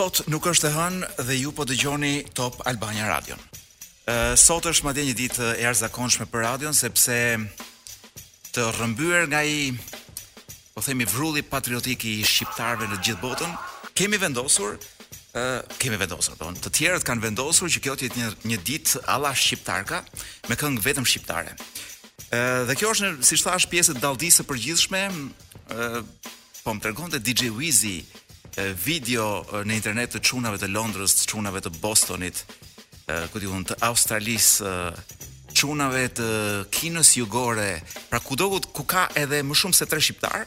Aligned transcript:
Sot 0.00 0.22
nuk 0.32 0.46
është 0.48 0.64
e 0.64 0.72
hënë 0.72 1.08
dhe 1.28 1.34
ju 1.36 1.50
po 1.52 1.66
dëgjoni 1.68 2.12
Top 2.32 2.54
Albania 2.64 3.04
Radio. 3.10 3.34
Ë 4.08 4.14
sot 4.40 4.64
është 4.70 4.86
madje 4.86 5.02
një 5.04 5.14
ditë 5.18 5.48
e 5.60 5.66
arzakonshme 5.68 6.24
për 6.32 6.40
radion 6.46 6.72
sepse 6.76 7.16
të 8.54 8.64
rrëmbyer 8.78 9.26
nga 9.28 9.42
i 9.44 9.58
po 10.72 10.80
themi 10.86 11.04
vrulli 11.10 11.42
patriotik 11.44 12.06
i 12.08 12.14
shqiptarëve 12.24 12.88
në 12.88 12.96
të 12.96 13.04
gjithë 13.10 13.20
botën, 13.26 13.52
kemi 14.00 14.22
vendosur 14.22 14.78
ë 15.36 15.44
kemi 15.82 16.00
vendosur, 16.00 16.38
do 16.38 16.46
po, 16.48 16.54
të 16.64 16.72
tjerët 16.78 17.04
kanë 17.04 17.26
vendosur 17.26 17.68
që 17.74 17.84
kjo 17.84 17.98
të 18.00 18.08
jetë 18.08 18.22
një, 18.22 18.30
një 18.54 18.60
ditë 18.70 19.04
alla 19.04 19.34
shqiptarka 19.36 20.00
me 20.48 20.56
këngë 20.62 20.80
vetëm 20.88 21.04
shqiptare. 21.12 21.52
Ë 22.32 22.40
dhe 22.72 22.78
kjo 22.80 22.94
është 22.96 23.10
në, 23.20 23.28
si 23.28 23.42
thash 23.44 23.68
pjesë 23.68 23.98
e 23.98 24.00
dalldisë 24.00 24.40
së 24.40 24.48
përgjithshme, 24.48 25.04
ë 25.68 25.92
po 26.60 26.74
më 26.76 26.82
tregonte 26.86 27.20
DJ 27.24 27.52
Wizi 27.56 27.98
video 28.58 29.46
në 29.64 29.74
internet 29.76 30.12
të 30.14 30.20
çunave 30.26 30.58
të 30.58 30.66
Londrës, 30.74 31.14
të 31.20 31.24
çunave 31.30 31.60
të 31.62 31.70
Bostonit, 31.80 32.36
ku 33.30 33.38
ti 33.38 33.46
të 33.70 33.74
Australisë, 33.86 34.92
çunave 35.54 36.08
të 36.16 36.26
Kinës 36.72 37.14
jugore, 37.18 37.80
pra 38.10 38.20
kudo 38.20 38.48
ku 38.50 38.58
dogut, 38.60 38.68
ka 38.86 39.04
edhe 39.14 39.42
më 39.42 39.54
shumë 39.54 39.74
se 39.74 39.84
3 39.86 40.00
shqiptar, 40.06 40.44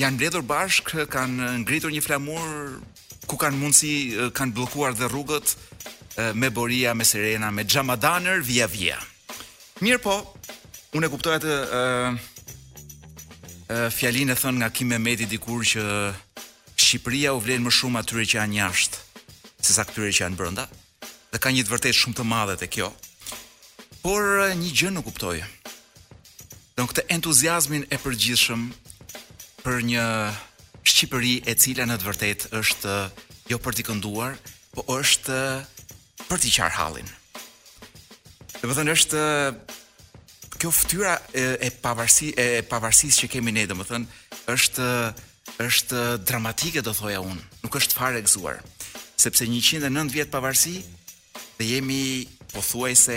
janë 0.00 0.14
mbledhur 0.16 0.42
bashk, 0.42 0.88
kanë 1.10 1.52
ngritur 1.62 1.90
një 1.92 2.02
flamur 2.02 2.42
ku 3.26 3.36
kanë 3.36 3.56
mundsi 3.56 4.16
kanë 4.34 4.52
bllokuar 4.56 4.92
dhe 4.96 5.06
rrugët 5.08 5.56
me 6.34 6.50
Boria, 6.50 6.94
me 6.94 7.04
Serena, 7.04 7.50
me 7.50 7.64
Xhamadaner, 7.64 8.40
via 8.42 8.66
via. 8.68 8.98
Mirë 9.80 9.98
po, 10.02 10.16
unë 10.94 11.06
e 11.06 11.10
kuptoj 11.10 11.36
atë 11.38 11.52
ë 11.52 12.10
fjalinë 13.92 14.32
e 14.32 14.36
thënë 14.36 14.56
nga 14.60 14.68
Kim 14.74 14.88
Mehmeti 14.92 15.24
dikur 15.30 15.62
që 15.64 15.86
Shqipëria 16.92 17.30
u 17.32 17.38
vlen 17.40 17.62
më 17.64 17.70
shumë 17.72 18.00
atyre 18.02 18.24
që 18.28 18.36
janë 18.36 18.56
jashtë 18.60 18.98
sesa 19.64 19.84
këtyre 19.88 20.10
që 20.12 20.26
janë 20.26 20.36
brenda. 20.36 20.66
Dhe 21.32 21.38
ka 21.40 21.48
një 21.48 21.62
të 21.64 21.72
vërtetë 21.72 21.96
shumë 21.96 22.18
të 22.18 22.26
madhe 22.28 22.56
te 22.60 22.68
kjo. 22.68 22.90
Por 24.04 24.20
një 24.60 24.68
gjë 24.76 24.90
nuk 24.92 25.06
kuptoj. 25.08 25.38
Don 26.76 26.90
këtë 26.90 27.06
entuziazmin 27.16 27.86
e 27.88 27.96
përgjithshëm 28.02 28.66
për 29.64 29.78
një 29.88 30.04
Shqipëri 30.92 31.32
e 31.48 31.56
cila 31.64 31.88
në 31.88 31.96
të 32.02 32.08
vërtetë 32.10 32.52
është 32.60 32.98
jo 33.54 33.62
për 33.64 33.78
të 33.80 33.88
kënduar, 33.88 34.36
po 34.76 34.84
është 34.98 35.40
për 36.28 36.44
të 36.44 36.52
qarë 36.60 36.76
hallin. 36.76 37.08
Dhe 38.60 38.68
më 38.68 38.76
thënë 38.82 38.98
është 38.98 39.24
kjo 40.60 40.76
fëtyra 40.82 41.16
e 41.40 41.72
pavarësi 41.80 42.34
e 42.36 42.50
pavarësis 42.68 43.22
që 43.24 43.32
kemi 43.38 43.56
ne 43.56 43.64
dhe 43.64 43.80
më 43.80 43.88
thënë 43.94 44.24
është 44.58 44.90
është 45.62 46.00
dramatike 46.28 46.82
do 46.86 46.92
thoja 46.94 47.20
un, 47.22 47.38
nuk 47.62 47.76
është 47.78 47.96
fare 47.98 48.20
e 48.20 48.24
gëzuar. 48.26 48.58
Sepse 49.22 49.46
109 49.46 50.10
vjet 50.14 50.30
pavarësi 50.32 50.76
dhe 51.58 51.68
jemi 51.74 52.02
pothuajse 52.52 53.16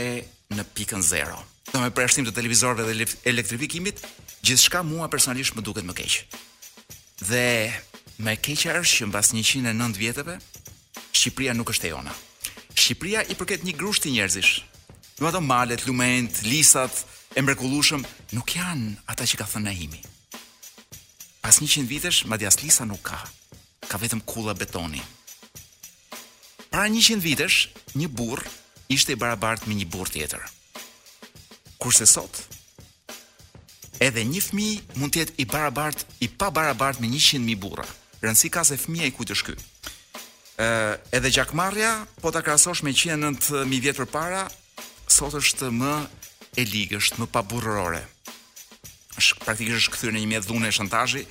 në 0.55 0.65
pikën 0.77 1.01
0. 1.03 1.37
Do 1.73 1.81
me 1.81 1.89
përjashtim 1.91 2.27
të 2.27 2.35
televizorëve 2.37 2.85
dhe 2.91 3.07
elektrifikimit, 3.31 3.99
gjithçka 4.45 4.83
mua 4.85 5.09
personalisht 5.09 5.55
më 5.57 5.65
duket 5.65 5.87
më 5.87 5.95
keq. 5.97 6.19
Dhe 7.29 7.47
më 8.23 8.35
e 8.37 8.41
keqja 8.47 8.77
është 8.81 8.95
që 9.03 9.07
mbas 9.09 9.33
109 9.33 9.99
viteve 9.99 10.39
Shqipëria 11.15 11.53
nuk 11.55 11.69
është 11.73 11.87
e 11.89 11.91
jona. 11.93 12.13
Shqipëria 12.75 13.21
i 13.31 13.35
përket 13.39 13.63
një 13.65 13.73
grushti 13.79 14.11
njerëzish. 14.11 14.53
Do 15.15 15.23
ato 15.27 15.39
malet, 15.41 15.85
lumenjt, 15.87 16.41
lisat 16.43 16.91
e 17.37 17.41
mrekullueshëm 17.41 18.03
nuk 18.35 18.55
janë 18.59 18.97
ata 19.09 19.23
që 19.25 19.35
ka 19.39 19.47
thënë 19.49 19.71
Naimi. 19.71 20.01
Pas 21.45 21.51
100 21.53 21.83
vitesh, 21.85 22.25
madje 22.25 22.47
as 22.47 22.55
Lisa 22.63 22.85
nuk 22.89 23.03
ka. 23.05 23.19
Ka 23.87 23.99
vetëm 24.01 24.23
kulla 24.25 24.55
betoni. 24.57 24.97
Para 26.73 26.87
100 26.89 27.21
vitesh, 27.21 27.67
një 27.93 28.07
burr 28.09 28.41
ishte 28.89 29.13
i 29.13 29.15
barabart 29.21 29.61
me 29.69 29.77
një 29.77 29.85
burr 29.93 30.09
tjetër. 30.09 30.41
Kurse 31.77 32.07
sot, 32.09 32.33
edhe 34.01 34.23
një 34.25 34.41
fmi 34.41 34.67
mund 34.97 35.13
tjetë 35.13 35.37
i 35.37 35.45
barabart, 35.45 36.01
i 36.25 36.27
pa 36.33 36.49
barabart 36.49 36.97
me 36.97 37.11
100.000 37.13 37.53
burra. 37.61 37.85
Rëndësi 38.25 38.49
ka 38.49 38.65
se 38.65 38.79
fmija 38.81 39.05
i 39.05 39.13
kujtë 39.13 39.37
shky. 39.43 39.53
Ëh, 40.57 40.97
edhe 41.19 41.29
gjakmarja, 41.37 41.91
po 42.25 42.33
të 42.33 42.41
krasosh 42.41 42.81
me 42.81 42.89
109.000 42.97 43.83
vjetë 43.85 44.01
për 44.01 44.09
para, 44.17 44.43
sot 45.05 45.37
është 45.37 45.69
më 45.77 45.93
e 46.57 46.65
ligë, 46.73 47.05
më 47.21 47.29
pa 47.29 47.45
burrore 47.45 48.01
sh, 49.19 49.33
praktikisht 49.43 49.77
është 49.83 49.93
kthyer 49.95 50.15
në 50.15 50.21
një 50.23 50.29
mjedh 50.33 50.47
dhune 50.49 50.71
shantazhi, 50.75 51.21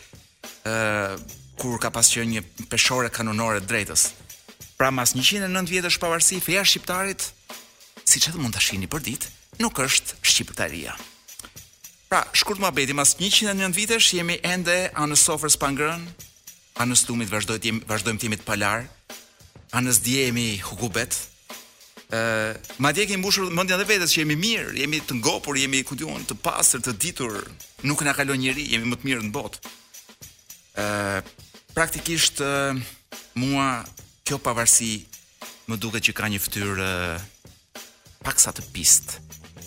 ë 0.65 0.73
uh, 0.73 1.33
kur 1.61 1.79
ka 1.79 1.91
pasur 1.95 2.27
një 2.27 2.43
peshore 2.73 3.11
kanonore 3.15 3.61
drejtës. 3.63 4.09
Pra 4.75 4.91
mas 4.91 5.15
109 5.15 5.71
vjetësh 5.71 6.01
pavarësi 6.03 6.41
feja 6.43 6.65
shqiptarit, 6.67 7.29
siç 8.05 8.29
edhe 8.33 8.41
mund 8.43 8.57
ta 8.57 8.61
shihni 8.63 8.89
për 8.91 9.05
ditë, 9.07 9.31
nuk 9.63 9.79
është 9.85 10.17
shqiptaria. 10.23 10.97
Pra, 12.11 12.25
shkurt 12.35 12.59
më 12.63 12.69
abeti, 12.73 12.95
mas 12.97 13.15
109 13.21 13.71
vitesh, 13.77 14.17
jemi 14.19 14.41
ende 14.47 14.75
anës 15.01 15.23
sofrës 15.29 15.55
pangrën, 15.63 16.03
anës 16.83 17.07
lumit 17.09 17.31
vazhdojmë 17.31 17.85
të 17.87 18.19
jemi 18.27 18.41
palar, 18.45 18.89
anës 19.79 20.03
dje 20.05 20.29
hukubet, 20.69 21.15
ma 22.79 22.93
dje 22.93 23.07
kemi 23.07 23.19
mbushur 23.23 23.49
mendja 23.51 23.77
dhe 23.81 23.87
vetes 23.89 24.13
që 24.15 24.23
jemi 24.23 24.37
mirë, 24.39 24.73
jemi 24.83 25.01
të 25.07 25.17
ngopur, 25.19 25.57
jemi 25.59 25.81
ku 25.87 25.97
diun, 25.99 26.23
të 26.29 26.37
pastër, 26.45 26.83
të 26.85 26.93
ditur, 27.03 27.33
nuk 27.89 28.05
na 28.07 28.15
kalon 28.15 28.39
njëri, 28.43 28.67
jemi 28.75 28.93
më 28.93 28.99
të 29.01 29.09
mirë 29.11 29.25
në 29.27 29.33
botë. 29.35 29.59
ë 30.85 31.23
praktikisht 31.75 32.41
mua 33.39 33.69
kjo 34.27 34.39
pavarësi 34.43 34.95
më 35.71 35.77
duket 35.79 36.03
që 36.09 36.13
ka 36.19 36.27
një 36.31 36.41
fytyrë 36.43 36.83
e 36.83 38.25
paksa 38.27 38.51
të 38.55 38.63
pist 38.75 39.17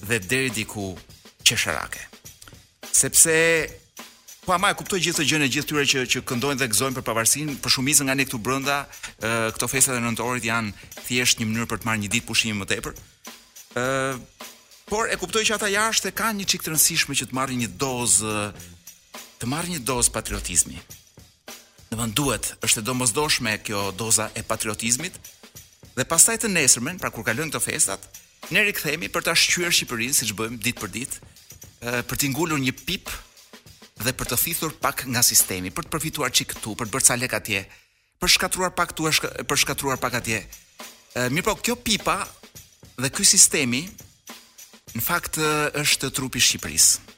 dhe 0.07 0.19
deri 0.19 0.49
diku 0.51 0.91
qesharake. 1.47 1.99
Sepse 2.91 3.37
Po 4.47 4.53
ama 4.55 4.69
e 4.71 4.75
kuptoj 4.79 5.01
gjithë 5.03 5.23
gjën 5.27 5.41
e 5.43 5.47
gjithë 5.51 5.67
tyre 5.69 5.83
që 5.91 6.01
që 6.13 6.21
këndojnë 6.29 6.59
dhe 6.61 6.67
gëzojnë 6.71 6.95
për 6.95 7.03
pavarësinë, 7.03 7.55
për 7.63 7.71
shumicën 7.73 8.07
nga 8.07 8.13
ne 8.15 8.23
këtu 8.29 8.37
brenda, 8.39 8.77
ë 9.19 9.31
këto 9.57 9.67
festat 9.67 9.97
e 9.99 10.03
nëntorit 10.05 10.45
janë 10.47 10.71
thjesht 11.09 11.41
një 11.41 11.47
mënyrë 11.49 11.67
për 11.73 11.81
të 11.81 11.89
marrë 11.89 12.01
një 12.05 12.11
ditë 12.13 12.25
pushimi 12.29 12.53
më 12.61 12.67
tepër. 12.71 12.95
ë 13.75 14.15
Por 14.87 15.11
e 15.11 15.17
kuptoj 15.19 15.43
që 15.43 15.57
ata 15.57 15.67
jashtë 15.67 16.07
e 16.07 16.15
kanë 16.15 16.39
një 16.39 16.47
çik 16.47 16.63
të 16.63 16.71
rëndësishme 16.71 17.17
që 17.19 17.27
të 17.27 17.35
marrë 17.35 17.57
një 17.59 17.69
dozë 17.75 18.37
të 19.43 19.51
marrë 19.51 19.73
një 19.73 19.81
dozë 19.83 20.15
patriotizmi. 20.15 20.77
Në 21.91 21.95
vend 21.99 22.15
duhet, 22.15 22.47
është 22.63 22.79
e 22.85 22.87
domosdoshme 22.87 23.57
kjo 23.67 23.83
doza 23.99 24.29
e 24.39 24.47
patriotizmit. 24.47 25.19
Dhe 25.99 26.07
pastaj 26.07 26.37
të 26.45 26.55
nesërmen, 26.55 27.03
pra 27.03 27.11
kur 27.11 27.27
kalojnë 27.27 27.51
këto 27.51 27.65
festat, 27.67 28.07
ne 28.55 28.63
rikthehemi 28.63 29.11
për 29.11 29.27
ta 29.27 29.35
shqyer 29.35 29.75
Shqipërinë 29.75 30.15
siç 30.23 30.31
bëjmë 30.39 30.63
ditë 30.63 30.79
për 30.81 30.95
ditë, 30.95 31.17
për 32.07 32.15
t'i 32.15 32.31
ngulur 32.31 32.63
një 32.63 32.77
pip 32.87 33.11
dhe 34.05 34.13
për 34.13 34.29
të 34.31 34.37
thithur 34.41 34.73
pak 34.81 35.05
nga 35.09 35.23
sistemi, 35.25 35.71
për 35.73 35.87
të 35.87 35.93
përfituar 35.95 36.33
çik 36.37 36.51
këtu, 36.53 36.75
për 36.77 36.89
të 36.89 36.95
bërë 36.95 37.07
ca 37.07 37.17
lek 37.21 37.33
atje, 37.39 37.61
për 38.21 38.33
shkatruar 38.35 38.73
pak 38.77 38.93
tu, 38.97 39.07
për 39.49 39.61
shkatruar 39.63 39.99
pak 40.01 40.19
atje. 40.21 40.41
Mirë 41.33 41.45
po, 41.47 41.55
kjo 41.65 41.75
pipa 41.81 42.19
dhe 43.01 43.09
ky 43.13 43.25
sistemi 43.25 43.81
në 44.93 45.01
fakt 45.05 45.39
është 45.41 46.11
trupi 46.15 46.41
i 46.41 46.45
Shqipërisë, 46.45 47.17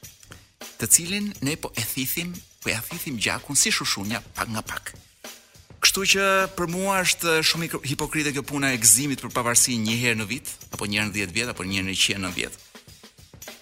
të 0.80 0.88
cilin 0.94 1.28
ne 1.46 1.54
po 1.60 1.70
e 1.76 1.84
thithim, 1.94 2.32
po 2.60 2.72
e 2.72 2.76
thithim 2.88 3.20
gjakun 3.20 3.56
si 3.56 3.72
shushunja 3.72 4.22
pak 4.36 4.48
nga 4.52 4.64
pak. 4.70 4.94
Kështu 5.80 6.02
që 6.12 6.24
për 6.58 6.66
mua 6.68 6.98
është 7.04 7.38
shumë 7.48 7.68
hipokrite 7.88 8.32
kjo 8.36 8.42
puna 8.48 8.72
e 8.74 8.80
gëzimit 8.82 9.22
për 9.24 9.32
pavarësi 9.32 9.78
një 9.80 9.94
herë 10.02 10.18
në 10.20 10.26
vit, 10.32 10.50
apo 10.76 10.84
një 10.84 11.00
herë 11.00 11.08
në 11.08 11.14
10 11.24 11.36
vjet, 11.36 11.52
apo 11.54 11.64
një 11.68 11.78
herë 11.80 11.88
në 11.88 11.94
100 12.04 12.22
në 12.26 12.32
vit 12.36 12.58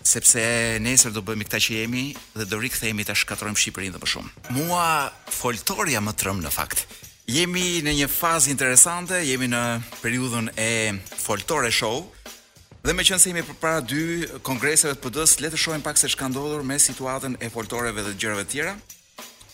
sepse 0.08 0.40
nesër 0.82 1.12
do 1.14 1.22
bëhemi 1.24 1.44
këta 1.46 1.60
që 1.64 1.76
jemi 1.82 2.04
dhe 2.38 2.46
do 2.48 2.58
rikthehemi 2.62 3.04
ta 3.06 3.14
shkatërrojmë 3.16 3.60
Shqipërinë 3.60 3.94
dhe 3.96 4.00
më 4.02 4.08
shumë. 4.12 4.30
Mua 4.58 4.86
foltorja 5.38 6.00
më 6.04 6.14
trëm 6.20 6.40
në 6.44 6.52
fakt. 6.54 6.84
Jemi 7.28 7.82
në 7.84 7.92
një 8.00 8.08
fazë 8.08 8.52
interesante, 8.54 9.18
jemi 9.28 9.48
në 9.52 9.62
periudhën 10.02 10.52
e 10.64 10.70
foltore 11.24 11.72
show, 11.74 12.06
Dhe 12.86 12.92
me 12.94 13.02
qënë 13.04 13.18
se 13.20 13.26
jemi 13.28 13.42
përpara 13.42 13.82
dy 13.84 14.28
kongreseve 14.46 14.94
të 14.96 15.02
pëdës, 15.02 15.32
s 15.34 15.40
le 15.42 15.48
të 15.50 15.58
shohim 15.60 15.82
pak 15.84 15.98
se 16.00 16.08
shka 16.12 16.28
ndodhur 16.30 16.62
me 16.64 16.76
situatën 16.80 17.34
e 17.42 17.48
foltoreve 17.52 18.04
dhe 18.06 18.12
gjërave 18.22 18.44
tjera, 18.48 18.76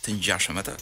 të 0.04 0.12
njashëm 0.18 0.60
e 0.60 0.64
të. 0.66 0.74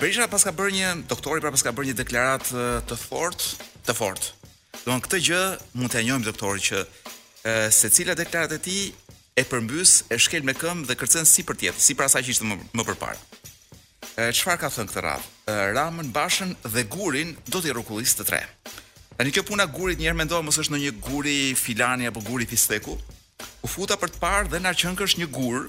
Berisha 0.00 0.22
pra 0.22 0.30
pas 0.36 0.46
ka 0.46 0.54
bërë 0.56 0.74
një, 0.76 0.92
doktori 1.10 1.42
pra 1.44 1.50
pas 1.52 1.66
ka 1.66 1.74
bërë 1.76 1.90
një 1.90 1.96
deklarat 1.98 2.46
të 2.88 2.98
fort, 3.02 3.44
të 3.84 3.96
fort. 3.98 4.30
Do 4.86 4.94
në 4.94 5.02
këtë 5.04 5.22
gjë, 5.28 5.42
mund 5.74 5.92
të 5.92 6.00
e 6.00 6.04
njojmë 6.06 6.28
doktori 6.30 6.64
që 6.70 6.84
se 7.70 7.88
cila 7.90 8.14
deklarat 8.18 8.50
e 8.52 8.58
ti 8.58 8.78
e 9.38 9.44
përmbys, 9.44 10.06
e 10.10 10.18
shkel 10.18 10.42
me 10.48 10.54
këmbë 10.56 10.88
dhe 10.90 10.96
kërcen 10.98 11.28
si 11.28 11.44
për 11.46 11.58
tjetë, 11.62 11.82
si 11.84 11.94
për 11.94 12.08
asaj 12.08 12.24
që 12.24 12.32
ishte 12.32 12.46
më, 12.48 12.56
më 12.74 12.86
përpara. 12.90 13.42
Qëfar 14.32 14.58
ka 14.62 14.70
thënë 14.72 14.90
këtë 14.94 15.02
radhë? 15.04 15.56
Ramën, 15.76 16.08
bashën 16.16 16.54
dhe 16.72 16.84
gurin 16.90 17.34
do 17.52 17.60
t'i 17.60 17.74
rukullis 17.76 18.16
të 18.16 18.24
tre. 18.30 18.40
Në 19.18 19.26
një 19.28 19.34
kjo 19.36 19.44
puna 19.52 19.66
gurit 19.72 20.00
njerë 20.00 20.16
me 20.16 20.24
ndohë 20.26 20.46
mësë 20.48 20.64
është 20.64 20.74
në 20.74 20.80
një 20.86 20.94
guri 21.04 21.36
filani 21.56 22.08
apo 22.08 22.22
guri 22.24 22.48
pisteku, 22.48 22.96
u 23.64 23.68
futa 23.68 23.98
për 24.00 24.14
të 24.14 24.22
parë 24.24 24.48
dhe 24.54 24.60
në 24.62 24.72
arqënkë 24.72 25.04
është 25.06 25.22
një 25.22 25.28
gur, 25.36 25.68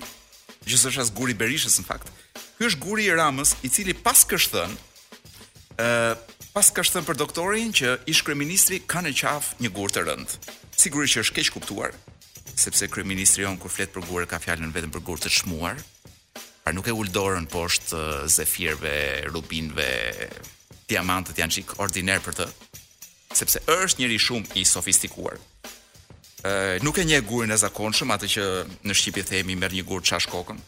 gjithë 0.68 0.92
është 0.94 1.04
as 1.04 1.12
guri 1.18 1.36
berishës 1.40 1.78
në 1.82 1.88
fakt, 1.92 2.10
kjo 2.58 2.72
është 2.72 2.84
guri 2.88 3.08
i 3.08 3.14
ramës 3.20 3.54
i 3.68 3.72
cili 3.72 3.94
pas 3.94 4.24
kështën, 4.32 4.78
pas 6.56 6.72
kështën 6.80 7.08
për 7.08 7.20
doktorin 7.20 7.76
që 7.76 7.98
ishkre 8.12 8.36
ministri 8.36 8.80
ka 8.84 9.04
në 9.04 9.14
qafë 9.20 9.60
një 9.64 9.74
gur 9.76 9.92
të 9.92 10.08
rëndë 10.08 10.56
sigurisht 10.78 11.18
që 11.18 11.24
është 11.26 11.36
keq 11.40 11.50
kuptuar, 11.56 11.96
sepse 12.58 12.88
kryeministri 12.92 13.46
on 13.50 13.58
kur 13.62 13.74
flet 13.74 13.92
për 13.94 14.06
gurë 14.08 14.28
ka 14.30 14.40
fjalën 14.44 14.72
vetëm 14.76 14.94
për 14.94 15.04
gurë 15.08 15.24
të 15.26 15.32
çmuar. 15.40 15.82
Pra 16.64 16.74
nuk 16.76 16.88
e 16.88 16.94
ul 16.96 17.10
dorën 17.16 17.48
poshtë 17.50 18.02
zefirëve, 18.36 18.96
rubinëve, 19.34 19.90
diamantët 20.92 21.40
janë 21.42 21.58
çik 21.58 21.74
ordiner 21.84 22.22
për 22.26 22.38
të, 22.42 22.48
sepse 23.36 23.64
është 23.78 24.04
njëri 24.04 24.20
shumë 24.22 24.58
i 24.62 24.66
sofistikuar. 24.68 25.40
Ë 26.46 26.80
nuk 26.86 27.00
e 27.02 27.06
njeh 27.10 27.24
gurin 27.28 27.52
e 27.54 27.58
zakonshëm, 27.60 28.12
atë 28.14 28.30
që 28.36 28.46
në 28.88 28.96
Shqipëri 28.98 29.28
themi 29.32 29.58
merr 29.60 29.74
një 29.80 29.88
gurë 29.90 30.06
çash 30.12 30.30
kokën. 30.32 30.60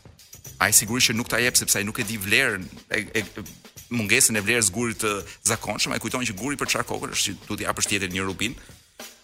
Ai 0.60 0.72
sigurisht 0.76 1.12
që 1.12 1.18
nuk 1.20 1.30
ta 1.32 1.40
jep 1.40 1.56
sepse 1.56 1.78
ai 1.80 1.86
nuk 1.88 2.00
e 2.02 2.08
di 2.10 2.18
vlerën 2.20 2.66
e, 2.96 3.22
e 3.22 3.92
mungesën 3.96 4.36
e 4.36 4.44
vlerës 4.44 4.72
gurit 4.76 5.00
të 5.04 5.14
zakonshëm, 5.52 5.94
ai 5.96 6.02
kujton 6.04 6.26
që 6.28 6.36
guri 6.40 6.58
për 6.60 6.74
çarkokën 6.76 7.14
është 7.16 7.38
duhet 7.46 7.64
i 7.64 7.68
japësh 7.68 7.88
tjetër 7.92 8.12
një 8.14 8.26
rubin, 8.28 8.58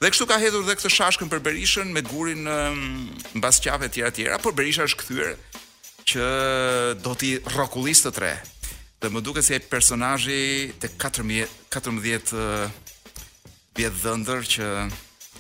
Dhe 0.02 0.10
kështu 0.12 0.26
ka 0.30 0.38
hedhur 0.40 0.64
dhe 0.68 0.76
këtë 0.78 0.92
shashkën 0.94 1.30
për 1.32 1.42
Berishën 1.46 1.90
me 1.96 2.02
gurin 2.06 2.44
në 2.48 2.56
mbas 3.40 3.60
qafe 3.64 3.90
tjera 3.92 4.12
tjera, 4.16 4.38
por 4.44 4.54
Berisha 4.56 4.86
është 4.88 5.00
këthyre 5.02 5.32
që 6.12 6.28
do 7.04 7.16
t'i 7.20 7.32
rakullis 7.56 8.04
të 8.06 8.12
tre. 8.16 8.34
Dhe 9.02 9.10
më 9.12 9.22
duke 9.26 9.44
si 9.44 9.56
e 9.58 9.62
personajë 9.72 10.40
të 10.82 10.92
14 11.02 12.04
vjetë 12.06 12.46
dëndër 14.04 14.48
që 14.54 14.70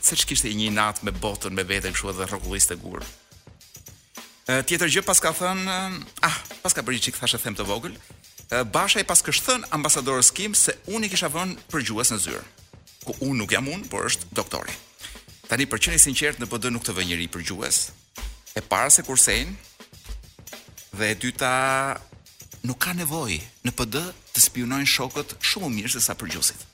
se 0.05 0.17
që 0.21 0.27
kishtë 0.31 0.51
i 0.51 0.57
një 0.63 0.73
natë 0.79 1.07
me 1.07 1.13
botën, 1.23 1.55
me 1.55 1.63
vetën, 1.69 1.93
këshu 1.95 2.11
edhe 2.13 2.27
rakullis 2.33 2.67
të 2.69 2.79
gurë. 2.83 3.07
Tjetër 4.69 4.91
gjë 4.95 5.05
pas 5.07 5.19
ka 5.23 5.31
thënë, 5.33 5.77
ah, 6.27 6.35
pas 6.63 6.75
ka 6.75 6.83
bërgjë 6.85 7.07
që 7.07 7.15
thashë 7.21 7.39
them 7.45 7.55
të 7.57 7.65
vogël, 7.69 7.95
bashaj 8.75 9.05
pas 9.09 9.23
kështë 9.25 9.47
thënë 9.49 9.71
ambasadorës 9.77 10.29
kim 10.37 10.53
se 10.57 10.75
unë 10.93 11.07
i 11.09 11.13
kisha 11.13 11.31
vënë 11.33 11.63
përgjuhës 11.73 12.13
në 12.13 12.19
zyrë 12.27 12.43
ku 13.05 13.13
unë 13.21 13.39
nuk 13.45 13.53
jam 13.53 13.69
unë, 13.69 13.87
por 13.93 14.07
është 14.09 14.25
doktori. 14.35 14.73
Tani 15.45 15.67
për 15.69 15.81
qenë 15.85 15.99
i 15.99 16.01
sinqert 16.01 16.41
në 16.41 16.49
PD 16.49 16.71
nuk 16.73 16.81
të 16.85 16.95
vë 16.97 17.05
njëri 17.05 17.27
për 17.33 17.43
gjues. 17.45 17.81
E 18.57 18.61
para 18.71 18.89
se 18.89 19.05
kursejn 19.05 19.53
dhe 20.95 21.11
e 21.11 21.17
dyta 21.21 21.51
nuk 22.65 22.79
ka 22.81 22.95
nevojë 22.97 23.41
në 23.67 23.73
PD 23.77 24.01
të 24.33 24.45
spionojnë 24.47 24.89
shokët 24.89 25.35
shumë 25.51 25.69
mirë 25.75 25.93
se 25.97 26.01
sa 26.07 26.17
për 26.17 26.33
gjusit. 26.33 26.65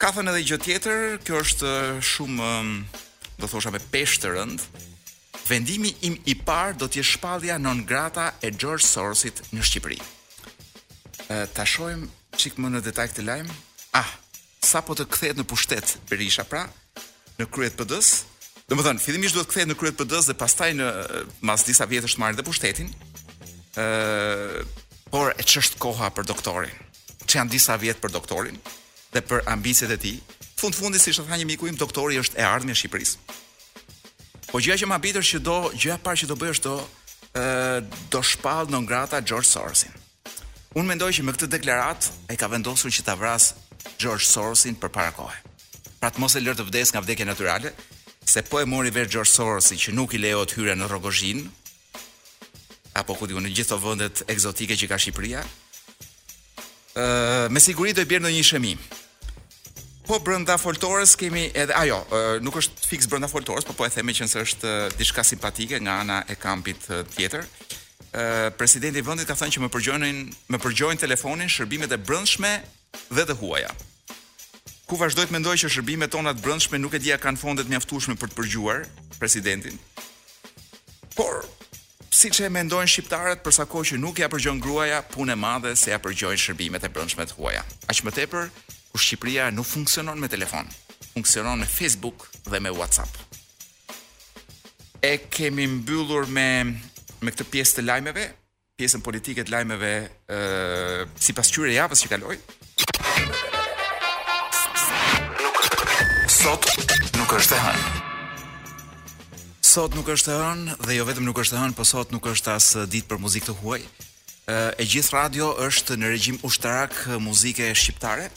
Ka 0.00 0.10
thënë 0.12 0.32
edhe 0.34 0.42
gjë 0.50 0.58
tjetër, 0.66 0.98
kjo 1.24 1.38
është 1.44 1.70
shumë 2.04 2.50
do 3.38 3.46
thosha 3.48 3.70
me 3.72 3.80
peshë 3.92 4.20
të 4.24 4.34
rënd. 4.34 4.66
Vendimi 5.46 5.92
im 6.08 6.16
i 6.26 6.34
parë 6.42 6.76
do 6.80 6.88
të 6.88 6.98
jetë 7.00 7.12
shpallja 7.14 7.56
non 7.62 7.84
grata 7.86 8.32
e 8.42 8.50
George 8.50 8.84
Sorosit 8.84 9.44
në 9.54 9.62
Shqipëri. 9.64 10.00
Ta 11.54 11.64
shojmë 11.66 12.10
çik 12.36 12.58
më 12.60 12.74
në 12.74 12.82
detaj 12.90 13.08
të 13.16 13.24
lajm. 13.28 13.48
Ah, 13.96 14.10
sapo 14.64 14.94
të 14.96 15.04
kthehet 15.10 15.38
në 15.40 15.44
pushtet 15.48 15.96
Berisha, 16.10 16.44
pra 16.44 16.64
në 17.36 17.48
kryet 17.52 17.76
PD-s. 17.76 18.24
Domethënë, 18.66 19.00
fillimisht 19.02 19.36
duhet 19.36 19.50
kthehet 19.52 19.68
në 19.70 19.76
kryet 19.78 19.96
PD-s 19.98 20.30
dhe 20.30 20.36
pastaj 20.40 20.70
në 20.78 20.86
mas 21.46 21.66
disa 21.68 21.86
vjetësh 21.90 22.16
të 22.16 22.22
marrë 22.22 22.38
dhe 22.40 22.44
pushtetin. 22.48 22.90
ë 23.76 24.64
por 25.12 25.34
e 25.38 25.42
ç'është 25.44 25.78
koha 25.78 26.08
për 26.10 26.24
doktorin? 26.26 26.72
Që 27.28 27.38
janë 27.40 27.50
disa 27.52 27.76
vjet 27.76 28.00
për 28.00 28.10
doktorin 28.10 28.56
dhe 29.12 29.20
për 29.20 29.44
ambicet 29.46 29.90
e 29.90 29.96
tij. 29.96 30.16
Fund 30.56 30.74
fundi 30.74 30.98
si 30.98 31.10
e 31.10 31.12
tha 31.14 31.36
një 31.36 31.44
miku 31.46 31.66
im, 31.68 31.76
doktori 31.76 32.16
është 32.18 32.40
e 32.40 32.42
ardhmja 32.44 32.72
e 32.72 32.78
Shqipërisë. 32.80 33.16
Po 34.48 34.58
gjëja 34.58 34.78
që 34.82 34.86
më 34.88 34.96
habitur 34.98 35.22
që 35.22 35.38
do, 35.38 35.58
gjëja 35.76 35.98
parë 36.02 36.18
që 36.22 36.26
do 36.26 36.36
bëjë 36.40 36.54
është 36.56 36.68
do 36.72 36.76
ë 37.36 38.08
do 38.10 38.22
shpall 38.22 38.66
në 38.72 38.80
ngrata 38.82 39.20
George 39.20 39.48
Sorosin. 39.50 39.92
Unë 40.76 40.88
mendoj 40.88 41.12
që 41.12 41.22
me 41.24 41.32
këtë 41.36 41.46
deklarat 41.52 42.08
ai 42.30 42.36
ka 42.40 42.48
vendosur 42.48 42.90
që 42.90 43.04
ta 43.04 43.14
vrasë 43.14 43.54
George 44.00 44.24
Sorosin 44.26 44.76
për 44.80 44.88
para 44.94 45.12
kohë. 45.14 45.42
Pra 46.00 46.10
të 46.12 46.18
mos 46.20 46.34
e 46.36 46.40
lërë 46.42 46.58
të 46.60 46.64
vdes 46.70 46.90
nga 46.94 47.00
vdekje 47.04 47.26
naturale, 47.28 47.70
se 48.26 48.42
po 48.42 48.60
e 48.60 48.66
mori 48.66 48.90
verë 48.94 49.10
George 49.14 49.30
Sorosin 49.30 49.78
që 49.80 49.94
nuk 49.94 50.12
i 50.16 50.18
leo 50.20 50.42
të 50.44 50.54
hyre 50.58 50.74
në 50.76 50.86
rogozhin, 50.90 51.38
apo 52.96 53.14
ku 53.14 53.26
diku 53.28 53.40
në 53.44 53.52
gjithë 53.54 53.70
të 53.70 53.76
vëndet 53.84 54.16
egzotike 54.32 54.74
që 54.80 54.86
ka 54.90 54.96
Shqipëria, 55.00 55.40
uh, 55.46 57.42
me 57.52 57.60
sigurit 57.62 57.96
do 57.96 58.02
i 58.02 58.08
bjerë 58.10 58.24
në 58.26 58.30
një 58.36 58.44
shemi. 58.52 58.74
Po 60.06 60.14
brënda 60.22 60.54
foltores 60.62 61.12
kemi 61.18 61.44
edhe, 61.58 61.74
ajo, 61.74 61.98
uh, 62.10 62.36
nuk 62.42 62.54
është 62.60 62.74
fix 62.92 63.02
brënda 63.10 63.28
foltores, 63.30 63.66
po 63.66 63.72
po 63.76 63.82
e 63.86 63.90
themi 63.90 64.12
që 64.14 64.22
nësë 64.26 64.38
është 64.46 64.66
dishka 65.00 65.22
simpatike 65.26 65.76
nga 65.82 65.94
ana 66.04 66.18
e 66.30 66.34
kampit 66.36 66.80
tjetër, 67.14 67.44
Presidenti 68.56 68.98
i 69.02 69.04
vendit 69.04 69.28
ka 69.28 69.34
thënë 69.36 69.52
që 69.52 69.60
më 69.60 69.68
përgjojnë 69.74 70.08
më 70.54 70.58
përgjojnë 70.62 71.02
telefonin 71.02 71.50
shërbimet 71.52 71.90
e 71.92 71.98
brendshme 72.00 72.52
dhe 73.08 73.24
të 73.26 73.36
huaja. 73.40 73.70
Ku 74.86 74.98
vazhdoj 75.00 75.26
të 75.26 75.34
mendoj 75.34 75.56
që 75.64 75.70
shërbimet 75.76 76.12
tona 76.14 76.32
të 76.34 76.44
brendshme 76.44 76.78
nuk 76.78 76.94
e 76.94 77.00
dia 77.02 77.18
kanë 77.18 77.40
fondet 77.40 77.68
mjaftueshme 77.70 78.14
për 78.20 78.30
të 78.32 78.38
përgjuar 78.38 78.84
presidentin. 79.18 79.78
Por 81.16 81.42
siç 82.16 82.40
e 82.46 82.50
mendojnë 82.52 82.88
shqiptarët 82.90 83.42
për 83.44 83.56
sa 83.58 83.66
kohë 83.68 83.90
që 83.90 83.98
nuk 84.02 84.20
ja 84.22 84.28
përgjon 84.32 84.60
gruaja, 84.62 85.02
punë 85.12 85.34
e 85.34 85.38
madhe 85.42 85.72
se 85.76 85.90
ja 85.92 85.98
përgjojnë 86.02 86.42
shërbimet 86.44 86.86
e 86.86 86.92
brendshme 86.94 87.26
të 87.28 87.36
huaja. 87.38 87.64
Aq 87.90 88.02
më 88.06 88.14
tepër 88.20 88.50
ku 88.92 89.00
Shqipëria 89.02 89.50
nuk 89.52 89.66
funksionon 89.68 90.16
me 90.22 90.28
telefon, 90.32 90.68
funksionon 91.14 91.60
me 91.60 91.66
Facebook 91.68 92.30
dhe 92.48 92.60
me 92.64 92.70
WhatsApp. 92.72 93.12
E 95.04 95.18
kemi 95.30 95.66
mbyllur 95.82 96.30
me 96.32 96.48
me 97.20 97.32
këtë 97.34 97.46
pjesë 97.52 97.78
të 97.80 97.84
lajmeve, 97.90 98.24
pjesën 98.78 99.02
politike 99.04 99.44
të 99.44 99.52
lajmeve 99.52 99.92
ë 100.30 101.26
sipas 101.26 101.50
qyre 101.52 101.74
javës 101.76 102.06
që 102.06 102.12
kaloi. 102.14 102.38
Sot 106.36 106.66
nuk 107.16 107.32
është 107.36 107.56
e 107.56 107.60
hënë. 107.60 107.84
Sot 109.66 109.96
nuk 109.98 110.10
është 110.14 110.32
e 110.32 110.36
hënë 110.42 110.76
dhe 110.84 110.96
jo 110.98 111.06
vetëm 111.08 111.24
nuk 111.26 111.38
është 111.42 111.56
e 111.56 111.62
hënë, 111.62 111.76
por 111.78 111.88
sot 111.88 112.12
nuk 112.14 112.26
është 112.30 112.52
as 112.54 112.66
ditë 112.92 113.08
për 113.12 113.20
muzikë 113.24 113.48
të 113.48 113.54
huaj. 113.62 113.80
Ë 114.52 114.58
e 114.78 114.86
gjithë 114.86 115.14
radio 115.16 115.48
është 115.66 115.96
në 115.98 116.12
regjim 116.12 116.38
ushtarak 116.46 116.96
muzike 117.24 117.70
shqiptare. 117.76 118.28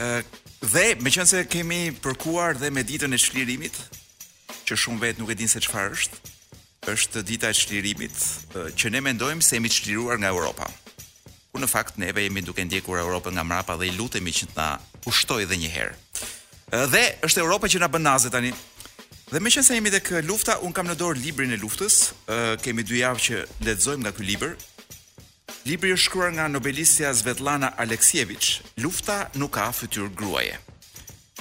Ë 0.00 0.24
dhe 0.62 1.26
se 1.26 1.42
kemi 1.52 1.82
përkuar 2.02 2.56
dhe 2.62 2.70
me 2.70 2.84
ditën 2.86 3.12
e 3.12 3.18
çlirimit, 3.18 3.76
që 4.66 4.78
shumë 4.82 5.02
vetë 5.06 5.20
nuk 5.20 5.34
e 5.34 5.36
din 5.42 5.50
se 5.56 5.60
çfarë 5.66 5.96
është 5.96 6.28
është 6.96 7.20
dita 7.22 7.46
e 7.46 7.54
çlirimit 7.54 8.16
që 8.74 8.90
ne 8.90 9.00
mendojmë 9.06 9.44
se 9.46 9.54
jemi 9.56 9.70
çliruar 9.70 10.18
nga 10.18 10.32
Europa 10.34 10.66
në 11.62 11.68
fakt 11.70 11.98
neve 12.02 12.24
jemi 12.26 12.42
duke 12.42 12.64
ndjekur 12.66 12.98
Europën 13.00 13.34
nga 13.36 13.44
mrapa 13.46 13.76
dhe 13.78 13.86
i 13.88 13.94
lutemi 13.98 14.34
që 14.34 14.48
të 14.50 14.56
na 14.58 14.66
kushtojë 15.04 15.46
edhe 15.46 15.58
një 15.62 15.70
herë. 15.76 15.94
Dhe 16.92 17.02
është 17.26 17.42
Europa 17.44 17.68
që 17.70 17.80
na 17.82 17.88
bën 17.92 18.04
naze 18.06 18.30
tani. 18.34 18.52
Dhe 19.32 19.40
me 19.40 19.50
qënë 19.52 19.64
se 19.66 19.78
jemi 19.78 19.92
dhe 19.92 20.00
kë 20.04 20.22
lufta, 20.28 20.58
unë 20.66 20.76
kam 20.76 20.90
në 20.90 20.96
dorë 21.00 21.22
librin 21.22 21.54
e 21.56 21.60
luftës, 21.62 22.00
kemi 22.64 22.84
dy 22.88 23.00
javë 23.02 23.22
që 23.26 23.40
ledzojmë 23.68 24.02
nga 24.04 24.14
ky 24.16 24.26
liber. 24.28 24.54
Libri 25.68 25.92
është 25.94 26.06
shkruar 26.08 26.30
nga 26.36 26.48
Nobelistja 26.50 27.12
Svetlana 27.14 27.68
Aleksievich, 27.82 28.48
lufta 28.82 29.18
nuk 29.38 29.54
ka 29.58 29.68
fytyr 29.78 30.10
gruaje. 30.18 30.58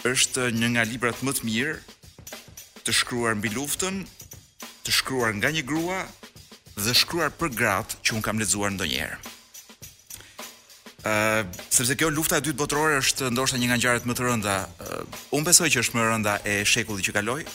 është 0.09 0.43
një 0.57 0.67
nga 0.73 0.83
librat 0.91 1.19
më 1.21 1.31
të 1.37 1.43
mirë 1.45 1.73
të 2.85 2.91
shkruar 2.99 3.35
mbi 3.37 3.51
luftën, 3.53 3.99
të 4.83 4.91
shkruar 4.97 5.33
nga 5.37 5.49
një 5.53 5.61
grua 5.69 5.99
dhe 6.85 6.95
shkruar 7.01 7.29
për 7.39 7.51
gratë 7.59 7.99
që 8.07 8.15
un 8.17 8.21
kam 8.25 8.41
lexuar 8.41 8.71
ndonjëherë 8.73 9.19
sepse 11.69 11.95
kjo 11.97 12.09
lufta 12.13 12.37
e 12.37 12.43
dytë 12.45 12.59
botërore 12.59 12.99
është 13.01 13.31
ndoshta 13.33 13.57
një 13.57 13.69
nga 13.71 13.77
ngjarjet 13.79 14.05
më 14.05 14.15
të 14.17 14.23
rënda. 14.27 14.55
Uh, 14.67 15.03
unë 15.39 15.47
besoj 15.49 15.69
që 15.73 15.81
është 15.81 15.97
më 15.97 16.01
e 16.03 16.07
rënda 16.11 16.33
e 16.45 16.53
shekullit 16.65 17.07
që 17.09 17.15
kaloi. 17.17 17.45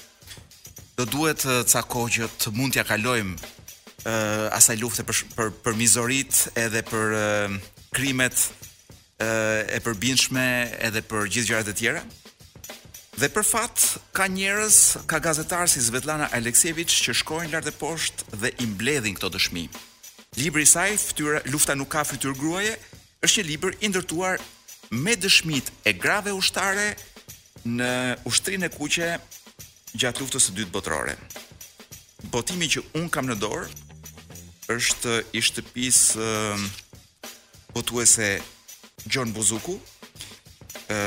Do 0.98 1.06
duhet 1.06 1.44
uh, 1.46 1.60
ca 1.62 1.84
kohë 1.86 2.12
që 2.16 2.30
të 2.42 2.52
mund 2.56 2.74
t'ja 2.74 2.84
kalojmë 2.88 3.36
uh, 3.36 4.58
asaj 4.58 4.78
lufte 4.82 5.06
për 5.06 5.20
për, 5.36 5.52
për 5.62 5.78
mizorit 5.78 6.40
edhe 6.58 6.82
për 6.90 7.16
uh, 7.16 7.58
krimet 7.94 8.34
uh, 8.34 9.62
e 9.70 9.80
përbindshme 9.84 10.46
edhe 10.90 11.04
për 11.06 11.30
gjithë 11.30 11.52
gjërat 11.52 11.70
e 11.72 11.76
tjera. 11.78 12.04
Dhe 13.16 13.30
për 13.32 13.46
fat 13.48 13.80
ka 14.12 14.26
njerëz, 14.28 14.80
ka 15.08 15.22
gazetarë 15.24 15.70
si 15.72 15.80
Svetlana 15.86 16.26
Alekseviç 16.36 16.98
që 17.06 17.14
shkojnë 17.22 17.54
lart 17.54 17.70
e 17.70 17.72
poshtë 17.72 18.36
dhe 18.42 18.50
i 18.60 18.66
mbledhin 18.74 19.14
këto 19.16 19.30
dëshmi. 19.32 19.68
Libri 20.36 20.66
i 20.66 20.68
saj, 20.68 20.90
fytyra 21.00 21.38
lufta 21.48 21.72
nuk 21.80 21.88
ka 21.94 22.02
fytyrë 22.04 22.34
gruaje, 22.36 22.74
është 23.24 23.42
një 23.42 23.48
libër 23.50 23.76
i 23.80 23.88
ndërtuar 23.90 24.40
me 24.96 25.16
dëshmitë 25.16 25.72
e 25.88 25.94
grave 25.96 26.34
ushtare 26.36 26.92
në 27.66 27.88
ushtrinë 28.28 28.68
e 28.68 28.72
kuqe 28.76 29.08
gjatë 29.96 30.22
luftës 30.22 30.48
së 30.50 30.56
dytë 30.60 30.74
botërore. 30.76 31.16
Botimi 32.32 32.68
që 32.70 32.82
un 33.00 33.08
kam 33.10 33.28
në 33.30 33.38
dorë 33.40 33.66
është 34.76 35.18
i 35.38 35.42
shtëpisë 35.42 36.30
botuese 37.76 38.36
John 39.12 39.32
Buzuku. 39.36 39.78
ë 40.90 41.00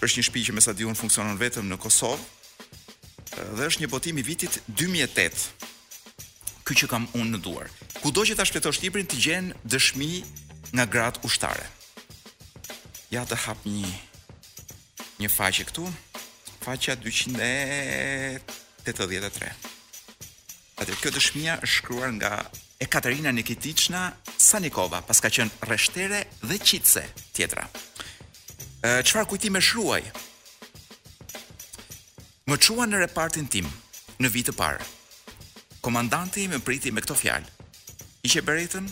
është 0.00 0.16
një 0.16 0.24
shtëpi 0.24 0.42
që 0.48 0.52
me 0.56 0.62
sa 0.64 0.72
diun 0.72 0.94
funksionon 0.96 1.36
vetëm 1.36 1.66
në 1.68 1.76
Kosovë 1.80 2.22
dhe 3.58 3.66
është 3.68 3.82
një 3.82 3.88
botim 3.92 4.16
i 4.18 4.22
vitit 4.24 4.58
2008. 4.68 5.66
Ky 6.66 6.72
që 6.82 6.86
kam 6.88 7.06
unë 7.14 7.34
në 7.36 7.38
duar. 7.44 7.66
Kudo 8.00 8.22
që 8.24 8.36
ta 8.36 8.44
shpletosh 8.46 8.80
librin, 8.82 9.06
të 9.06 9.16
gjen 9.20 9.50
dëshmi 9.66 10.12
nga 10.72 10.84
gratë 10.86 11.20
ushtare. 11.26 11.66
Ja 13.10 13.24
të 13.26 13.36
hap 13.44 13.56
një 13.66 13.86
një 15.20 15.28
faqe 15.28 15.64
këtu, 15.68 15.86
faqja 16.62 16.94
283. 17.02 19.50
Atë 20.80 20.92
kjo 20.96 21.10
dëshmia 21.18 21.54
është 21.60 21.72
shkruar 21.76 22.10
nga 22.16 22.32
Ekaterina 22.80 23.28
Nikitichna 23.36 24.06
Sanikova, 24.40 25.02
pas 25.04 25.20
ka 25.20 25.28
qenë 25.28 25.50
rreshtere 25.68 26.22
dhe 26.48 26.56
qitse 26.62 27.02
tjetra. 27.36 27.64
Ë 28.80 29.02
çfarë 29.04 29.28
kujtime 29.34 29.60
shruaj? 29.60 30.02
Më 32.48 32.56
çuan 32.64 32.88
në 32.90 32.96
repartin 33.04 33.46
tim 33.52 33.68
në 34.22 34.28
vit 34.32 34.46
të 34.48 34.56
parë. 34.56 34.80
Komandanti 35.84 36.46
më 36.48 36.62
priti 36.64 36.88
me 36.92 37.02
këto 37.04 37.14
fjalë. 37.20 37.46
Ishte 38.26 38.40
beretën 38.46 38.86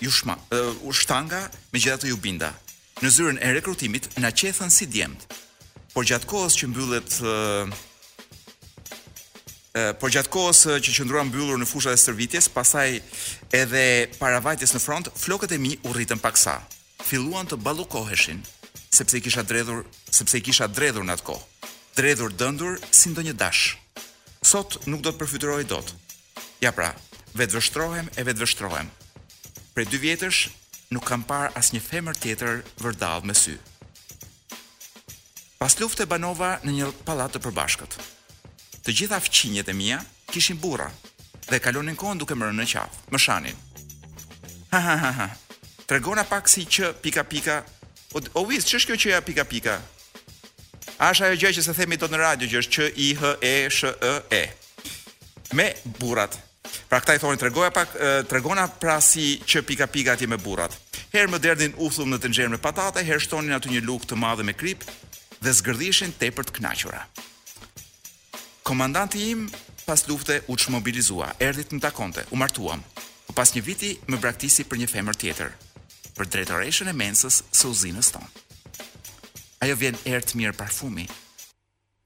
ju 0.00 0.10
shma, 0.10 0.36
u 0.84 0.88
uh, 0.88 0.94
shtanga 0.96 1.40
me 1.72 1.80
gjithatë 1.80 2.08
ju 2.08 2.16
binda. 2.16 2.50
Në 3.04 3.10
zyrën 3.12 3.38
e 3.40 3.52
rekrutimit, 3.56 4.08
na 4.20 4.30
qethën 4.32 4.70
si 4.72 4.86
djemët. 4.88 5.28
Por 5.94 6.04
gjatë 6.08 6.28
kohës 6.30 6.56
që 6.60 6.68
mbyllet... 6.72 7.16
Uh, 7.24 7.72
por 10.00 10.10
gjatë 10.10 10.32
kohës 10.34 10.64
që 10.82 10.94
qëndruan 10.96 11.28
mbyllur 11.30 11.60
në 11.62 11.68
fusha 11.70 11.92
dhe 11.92 12.00
stërvitjes, 12.00 12.48
pasaj 12.50 12.88
edhe 13.54 13.82
paravajtjes 14.18 14.74
në 14.74 14.80
front, 14.82 15.10
flokët 15.22 15.52
e 15.54 15.60
mi 15.62 15.76
u 15.86 15.92
rritën 15.94 16.18
paksa. 16.18 16.56
Filuan 17.06 17.46
të 17.46 17.60
balukoheshin, 17.62 18.40
sepse 18.90 19.20
i 19.20 19.22
kisha 19.22 19.44
dredhur, 19.46 19.84
sepse 20.10 20.40
i 20.40 20.42
kisha 20.42 20.66
dredhur 20.66 21.06
në 21.06 21.14
atë 21.18 21.26
kohë. 21.30 21.70
Dredhur 22.00 22.34
dëndur 22.34 22.80
si 22.90 23.12
ndonjë 23.14 23.36
dash. 23.40 23.76
Sot 24.42 24.80
nuk 24.90 25.04
do 25.06 25.12
të 25.14 25.20
përfytyroj 25.22 25.62
dot. 25.70 25.94
Ja 26.64 26.74
pra, 26.74 26.90
vetë 27.38 27.60
vështrohem 27.60 28.10
e 28.18 28.26
vetë 28.26 28.42
vështrohem. 28.42 28.90
Pre 29.72 29.84
dy 29.86 29.98
vjetësh 30.02 30.38
nuk 30.90 31.04
kam 31.06 31.20
par 31.22 31.52
as 31.58 31.68
një 31.70 31.80
femër 31.84 32.16
tjetër 32.18 32.62
vërdalë 32.82 33.28
me 33.30 33.34
sy. 33.38 33.54
Pas 35.60 35.76
luft 35.78 36.00
e 36.02 36.06
banova 36.10 36.56
në 36.64 36.74
një 36.78 36.88
pallat 37.06 37.34
të 37.36 37.42
përbashkët. 37.44 37.94
Të 38.82 38.94
gjitha 38.98 39.18
fqinjet 39.22 39.68
e 39.70 39.74
mija 39.78 40.00
kishin 40.32 40.58
bura 40.58 40.88
dhe 41.50 41.60
kalonin 41.62 41.98
kohën 41.98 42.18
duke 42.22 42.34
mërë 42.38 42.56
në 42.60 42.66
qafë, 42.72 43.04
më 43.14 43.22
shanin. 43.26 43.60
Ha, 44.72 44.78
ha, 44.80 44.96
ha, 44.98 45.12
ha, 45.20 45.28
të 45.86 45.98
regona 45.98 46.24
pak 46.30 46.48
si 46.50 46.64
që 46.66 46.92
pika 47.02 47.24
pika, 47.26 47.58
o, 48.14 48.22
o 48.38 48.44
visë, 48.46 48.68
që 48.72 48.80
shkjo 48.84 48.98
që 49.04 49.10
ja 49.14 49.20
pika 49.26 49.44
pika? 49.50 49.76
A 51.02 51.10
është 51.14 51.26
ajo 51.28 51.40
gjë 51.42 51.52
që 51.58 51.66
se 51.66 51.74
themi 51.78 51.96
do 51.98 52.08
në 52.12 52.22
radio 52.22 52.50
që 52.52 52.60
është 52.62 52.76
që 52.76 52.86
i, 52.94 53.08
hë, 53.18 53.32
e, 53.50 53.54
shë, 53.78 53.90
e, 54.06 54.44
e. 54.44 55.48
Me 55.58 55.66
burrat, 55.98 56.36
Pra 56.90 56.98
këta 57.00 57.14
i 57.16 57.20
thonë 57.22 57.38
tregoja 57.40 57.70
pak 57.74 57.94
tregona 58.28 58.64
pra 58.82 58.98
si 59.00 59.38
ç 59.50 59.62
pika 59.66 59.86
pika 59.88 60.16
ati 60.16 60.26
me 60.28 60.36
burrat. 60.38 60.74
Herë 61.14 61.32
më 61.32 61.38
derdin 61.44 61.76
uthull 61.82 62.10
në 62.12 62.18
tenxherë 62.22 62.52
me 62.52 62.60
patate, 62.66 63.02
herë 63.08 63.22
shtonin 63.24 63.56
aty 63.56 63.72
një 63.72 63.84
lukë 63.88 64.10
të 64.10 64.18
madhe 64.24 64.44
me 64.46 64.54
krip 64.54 64.84
dhe 65.42 65.54
zgërdhishin 65.60 66.12
tepër 66.20 66.46
të 66.46 66.56
kënaqura. 66.58 67.00
Komandanti 68.68 69.24
im 69.32 69.46
pas 69.86 70.04
lufte 70.06 70.40
u 70.46 70.56
çmobilizua, 70.56 70.76
mobilizua 70.76 71.48
Erdit 71.48 71.72
më 71.74 71.80
takonte, 71.88 72.24
u 72.30 72.36
martuam. 72.38 72.84
Po 73.26 73.32
pas 73.34 73.52
një 73.56 73.62
viti 73.64 73.90
më 74.10 74.20
braktisi 74.22 74.66
për 74.68 74.82
një 74.84 74.88
femër 74.92 75.16
tjetër, 75.22 75.56
për 76.18 76.30
drejtoreshën 76.32 76.90
e 76.90 76.94
mensës 77.00 77.40
së 77.56 77.72
uzinës 77.72 78.12
tonë. 78.14 78.30
Ajo 79.64 79.74
vjen 79.80 79.98
erë 80.08 80.22
të 80.30 80.38
mirë 80.40 80.56
parfumi, 80.60 81.08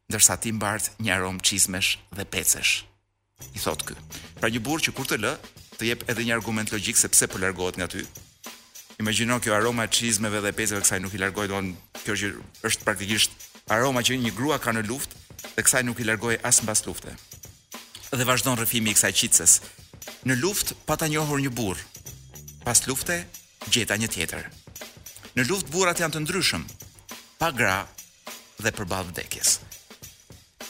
ndërsa 0.09 0.39
ti 0.41 0.53
mbart 0.57 0.93
një 1.01 1.13
aromë 1.19 1.45
qizmesh 1.45 1.97
dhe 2.17 2.25
pecesh 2.25 2.85
i 3.55 3.59
thot 3.59 3.83
ky. 3.87 3.95
Pra 4.41 4.51
një 4.53 4.61
burrë 4.65 4.87
që 4.89 4.95
kur 4.97 5.09
të 5.09 5.19
lë, 5.23 5.35
të 5.79 5.89
jep 5.91 6.05
edhe 6.11 6.27
një 6.27 6.37
argument 6.37 6.73
logjik 6.73 6.99
se 6.99 7.11
pse 7.11 7.29
po 7.33 7.41
largohet 7.43 7.79
nga 7.79 7.89
ty. 7.91 8.05
Imagjino 9.03 9.41
kjo 9.43 9.57
aroma 9.57 9.85
e 9.85 9.91
çizmeve 9.91 10.41
dhe 10.45 10.53
pezeve 10.55 10.83
kësaj 10.85 11.01
nuk 11.03 11.15
i 11.17 11.21
largoj 11.23 11.49
don 11.51 11.73
kjo 12.05 12.15
që 12.21 12.29
është 12.69 12.87
praktikisht 12.87 13.33
aroma 13.75 14.05
që 14.07 14.21
një 14.23 14.35
grua 14.37 14.61
ka 14.63 14.71
në 14.73 14.85
luftë 14.87 15.25
dhe 15.57 15.65
kësaj 15.67 15.83
nuk 15.89 16.01
i 16.01 16.07
largoj 16.07 16.37
as 16.47 16.63
mbas 16.63 16.85
lufte. 16.87 17.15
Dhe 18.15 18.29
vazhdon 18.29 18.61
rrëfimi 18.61 18.93
i 18.95 18.95
kësaj 18.95 19.13
qitëses. 19.21 19.57
Në 20.31 20.39
luftë 20.45 20.79
pata 20.87 21.09
njohur 21.11 21.43
një 21.43 21.51
burr. 21.59 21.81
Pas 22.65 22.85
lufte 22.89 23.19
gjeta 23.75 23.99
një 23.99 24.13
tjetër. 24.15 24.47
Në 25.35 25.49
luftë 25.51 25.75
burrat 25.75 25.99
janë 26.01 26.15
të 26.15 26.23
ndryshëm, 26.23 26.65
pa 27.43 27.51
gra 27.51 27.81
dhe 28.63 28.71
përballë 28.71 29.11
vdekjes. 29.11 29.59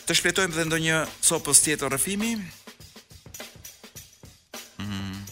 Të 0.04 0.12
shpletojmë 0.18 0.52
dhe 0.52 0.64
ndonjë 0.68 0.96
copës 1.24 1.60
tjetër 1.64 1.88
rëfimi. 1.94 2.32
Mm. 4.82 5.22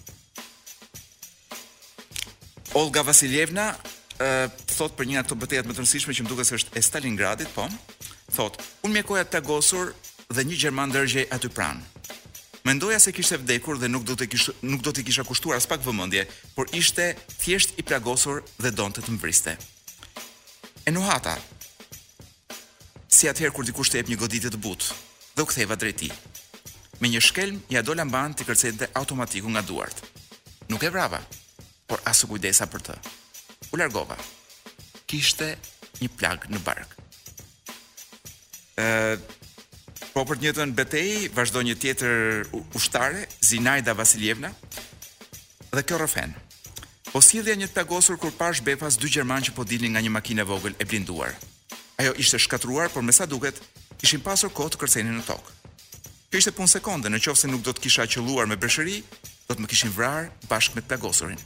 Olga 2.81 3.03
Vasiljevna 3.05 3.67
uh, 3.75 4.49
thot 4.73 4.97
për 4.97 5.11
një 5.11 5.19
nga 5.19 5.25
të 5.29 5.39
bëtejat 5.45 5.69
më 5.69 5.77
të 5.77 5.85
nësishme 5.87 6.17
që 6.17 6.25
më 6.25 6.33
duke 6.33 6.49
se 6.49 6.57
është 6.57 6.79
e 6.81 6.85
Stalingradit, 6.89 7.53
po, 7.53 7.69
thot, 8.33 8.57
unë 8.87 8.97
me 8.97 9.05
koja 9.05 9.27
të 9.29 9.43
agosur 9.45 9.93
dhe 10.33 10.47
një 10.49 10.63
Gjerman 10.65 10.95
dërgje 10.97 11.27
aty 11.37 11.53
pranë. 11.53 11.85
Mendoja 12.65 13.01
se 13.03 13.13
kishte 13.13 13.41
vdekur 13.43 13.77
dhe 13.83 13.91
nuk 13.93 14.07
do 14.09 14.15
të 14.17 14.31
kish 14.33 14.49
nuk 14.63 14.85
do 14.87 14.93
të 14.95 15.03
kisha 15.09 15.25
kushtuar 15.29 15.59
as 15.61 15.67
pak 15.69 15.83
vëmendje, 15.85 16.25
por 16.57 16.71
ishte 16.79 17.11
thjesht 17.43 17.75
i 17.77 17.85
plagosur 17.85 18.41
dhe 18.63 18.71
donte 18.73 19.03
të, 19.03 19.09
të 19.11 19.17
mbriste. 19.19 19.59
Enuhata, 20.89 21.35
si 23.23 23.31
atëherë 23.31 23.55
kur 23.55 23.63
dikush 23.67 23.91
të 23.95 24.01
jep 24.01 24.09
një 24.11 24.17
goditje 24.19 24.51
të 24.51 24.59
butë 24.63 24.95
dhe 25.37 25.45
u 25.45 25.47
ktheva 25.47 25.77
drejt 25.79 26.01
tij. 26.03 26.15
Me 27.01 27.07
një 27.13 27.21
shkelm 27.23 27.61
ja 27.71 27.79
dola 27.87 28.03
mban 28.09 28.35
të 28.35 28.47
kërcente 28.49 28.89
automatiku 28.99 29.47
nga 29.53 29.63
duart. 29.69 30.01
Nuk 30.71 30.83
e 30.83 30.91
vrava, 30.91 31.21
por 31.87 32.03
u 32.03 32.27
kujdesa 32.31 32.67
për 32.67 32.83
të. 32.87 32.97
U 33.73 33.77
largova. 33.79 34.17
Kishte 35.07 35.55
një 36.01 36.09
plag 36.19 36.49
në 36.51 36.59
bark. 36.67 36.97
Ë 38.83 38.89
Po 40.13 40.27
për 40.29 40.37
të 40.39 40.43
njëtën 40.45 40.73
betej, 40.77 41.29
vazhdo 41.33 41.61
një 41.65 41.75
tjetër 41.81 42.43
ushtare, 42.77 43.21
Zinajda 43.49 43.95
Vasiljevna, 43.97 44.51
dhe 45.73 45.83
kjo 45.89 45.97
rëfen. 46.03 46.35
Po 47.09 47.23
sildhja 47.25 47.55
një 47.57 47.71
të 47.71 47.79
tagosur 47.79 48.19
kur 48.21 48.35
pash 48.37 48.61
befas 48.67 48.99
dy 49.01 49.09
Gjerman 49.15 49.47
që 49.47 49.55
po 49.57 49.65
dilin 49.65 49.95
nga 49.95 50.03
një 50.05 50.13
makine 50.13 50.45
vogël 50.51 50.77
e 50.77 50.85
blinduar. 50.85 51.33
Ajo 52.03 52.15
ishte 52.17 52.39
shkatruar, 52.39 52.91
por 52.91 53.03
me 53.03 53.13
sa 53.13 53.27
duket, 53.31 53.55
kishin 54.03 54.19
pasur 54.27 54.51
kohë 54.51 54.73
të 54.75 54.79
kërcenin 54.83 55.21
në 55.21 55.23
tokë. 55.23 55.53
Kjo 56.33 56.41
ishte 56.43 56.53
punë 56.57 56.73
sekonde, 56.73 57.13
në 57.13 57.21
qofë 57.23 57.41
se 57.45 57.51
nuk 57.53 57.63
do 57.63 57.71
të 57.71 57.85
kisha 57.85 58.07
qëluar 58.11 58.49
me 58.51 58.57
bërshëri, 58.59 58.97
do 59.47 59.55
të 59.55 59.63
më 59.63 59.71
kishin 59.71 59.93
vrarë 59.95 60.49
bashkë 60.51 60.75
me 60.75 60.83
të 60.83 60.91
pagosurin. 60.97 61.39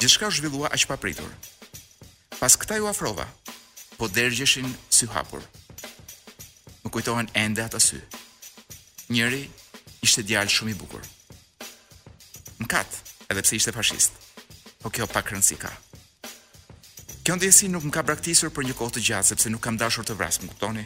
Gjithë 0.00 0.12
shka 0.16 0.32
zhvillua 0.34 0.72
aq 0.74 0.88
papritur. 0.90 1.30
Pas 2.40 2.58
këta 2.58 2.80
ju 2.80 2.88
afrova, 2.90 3.28
po 4.00 4.10
dergjeshin 4.18 4.74
sy 4.90 5.06
hapur. 5.14 5.46
Më 6.82 6.90
kujtohen 6.96 7.30
ende 7.38 7.62
ata 7.62 7.78
sy. 7.78 8.02
Njëri 9.14 9.44
ishte 10.02 10.26
djalë 10.26 10.56
shumë 10.58 10.74
i 10.74 10.78
bukur. 10.82 11.06
Më 12.64 12.72
katë, 12.74 12.98
edhe 13.30 13.46
pse 13.46 13.54
ishte 13.60 13.78
fashist. 13.78 14.18
Po 14.82 14.90
kjo 14.90 15.06
pak 15.06 15.30
rëndësi 15.30 15.54
ka. 15.62 15.70
katë, 15.70 15.87
Kjo 17.28 17.34
ndjesi 17.36 17.68
nuk 17.68 17.84
më 17.84 17.92
ka 17.92 18.00
braktisur 18.08 18.48
për 18.56 18.64
një 18.70 18.74
kohë 18.78 18.94
të 18.96 19.00
gjatë 19.04 19.28
sepse 19.28 19.50
nuk 19.52 19.60
kam 19.60 19.76
dashur 19.76 20.00
të 20.08 20.14
vras, 20.16 20.38
më 20.40 20.46
kuptoni? 20.48 20.84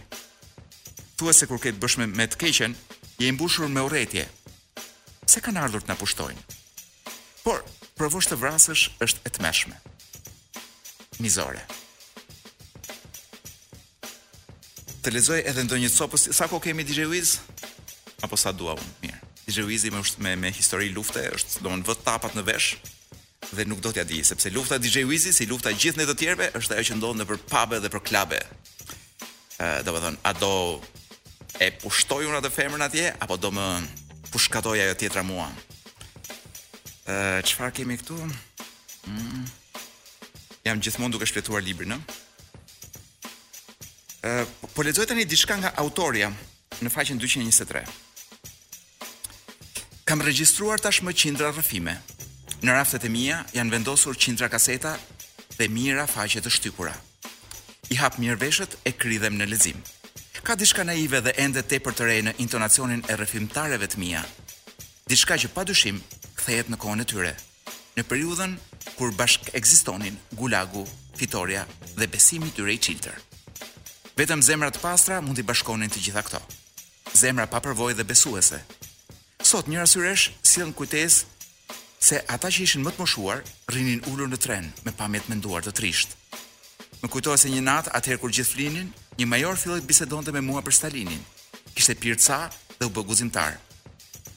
Thuaj 1.14 1.36
se 1.38 1.46
kur 1.46 1.60
ke 1.62 1.70
të 1.70 1.78
bësh 1.78 1.94
me 2.00 2.08
me 2.18 2.26
të 2.26 2.40
keqen, 2.40 2.74
je 3.22 3.28
i 3.30 3.34
mbushur 3.36 3.68
me 3.70 3.84
urrëtie. 3.86 4.24
Pse 5.22 5.38
kanë 5.38 5.60
ardhur 5.62 5.84
të 5.86 5.92
na 5.92 5.96
pushtojnë? 6.00 6.42
Por, 7.46 7.62
provosh 7.94 8.26
të 8.26 8.40
vrasësh 8.42 8.82
është 9.06 9.22
e 9.22 9.30
tmeshme. 9.38 9.78
Mizore. 11.22 11.62
Të 15.06 15.14
lezoj 15.14 15.44
edhe 15.46 15.62
ndonjë 15.68 15.86
një 15.86 15.92
sopës, 15.94 16.26
sa 16.40 16.50
ko 16.50 16.58
kemi 16.64 16.82
DJ 16.82 17.06
Wiz? 17.12 17.36
Apo 18.26 18.34
sa 18.34 18.50
dua 18.50 18.74
unë, 18.74 18.92
mirë. 19.06 19.22
DJ 19.46 19.62
Wiz 19.70 19.86
me, 19.86 20.02
me, 20.26 20.34
me 20.42 20.50
histori 20.50 20.90
lufte, 20.90 21.22
është 21.38 21.62
do 21.62 21.76
në 21.78 21.86
vëtë 21.86 22.10
tapat 22.10 22.34
në 22.34 22.48
vesh, 22.50 22.74
dhe 23.54 23.64
nuk 23.64 23.80
do 23.82 23.90
t'ja 23.92 24.04
di, 24.04 24.22
sepse 24.24 24.50
lufta 24.50 24.78
DJ 24.80 25.02
Wizzy 25.04 25.32
si 25.36 25.44
lufta 25.46 25.70
gjithë 25.76 26.00
ne 26.00 26.06
të 26.08 26.14
tjerëve 26.22 26.48
është 26.58 26.76
ajo 26.78 26.86
që 26.88 26.96
ndodh 26.98 27.16
nëpër 27.22 27.40
pabe 27.50 27.80
dhe 27.84 27.90
për 27.92 28.02
klube. 28.08 28.38
Ë, 29.60 29.68
domethënë, 29.86 30.20
a 30.26 30.32
do 30.40 30.52
e 31.62 31.68
pushtoj 31.82 32.24
unë 32.28 32.38
atë 32.40 32.50
femrën 32.56 32.84
atje 32.86 33.10
apo 33.22 33.36
do 33.36 33.50
më 33.52 33.66
pushkatoj 34.32 34.78
ajo 34.82 34.94
tjetra 35.02 35.24
mua? 35.28 35.50
Ë, 37.04 37.42
çfarë 37.50 37.76
kemi 37.80 37.98
këtu? 38.00 38.16
Mm. 39.12 39.44
Jam 40.64 40.80
gjithmonë 40.84 41.16
duke 41.16 41.28
shpletuar 41.28 41.62
librin, 41.64 41.92
ë. 41.92 42.62
Ë, 44.24 44.38
po, 44.72 44.86
lexoj 44.86 45.08
tani 45.10 45.26
diçka 45.28 45.60
nga 45.60 45.74
autorja 45.82 46.32
në 46.82 46.92
faqen 46.94 47.20
223. 47.22 47.84
Kam 50.08 50.20
regjistruar 50.24 50.80
tashmë 50.82 51.12
qindra 51.16 51.48
rrëfime, 51.54 51.96
Në 52.62 52.76
raftet 52.76 53.02
e 53.02 53.08
mija 53.10 53.40
janë 53.56 53.72
vendosur 53.74 54.14
qindra 54.22 54.46
kaseta 54.52 54.92
dhe 55.56 55.66
mira 55.68 56.04
faqe 56.06 56.38
të 56.42 56.50
shtypura. 56.54 56.92
I 57.90 57.96
hapë 57.98 58.22
mirë 58.22 58.38
veshët 58.38 58.76
e 58.86 58.92
krydhem 58.94 59.34
në 59.34 59.48
lezim. 59.50 59.80
Ka 60.46 60.54
dishka 60.58 60.84
naive 60.86 61.18
dhe 61.26 61.32
ende 61.42 61.64
te 61.66 61.80
për 61.82 61.96
të 61.98 62.06
rejë 62.06 62.24
në 62.28 62.34
intonacionin 62.44 63.02
e 63.10 63.16
rëfimtareve 63.18 63.88
të 63.90 63.98
mija. 63.98 64.22
Dishka 65.10 65.40
që 65.42 65.50
pa 65.54 65.64
dushim 65.66 65.98
këthejet 66.38 66.70
në 66.70 66.78
kone 66.84 67.04
tyre, 67.04 67.34
në 67.98 68.06
periudën 68.06 68.54
kur 68.94 69.10
bashkë 69.18 69.56
egzistonin 69.58 70.20
gulagu, 70.38 70.86
fitoria 71.18 71.66
dhe 71.98 72.06
besimi 72.14 72.52
tyre 72.54 72.76
i 72.76 72.78
qilëtër. 72.86 73.18
Vetëm 74.22 74.42
zemrat 74.50 74.78
pastra 74.82 75.18
mund 75.20 75.42
i 75.42 75.48
bashkonin 75.50 75.90
të 75.90 76.04
gjitha 76.06 76.22
këto. 76.30 76.42
Zemra 77.18 77.50
pa 77.50 77.58
përvojë 77.60 77.98
dhe 77.98 78.06
besuese. 78.06 78.62
Sot 79.42 79.66
një 79.66 79.82
rasyresh 79.82 80.30
sillen 80.46 80.72
kujtesë 80.72 81.31
se 82.02 82.18
ata 82.26 82.50
që 82.50 82.64
ishin 82.66 82.82
më 82.82 82.92
të 82.96 83.02
moshuar 83.04 83.42
rrinin 83.70 84.00
ulur 84.10 84.26
në 84.28 84.38
tren 84.42 84.64
me 84.86 84.92
pamje 84.98 85.20
të 85.22 85.32
menduar 85.32 85.62
të 85.62 85.72
trisht. 85.78 86.16
Më 87.02 87.10
kujtohet 87.14 87.42
se 87.42 87.50
një 87.50 87.62
natë 87.68 87.92
atëherë 87.98 88.20
kur 88.24 88.32
gjithë 88.34 88.50
flinin, 88.56 88.88
një 89.18 89.28
major 89.30 89.58
filloi 89.58 89.82
të 89.82 89.88
bisedonte 89.92 90.34
me 90.34 90.42
mua 90.42 90.62
për 90.66 90.74
Stalinin. 90.78 91.22
Kishte 91.74 91.94
pirca 92.02 92.38
dhe 92.78 92.86
u 92.88 92.92
bë 92.94 93.04
guzimtar. 93.08 93.54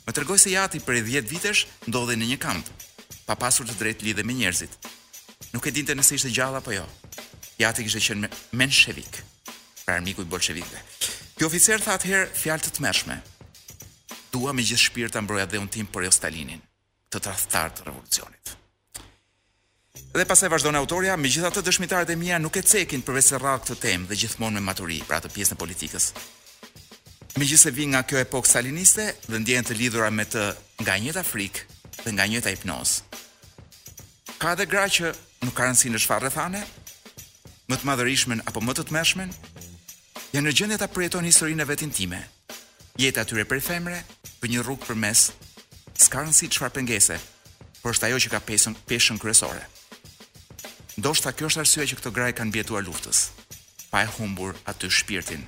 Më 0.05 0.13
tregoi 0.13 0.37
se 0.41 0.53
jati 0.53 0.79
për 0.85 0.99
10 1.09 1.29
vitesh 1.31 1.63
ndodhej 1.89 2.19
në 2.21 2.27
një 2.31 2.37
kamp, 2.45 2.67
pa 3.25 3.35
pasur 3.37 3.65
të 3.65 3.77
drejtë 3.81 4.05
lidhje 4.07 4.25
me 4.25 4.35
njerëzit. 4.37 4.77
Nuk 5.53 5.65
e 5.67 5.73
dinte 5.73 5.97
nëse 5.97 6.17
ishte 6.19 6.33
gjallë 6.35 6.61
apo 6.61 6.73
jo. 6.77 6.85
Jati 7.61 7.85
kishte 7.87 8.03
qenë 8.09 8.21
me 8.21 8.61
menshevik, 8.61 9.23
pra 9.85 9.97
armiku 9.97 10.21
i 10.25 10.29
bolshevikëve. 10.29 10.85
Ky 11.37 11.49
oficer 11.49 11.81
tha 11.81 11.97
atëherë 11.97 12.29
fjalë 12.43 12.65
të 12.67 12.75
tmeshme. 12.77 13.17
Dua 14.33 14.53
me 14.53 14.65
gjithë 14.65 14.85
shpirt 14.89 15.17
ta 15.17 15.21
mbroja 15.25 15.49
dheun 15.49 15.67
tim 15.69 15.87
për 15.89 16.09
jo 16.09 16.13
Stalinin 16.21 16.61
të 17.11 17.21
tradhtar 17.21 17.73
të 17.75 17.85
revolucionit. 17.89 18.55
Dhe 20.15 20.23
pasaj 20.27 20.49
vazhdon 20.51 20.75
autorja, 20.79 21.17
me 21.19 21.27
gjitha 21.31 21.49
të 21.51 21.63
dëshmitarët 21.67 22.11
e 22.13 22.17
mija 22.19 22.37
nuk 22.39 22.55
e 22.59 22.63
cekin 22.63 23.03
përvesë 23.03 23.35
e 23.37 23.41
rratë 23.41 23.65
këtë 23.69 23.79
temë 23.83 24.07
dhe 24.09 24.17
gjithmonë 24.23 24.57
me 24.57 24.63
maturi, 24.69 25.01
pra 25.07 25.19
të 25.23 25.31
pjesën 25.35 25.59
politikës. 25.59 26.09
Me 27.35 27.47
gjithse 27.47 27.71
vi 27.75 27.89
nga 27.91 28.03
kjo 28.07 28.21
epokë 28.23 28.49
saliniste 28.53 29.09
dhe 29.27 29.41
ndjenë 29.43 29.67
të 29.69 29.77
lidhura 29.79 30.09
me 30.15 30.23
të 30.23 30.45
nga 30.85 30.95
njëta 31.03 31.23
frikë 31.27 31.65
dhe 32.05 32.13
nga 32.15 32.27
njëta 32.31 32.53
hipnoz. 32.55 32.97
Ka 34.39 34.55
dhe 34.55 34.65
gra 34.71 34.85
që 34.97 35.11
nuk 35.45 35.55
ka 35.55 35.67
rëndësi 35.67 35.91
në 35.93 36.01
shfarë 36.05 36.31
thane, 36.35 36.63
më 37.69 37.75
të 37.79 37.89
madhërishmen 37.89 38.43
apo 38.47 38.61
më 38.63 38.75
të 38.77 38.85
të 38.87 38.95
mëshmen, 38.95 39.33
janë 40.35 40.47
në 40.47 40.55
gjendje 40.59 40.79
ta 40.83 40.87
përjeton 40.95 41.27
historinë 41.27 41.63
e 41.63 41.69
vetin 41.71 41.91
time. 41.91 42.21
Jeta 42.99 43.23
e 43.25 43.31
tyre 43.31 43.43
për 43.51 43.59
femre, 43.67 43.99
për 44.39 44.53
një 44.55 44.63
rrugë 44.63 44.91
përmes 44.91 45.27
s'kanë 45.99 46.33
si 46.35 46.49
çfarë 46.51 46.75
pengese, 46.75 47.17
por 47.81 47.93
është 47.95 48.09
ajo 48.09 48.19
që 48.25 48.31
ka 48.33 48.39
pesën 48.45 48.75
peshën 48.89 49.19
kryesore. 49.21 49.63
Ndoshta 50.99 51.33
kjo 51.35 51.49
është 51.49 51.63
arsyeja 51.63 51.91
që 51.91 51.97
këto 51.99 52.11
gra 52.15 52.31
kanë 52.35 52.51
mbetuar 52.53 52.85
luftës, 52.87 53.25
pa 53.91 54.03
e 54.05 54.09
humbur 54.17 54.55
aty 54.71 54.89
shpirtin, 54.91 55.43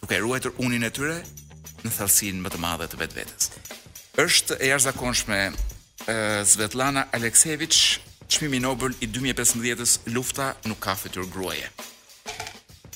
duke 0.00 0.18
ruajtur 0.24 0.54
unin 0.64 0.84
e 0.84 0.90
tyre 0.92 1.20
në 1.84 1.92
thellësinë 1.92 2.42
më 2.44 2.52
të 2.54 2.62
madhe 2.64 2.88
të 2.88 3.00
vetvetes. 3.02 3.52
Është 4.20 4.58
e 4.60 4.70
jashtëzakonshme 4.70 5.38
Svetlana 6.44 7.06
Alekseviç, 7.16 7.82
çmimi 8.28 8.60
Nobel 8.60 8.92
i 9.00 9.08
2015-s, 9.08 9.98
lufta 10.12 10.50
nuk 10.68 10.80
ka 10.84 10.94
fytyrë 11.00 11.28
gruaje. 11.32 11.70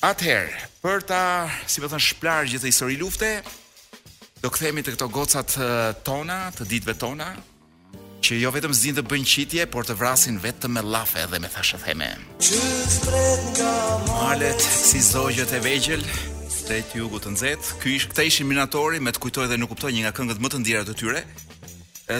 Atëherë, 0.04 0.66
për 0.84 1.00
ta, 1.08 1.20
si 1.66 1.80
më 1.80 1.88
po 1.88 1.92
thon, 1.94 2.04
shplarë 2.04 2.52
gjithë 2.52 2.68
e 2.68 2.70
histori 2.72 2.98
lufte, 3.00 3.30
Do 4.42 4.50
kthehemi 4.54 4.82
te 4.82 4.92
ato 4.94 5.08
gocat 5.08 5.54
tona, 6.06 6.36
te 6.54 6.64
ditve 6.64 6.94
tona, 6.94 7.32
qe 8.22 8.38
jo 8.38 8.50
vetem 8.54 8.74
zinë 8.76 9.00
te 9.00 9.02
bëjn 9.10 9.24
qitje, 9.26 9.64
por 9.66 9.86
te 9.88 9.96
vrasin 9.98 10.38
vetem 10.40 10.74
me 10.76 10.82
llafe 10.86 11.24
dhe 11.30 11.40
me 11.42 11.48
thashë 11.50 11.80
theme. 11.84 12.08
si 14.60 15.00
zogjet 15.00 15.50
e 15.52 15.60
vegjël 15.60 16.02
te 16.68 16.82
jugut 17.00 17.22
të 17.24 17.30
nxehtë. 17.32 17.76
Ky 17.80 17.92
ishte 17.96 18.10
këta 18.12 18.22
ishin 18.28 18.46
minatori, 18.52 19.00
me 19.00 19.08
të 19.12 19.18
kujtoj 19.24 19.46
dhe 19.48 19.56
nuk 19.56 19.70
kuptoj 19.72 19.88
një 19.92 20.02
nga 20.04 20.10
këngët 20.12 20.38
më 20.44 20.48
të 20.52 20.58
ndjera 20.60 20.84
të 20.84 20.94
tyre. 21.00 21.22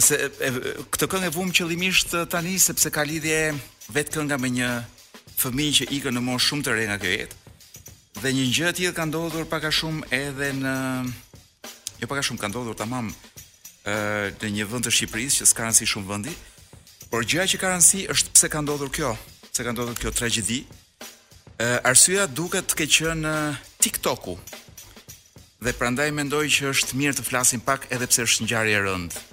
Se 0.05 0.15
e, 0.17 0.49
këtë 0.89 1.07
këngë 1.13 1.29
e 1.29 1.35
vum 1.37 1.51
qëllimisht 1.53 2.15
tani 2.33 2.57
sepse 2.57 2.89
ka 2.91 3.05
lidhje 3.05 3.53
vetë 3.93 4.13
kënga 4.15 4.39
me 4.41 4.49
një 4.59 4.71
fëmijë 5.41 5.75
që 5.79 5.89
ikë 5.99 6.13
në 6.17 6.25
moshë 6.31 6.47
shumë 6.49 6.65
të 6.65 6.73
re 6.79 6.87
nga 6.89 6.97
kjo 7.03 7.13
jetë. 7.19 7.37
Dhe 8.23 8.33
një 8.39 8.47
gjë 8.57 8.73
tjetër 8.79 8.97
ka 8.97 9.05
ndodhur 9.11 9.45
pak 9.53 9.69
a 9.69 9.73
shumë 9.81 10.09
edhe 10.17 10.49
në 10.65 10.75
Jo 12.01 12.07
pak 12.07 12.19
a 12.23 12.23
shumë 12.23 12.39
ka 12.41 12.49
ndodhur 12.51 12.77
tamam 12.79 13.09
ë 13.89 14.31
në 14.39 14.51
një 14.55 14.67
vend 14.71 14.87
të 14.87 14.93
Shqipërisë 14.95 15.41
që 15.41 15.47
s'ka 15.51 15.65
rëndësi 15.65 15.87
shumë 15.93 16.07
vendi, 16.11 16.35
por 17.11 17.25
gjëja 17.27 17.49
që 17.53 17.59
ka 17.59 17.73
rëndësi 17.73 18.05
është 18.15 18.33
pse 18.37 18.51
ka 18.53 18.61
ndodhur 18.63 18.91
kjo, 18.95 19.15
pse 19.51 19.67
ka 19.67 19.73
ndodhur 19.75 19.99
kjo 19.99 20.13
tragjedi. 20.15 20.61
Ë 21.59 21.81
arsyeja 21.91 22.29
duket 22.39 22.69
të 22.71 22.79
ketë 22.79 22.97
qenë 23.09 23.33
TikToku. 23.83 24.37
Dhe 25.59 25.73
prandaj 25.75 26.11
mendoj 26.15 26.45
që 26.55 26.71
është 26.75 27.01
mirë 27.01 27.19
të 27.19 27.27
flasim 27.27 27.65
pak 27.67 27.89
edhe 27.91 28.07
pse 28.13 28.29
është 28.29 28.47
ngjarje 28.47 28.77
e 28.79 28.85
rëndë. 28.87 29.25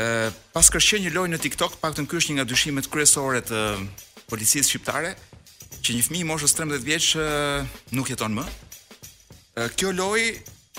Ë 0.00 0.06
pas 0.54 0.72
që 0.88 1.02
një 1.04 1.12
lojë 1.16 1.32
në 1.34 1.42
TikTok, 1.44 1.76
paktën 1.84 2.08
ky 2.08 2.16
është 2.22 2.32
një 2.32 2.36
nga 2.40 2.46
dyshimet 2.54 2.88
kryesore 2.88 3.42
të 3.44 3.60
policisë 4.32 4.64
shqiptare, 4.70 5.12
që 5.84 5.98
një 5.98 6.06
fëmijë 6.08 6.30
moshës 6.32 6.56
13 6.56 6.88
vjeç 6.88 7.10
nuk 7.92 8.08
jeton 8.14 8.40
më. 8.40 8.46
Kjo 9.76 9.92
lojë 9.92 10.30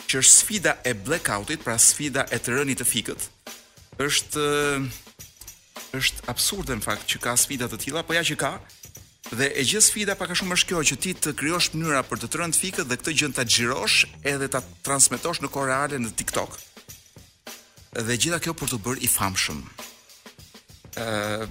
që 0.08 0.20
është 0.24 0.36
sfida 0.42 0.74
e 0.86 0.94
blackoutit, 1.06 1.62
pra 1.64 1.78
sfida 1.78 2.26
e 2.34 2.40
të 2.42 2.56
rënit 2.58 2.80
të 2.82 2.88
fikët, 2.90 3.28
është 4.04 4.46
është 5.94 6.26
absurde 6.32 6.76
në 6.78 6.82
fakt 6.88 7.06
që 7.12 7.20
ka 7.22 7.36
sfida 7.38 7.68
të 7.70 7.78
tilla, 7.84 8.02
po 8.06 8.16
ja 8.18 8.24
që 8.26 8.38
ka. 8.42 8.54
Dhe 9.34 9.48
e 9.58 9.62
gjithë 9.66 9.86
sfida 9.88 10.16
pak 10.18 10.32
a 10.34 10.38
shumë 10.38 10.56
është 10.58 10.70
kjo 10.72 10.82
që 10.90 10.96
ti 11.02 11.12
të 11.18 11.32
krijosh 11.38 11.70
mënyra 11.78 12.02
për 12.10 12.20
të 12.24 12.30
rënë 12.40 12.54
të 12.58 12.62
fikët 12.64 12.90
dhe 12.90 12.98
këtë 13.00 13.14
gjën 13.20 13.36
ta 13.38 13.46
xhirosh 13.48 13.98
edhe 14.32 14.50
ta 14.52 14.60
transmetosh 14.86 15.42
në 15.42 15.50
kohë 15.54 15.68
reale 15.70 16.00
në 16.02 16.12
TikTok. 16.20 16.58
Dhe 18.10 18.18
gjitha 18.20 18.42
kjo 18.44 18.54
për 18.60 18.74
të 18.74 18.80
bërë 18.86 19.06
i 19.06 19.10
famshëm. 19.16 19.62
ë 20.98 21.48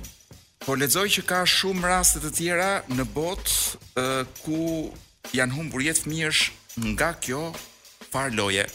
Por 0.62 0.78
lexoj 0.78 1.08
që 1.10 1.22
ka 1.26 1.40
shumë 1.42 1.82
raste 1.90 2.20
të 2.22 2.30
tjera 2.36 2.72
në 2.94 3.04
botë 3.14 4.26
ku 4.46 4.92
janë 5.34 5.54
humbur 5.56 5.82
jetë 5.82 6.04
fëmijësh 6.04 6.42
nga 6.94 7.08
kjo 7.18 7.40
çfar 8.12 8.30
loje. 8.36 8.66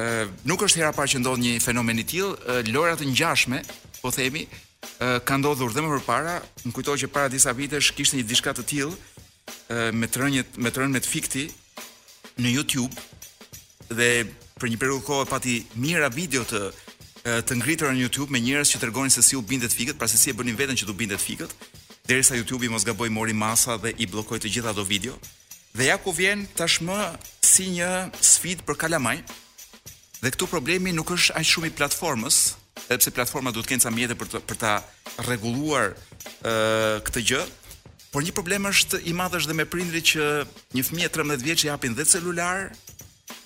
Ëh, 0.00 0.24
nuk 0.48 0.62
është 0.64 0.80
hera 0.80 0.92
parë 0.96 1.10
që 1.12 1.18
ndodh 1.20 1.40
një 1.44 1.52
fenomen 1.60 1.98
i 2.00 2.04
tillë, 2.04 2.62
lojrat 2.72 3.02
të 3.02 3.10
ngjashme, 3.12 3.58
po 4.00 4.08
themi, 4.16 4.46
ka 5.28 5.36
ndodhur 5.38 5.70
dhe 5.74 5.82
më 5.84 5.90
përpara, 5.98 6.36
më 6.64 6.70
kujtohet 6.74 7.00
që 7.04 7.08
para 7.14 7.28
disa 7.30 7.52
vitesh 7.54 7.92
kishte 7.96 8.16
një 8.18 8.24
diçka 8.30 8.50
të 8.56 8.64
tillë 8.70 9.90
me 10.00 10.08
trënjet, 10.10 10.56
me 10.64 10.70
trën 10.74 10.88
me 10.94 11.00
fikti 11.04 11.44
në 12.42 12.52
YouTube 12.54 12.94
dhe 13.98 14.08
për 14.62 14.70
një 14.72 14.80
periudhë 14.80 15.04
kohë 15.08 15.28
pati 15.32 15.56
mijëra 15.82 16.08
video 16.16 16.42
të 16.50 16.60
të 17.46 17.54
ngritur 17.60 17.92
në 17.94 18.00
YouTube 18.02 18.32
me 18.34 18.40
njerëz 18.42 18.72
që 18.72 18.78
tregonin 18.82 19.12
se 19.14 19.22
si 19.22 19.36
u 19.38 19.44
bindet 19.46 19.70
fikët, 19.76 19.94
pra 20.00 20.08
se 20.10 20.18
si 20.18 20.32
e 20.32 20.34
bënin 20.38 20.56
veten 20.58 20.74
që 20.78 20.86
të 20.88 20.90
u 20.90 20.96
bindet 20.98 21.22
fikët, 21.22 21.52
derisa 22.08 22.34
YouTube 22.38 22.66
i 22.66 22.70
mos 22.72 22.82
gaboj 22.88 23.06
mori 23.14 23.30
masa 23.44 23.76
dhe 23.78 23.92
i 24.02 24.06
bllokoi 24.10 24.40
të 24.42 24.50
gjitha 24.56 24.72
ato 24.74 24.82
video. 24.84 25.14
Dhe 25.72 25.88
ja 25.88 25.96
ku 25.96 26.12
vjen 26.12 26.44
tashmë 26.52 26.96
si 27.40 27.64
një 27.72 27.86
sfit 28.20 28.60
për 28.68 28.76
kalamaj, 28.76 29.22
dhe 30.20 30.28
këtu 30.34 30.48
problemi 30.52 30.92
nuk 30.92 31.14
është 31.16 31.32
aq 31.40 31.48
shumë 31.48 31.70
i 31.70 31.74
platformës, 31.78 32.36
sepse 32.84 33.08
platforma 33.16 33.52
duhet 33.56 33.70
kenë 33.72 33.86
ca 33.86 33.90
mjete 33.94 34.16
për 34.20 34.28
të, 34.34 34.40
për 34.50 34.58
ta 34.60 34.72
rregulluar 35.24 35.94
uh, 35.96 37.00
këtë 37.08 37.24
gjë, 37.30 37.40
por 38.12 38.20
një 38.20 38.34
problem 38.36 38.68
është 38.68 39.00
i 39.08 39.14
madh 39.16 39.38
është 39.40 39.48
dhe 39.52 39.56
me 39.56 39.64
prindrit 39.74 40.10
që 40.12 40.26
një 40.76 40.84
fëmijë 40.90 41.12
13 41.16 41.46
vjeç 41.48 41.64
i 41.64 41.70
japin 41.70 41.96
dhe 41.96 42.04
celular, 42.04 42.68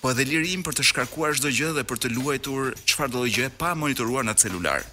po 0.03 0.11
edhe 0.11 0.27
lirim 0.27 0.67
për 0.67 0.75
të 0.81 0.87
shkarkuar 0.91 1.39
çdo 1.39 1.53
gjë 1.61 1.71
dhe 1.79 1.85
për 1.87 2.03
të 2.03 2.11
luajtur 2.17 2.73
çfarë 2.83 3.13
do 3.15 3.23
gjë 3.39 3.47
pa 3.55 3.71
monitoruar 3.79 4.27
në 4.27 4.35
celular. 4.43 4.83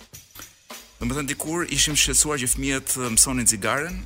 Do 1.02 1.10
thënë 1.10 1.32
dikur 1.34 1.66
ishim 1.74 1.98
shqetësuar 1.98 2.38
që 2.46 2.52
fëmijët 2.54 2.94
mësonin 3.16 3.50
cigaren, 3.50 4.04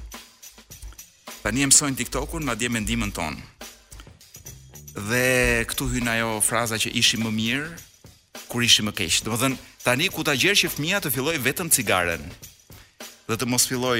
Tani 1.49 1.63
e 1.65 1.67
mësojnë 1.71 1.97
TikTokun, 1.97 2.43
ma 2.45 2.53
dje 2.61 2.69
ndimën 2.69 3.13
ton. 3.17 3.39
Dhe 5.09 5.65
këtu 5.71 5.87
hyn 5.95 6.11
ajo 6.13 6.33
fraza 6.45 6.77
që 6.77 6.91
ishi 7.01 7.17
më 7.23 7.31
mirë 7.33 7.69
kur 8.53 8.61
ishi 8.67 8.83
më 8.85 8.93
keq. 8.99 9.23
Domethënë, 9.25 9.57
tani 9.81 10.11
ku 10.13 10.21
ta 10.29 10.35
gjerë 10.37 10.59
që 10.61 10.69
fëmia 10.75 10.99
të 11.01 11.13
filloj 11.15 11.39
vetëm 11.47 11.71
cigaren 11.73 12.21
dhe 13.31 13.39
të 13.41 13.49
mos 13.49 13.65
filloj 13.71 13.97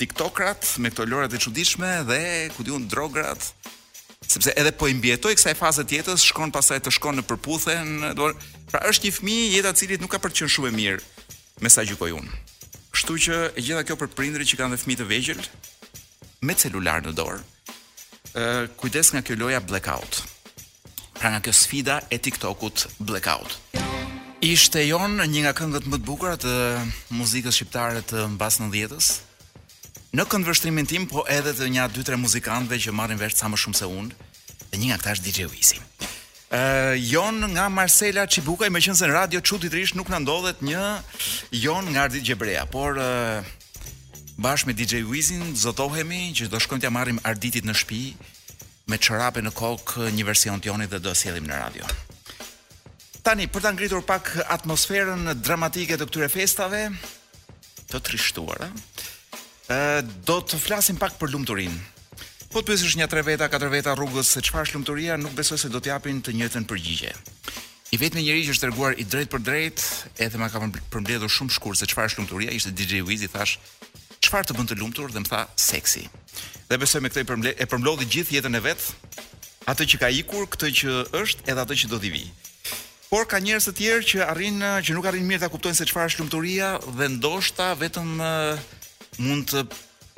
TikTokrat 0.00 0.72
me 0.82 0.90
këto 0.90 1.06
lorat 1.06 1.36
e 1.38 1.40
çuditshme 1.44 1.90
dhe 2.10 2.18
ku 2.56 2.66
diun 2.66 2.88
drograt 2.90 3.38
sepse 4.26 4.50
edhe 4.58 4.72
po 4.74 4.88
i 4.90 4.96
mbietoj 4.98 5.36
kësaj 5.38 5.54
faze 5.62 5.84
të 5.86 6.00
jetës, 6.00 6.24
shkon 6.32 6.50
pastaj 6.54 6.80
të 6.88 6.94
shkon 6.98 7.20
në 7.20 7.24
përputhen, 7.30 7.94
do 8.18 8.32
pra 8.72 8.80
është 8.90 9.06
një 9.06 9.14
fëmijë 9.20 9.46
jeta 9.54 9.70
e 9.70 9.78
cilit 9.82 10.02
nuk 10.02 10.10
ka 10.16 10.18
për 10.18 10.34
të 10.34 10.40
qenë 10.42 10.54
shumë 10.56 10.72
e 10.72 10.74
mirë 10.80 11.30
me 11.62 11.70
sa 11.70 11.86
gjykoj 11.86 12.10
unë. 12.18 12.40
Kështu 12.94 13.14
që 13.28 13.38
e 13.52 13.60
gjitha 13.66 13.86
kjo 13.86 13.96
për 14.02 14.12
prindrit 14.18 14.46
që 14.50 14.58
kanë 14.62 14.74
dhe 14.76 14.82
fëmijë 14.84 15.00
të 15.02 15.06
vegjël, 15.12 15.40
me 16.44 16.54
celular 16.58 17.00
në 17.04 17.14
dorë. 17.16 17.40
Ë 18.36 18.46
kujdes 18.80 19.12
nga 19.14 19.22
kjo 19.24 19.36
lojë 19.40 19.62
blackout. 19.70 20.20
Pra 21.16 21.30
nga 21.32 21.40
kjo 21.44 21.54
sfida 21.56 22.00
e 22.12 22.18
TikTokut 22.18 22.88
blackout. 23.08 23.56
Ishte 24.44 24.82
jon 24.84 25.16
një 25.24 25.44
nga 25.46 25.52
këngët 25.56 25.86
më 25.88 26.00
të 26.00 26.04
bukura 26.08 26.34
të 26.42 26.54
muzikës 27.16 27.56
shqiptare 27.58 28.02
të 28.10 28.26
mbas 28.34 28.60
90-s. 28.60 29.12
Në 30.14 30.24
këndë 30.30 30.84
tim, 30.90 31.08
po 31.10 31.24
edhe 31.26 31.54
të 31.58 31.70
nja 31.74 31.88
2-3 31.90 32.20
muzikantve 32.22 32.78
që 32.78 32.92
marrin 32.94 33.18
vesh 33.18 33.34
sa 33.40 33.48
më 33.50 33.58
shumë 33.58 33.78
se 33.78 33.86
unë, 33.86 34.10
dhe 34.70 34.78
një 34.78 34.90
nga 34.92 34.98
këta 35.00 35.14
është 35.16 35.24
DJ 35.26 35.46
Wisi. 35.50 35.80
E, 36.54 36.60
jon 37.10 37.40
nga 37.54 37.66
Marcela 37.72 38.26
Qibukaj, 38.30 38.70
me 38.70 38.80
se 38.84 38.92
në 38.92 39.10
radio 39.10 39.40
që 39.42 39.56
të 39.58 39.70
të 39.70 39.74
rishë 39.74 39.96
nuk 39.98 40.12
në 40.12 40.20
ndodhet 40.22 40.62
një 40.62 40.84
jon 41.64 41.90
nga 41.90 42.04
Ardit 42.06 42.22
Gjebrea, 42.28 42.62
por 42.70 43.00
bashkë 44.40 44.66
me 44.70 44.74
DJ 44.74 45.02
Wizin 45.06 45.54
zotohemi 45.56 46.32
që 46.34 46.48
do 46.50 46.58
shkojmë 46.58 46.82
të 46.84 46.90
marrim 46.92 47.20
Arditit 47.26 47.64
në 47.66 47.74
shtëpi 47.78 48.88
me 48.90 48.98
çorape 49.00 49.42
në 49.44 49.52
kokë 49.56 50.08
një 50.12 50.24
version 50.26 50.60
joni 50.64 50.88
dhe 50.90 50.98
do 51.00 51.14
sjellim 51.16 51.46
në 51.48 51.58
radio. 51.60 51.86
Tani 53.24 53.46
për 53.48 53.64
ta 53.64 53.70
ngritur 53.72 54.02
pak 54.04 54.32
atmosferën 54.52 55.30
dramatike 55.40 55.96
të 55.96 56.08
këtyre 56.10 56.28
festave 56.28 56.82
të 57.88 58.00
trishtuara, 58.04 58.66
do 60.26 60.36
të 60.44 60.58
flasim 60.60 60.98
pak 61.00 61.16
për 61.20 61.32
lumturinë. 61.32 61.78
Po 62.52 62.60
të 62.60 62.68
pyesësh 62.74 62.98
një 63.00 63.06
tre 63.10 63.22
veta, 63.26 63.48
katër 63.50 63.72
veta 63.72 63.94
rrugës 63.98 64.28
se 64.34 64.42
çfarë 64.44 64.66
është 64.68 64.76
lumturia, 64.76 65.16
nuk 65.18 65.32
besoj 65.38 65.56
se 65.62 65.70
do 65.74 65.80
të 65.82 65.90
japin 65.94 66.20
të 66.22 66.34
njëjtën 66.36 66.68
përgjigje. 66.70 67.14
I 67.94 67.98
vetmi 68.02 68.22
njëri 68.26 68.44
që 68.46 68.52
është 68.54 68.66
treguar 68.66 68.94
i 68.98 69.04
drejtë 69.08 69.32
për 69.32 69.42
drejt, 69.46 69.82
edhe 70.26 70.38
ma 70.38 70.46
ka 70.52 70.60
përmbledhur 70.92 71.32
shumë 71.34 71.54
shkurt 71.56 71.80
se 71.80 71.88
çfarë 71.90 72.18
lumturia, 72.20 72.52
ishte 72.54 72.70
DJ 72.76 73.00
Wiz 73.08 73.24
i 73.26 73.30
thash, 73.30 73.56
çfarë 74.24 74.48
të 74.48 74.54
bën 74.56 74.68
të 74.70 74.76
lumtur 74.80 75.12
dhe 75.12 75.20
më 75.22 75.30
tha 75.32 75.42
seksi. 75.60 76.06
Dhe 76.70 76.78
besoj 76.80 77.00
me 77.04 77.10
këtë 77.12 77.52
e 77.60 77.66
përmbledhi 77.68 78.06
gjithë 78.14 78.38
jetën 78.38 78.56
e 78.58 78.62
vet, 78.64 78.84
atë 79.70 79.86
që 79.92 80.00
ka 80.00 80.08
ikur, 80.20 80.46
këtë 80.54 80.70
që 80.80 80.94
është 81.22 81.44
edhe 81.52 81.64
atë 81.64 81.76
që 81.82 81.90
do 81.92 81.98
të 82.00 82.12
vi. 82.14 82.22
Por 83.10 83.28
ka 83.30 83.36
njerëz 83.44 83.68
të 83.68 83.74
tjerë 83.78 84.06
që 84.10 84.22
arrin 84.32 84.62
që 84.84 84.96
nuk 84.96 85.06
arrin 85.10 85.26
mirë 85.28 85.44
ta 85.44 85.50
kuptojnë 85.52 85.78
se 85.78 85.86
çfarë 85.90 86.10
është 86.10 86.22
lumturia 86.24 86.70
dhe 86.98 87.10
ndoshta 87.18 87.68
vetëm 87.78 88.16
mund 89.28 89.52
të 89.52 89.62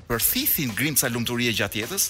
përthithin 0.08 0.70
grimca 0.78 1.10
lumturie 1.12 1.50
gjatë 1.58 1.82
jetës. 1.82 2.06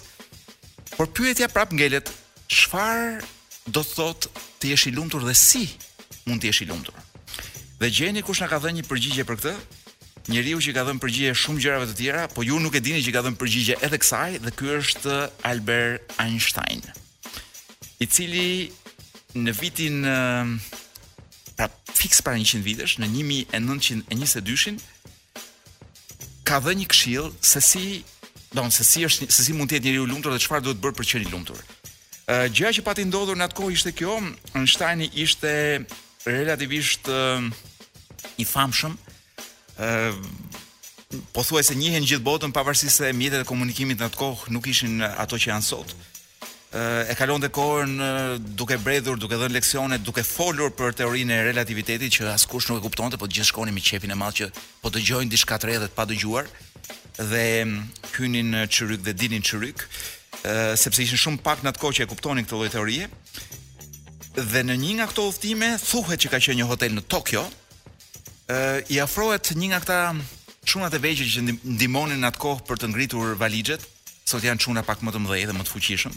Por 0.96 1.08
pyetja 1.16 1.48
prap 1.52 1.72
ngelet, 1.74 2.12
çfarë 2.52 3.24
do 3.72 3.82
të 3.82 3.96
thot 3.96 4.28
të 4.60 4.74
jesh 4.74 4.86
i 4.92 4.94
lumtur 4.94 5.24
dhe 5.26 5.34
si 5.34 5.64
mund 6.28 6.44
të 6.44 6.52
jesh 6.52 6.62
i 6.62 6.68
lumtur? 6.70 6.94
Dhe 7.80 7.90
gjeni 7.92 8.22
kush 8.24 8.38
na 8.44 8.48
ka 8.52 8.60
dhënë 8.62 8.78
një 8.78 8.86
përgjigje 8.88 9.26
për 9.28 9.40
këtë, 9.40 9.56
njeriu 10.30 10.58
që 10.62 10.72
ka 10.74 10.82
dhënë 10.86 11.02
përgjigje 11.02 11.34
shumë 11.38 11.62
gjërave 11.62 11.86
të 11.90 11.96
tjera, 12.00 12.24
po 12.34 12.42
ju 12.46 12.58
nuk 12.62 12.74
e 12.74 12.80
dini 12.82 13.02
që 13.04 13.12
ka 13.14 13.22
dhënë 13.26 13.38
përgjigje 13.40 13.76
edhe 13.86 13.98
kësaj 14.02 14.38
dhe 14.42 14.52
ky 14.58 14.70
është 14.80 15.16
Albert 15.46 16.14
Einstein. 16.22 16.82
I 18.02 18.06
cili 18.10 18.48
në 19.36 19.54
vitin 19.60 20.02
pra 21.56 21.70
fikse 21.96 22.24
para 22.26 22.38
100 22.40 22.62
vitesh, 22.66 22.98
në 23.00 23.08
1922-shin 23.14 24.80
ka 26.46 26.58
dhënë 26.64 26.82
një 26.82 26.88
këshill 26.92 27.30
se 27.40 27.62
si 27.64 27.86
don 28.56 28.70
se 28.72 28.84
si 28.88 29.02
është 29.06 29.26
se 29.30 29.44
si 29.46 29.52
mund 29.54 29.68
të 29.70 29.78
jetë 29.78 29.90
njeriu 29.90 30.04
i 30.06 30.10
lumtur 30.10 30.32
dhe 30.34 30.42
çfarë 30.44 30.64
duhet 30.66 30.80
bërë 30.82 30.96
për 30.98 31.06
të 31.06 31.14
qenë 31.14 31.26
i 31.26 31.32
lumtur. 31.32 31.62
Uh, 32.26 32.46
gjëja 32.50 32.80
që 32.80 32.82
pati 32.82 33.04
ndodhur 33.06 33.38
në 33.38 33.46
atë 33.46 33.54
kohë 33.60 33.74
ishte 33.76 33.92
kjo, 33.94 34.16
Einstein 34.58 35.04
ishte 35.06 35.52
relativisht 36.26 37.06
uh, 37.12 37.42
i 38.42 38.44
famshëm 38.46 38.96
po 41.32 41.44
thuaj 41.44 41.64
se 41.68 41.74
njihen 41.76 42.04
gjithë 42.04 42.24
botën 42.24 42.52
pavarësisht 42.52 42.96
se 43.02 43.12
mjetet 43.12 43.44
e 43.44 43.48
komunikimit 43.48 44.00
në 44.00 44.08
atë 44.08 44.18
kohë 44.20 44.52
nuk 44.56 44.66
ishin 44.72 45.02
ato 45.04 45.36
që 45.36 45.52
janë 45.52 45.64
sot. 45.66 45.92
Ë 46.76 47.12
e 47.12 47.14
kalon 47.16 47.40
dhe 47.40 47.50
kohën 47.52 47.92
duke 48.58 48.76
bredhur, 48.82 49.18
duke 49.20 49.36
dhënë 49.38 49.54
leksione, 49.54 49.98
duke 50.02 50.24
folur 50.26 50.72
për 50.76 50.96
teorinë 51.02 51.32
e 51.34 51.44
relativitetit 51.52 52.16
që 52.18 52.32
askush 52.34 52.70
nuk 52.70 52.80
e 52.80 52.84
kuptonte, 52.86 53.20
po 53.20 53.28
të 53.28 53.36
gjithë 53.38 53.50
shkonin 53.52 53.76
me 53.76 53.84
qepin 53.84 54.12
e 54.12 54.18
madh 54.18 54.40
që 54.40 54.48
po 54.82 54.92
dëgjojnë 54.96 55.30
diçka 55.32 55.58
të 55.60 55.70
rëndë 55.70 55.92
pa 55.96 56.08
dëgjuar 56.10 56.48
dhe 57.16 57.46
hynin 58.16 58.64
çryk 58.68 59.02
dhe 59.06 59.14
dinin 59.16 59.44
çryk, 59.44 59.84
sepse 60.76 61.04
ishin 61.04 61.20
shumë 61.20 61.44
pak 61.44 61.62
në 61.64 61.72
atë 61.74 61.82
kohë 61.84 61.98
që 62.00 62.04
e 62.06 62.10
kuptonin 62.14 62.48
këtë 62.48 62.58
lloj 62.60 62.72
teorie. 62.74 63.06
Dhe 64.36 64.64
në 64.68 64.74
një 64.82 64.96
nga 64.98 65.06
këto 65.12 65.24
udhëtime 65.30 65.70
thuhet 65.80 66.24
që 66.26 66.32
ka 66.34 66.42
qenë 66.44 66.60
një 66.60 66.66
hotel 66.68 66.92
në 66.98 67.06
Tokyo, 67.08 67.46
i 68.92 68.98
afrohet 69.02 69.50
një 69.58 69.68
nga 69.72 69.80
këta 69.82 69.96
çunat 70.66 70.94
e 70.94 71.00
vegjël 71.02 71.30
që 71.32 71.44
ndihmonin 71.76 72.26
atë 72.28 72.40
kohë 72.42 72.64
për 72.68 72.78
të 72.80 72.90
ngritur 72.92 73.34
valixhet. 73.40 73.82
Sot 74.26 74.42
janë 74.46 74.62
çuna 74.62 74.82
pak 74.86 75.02
më 75.06 75.12
të 75.14 75.20
mëdhej 75.22 75.46
dhe 75.48 75.54
më 75.54 75.64
të 75.66 75.72
fuqishëm. 75.72 76.14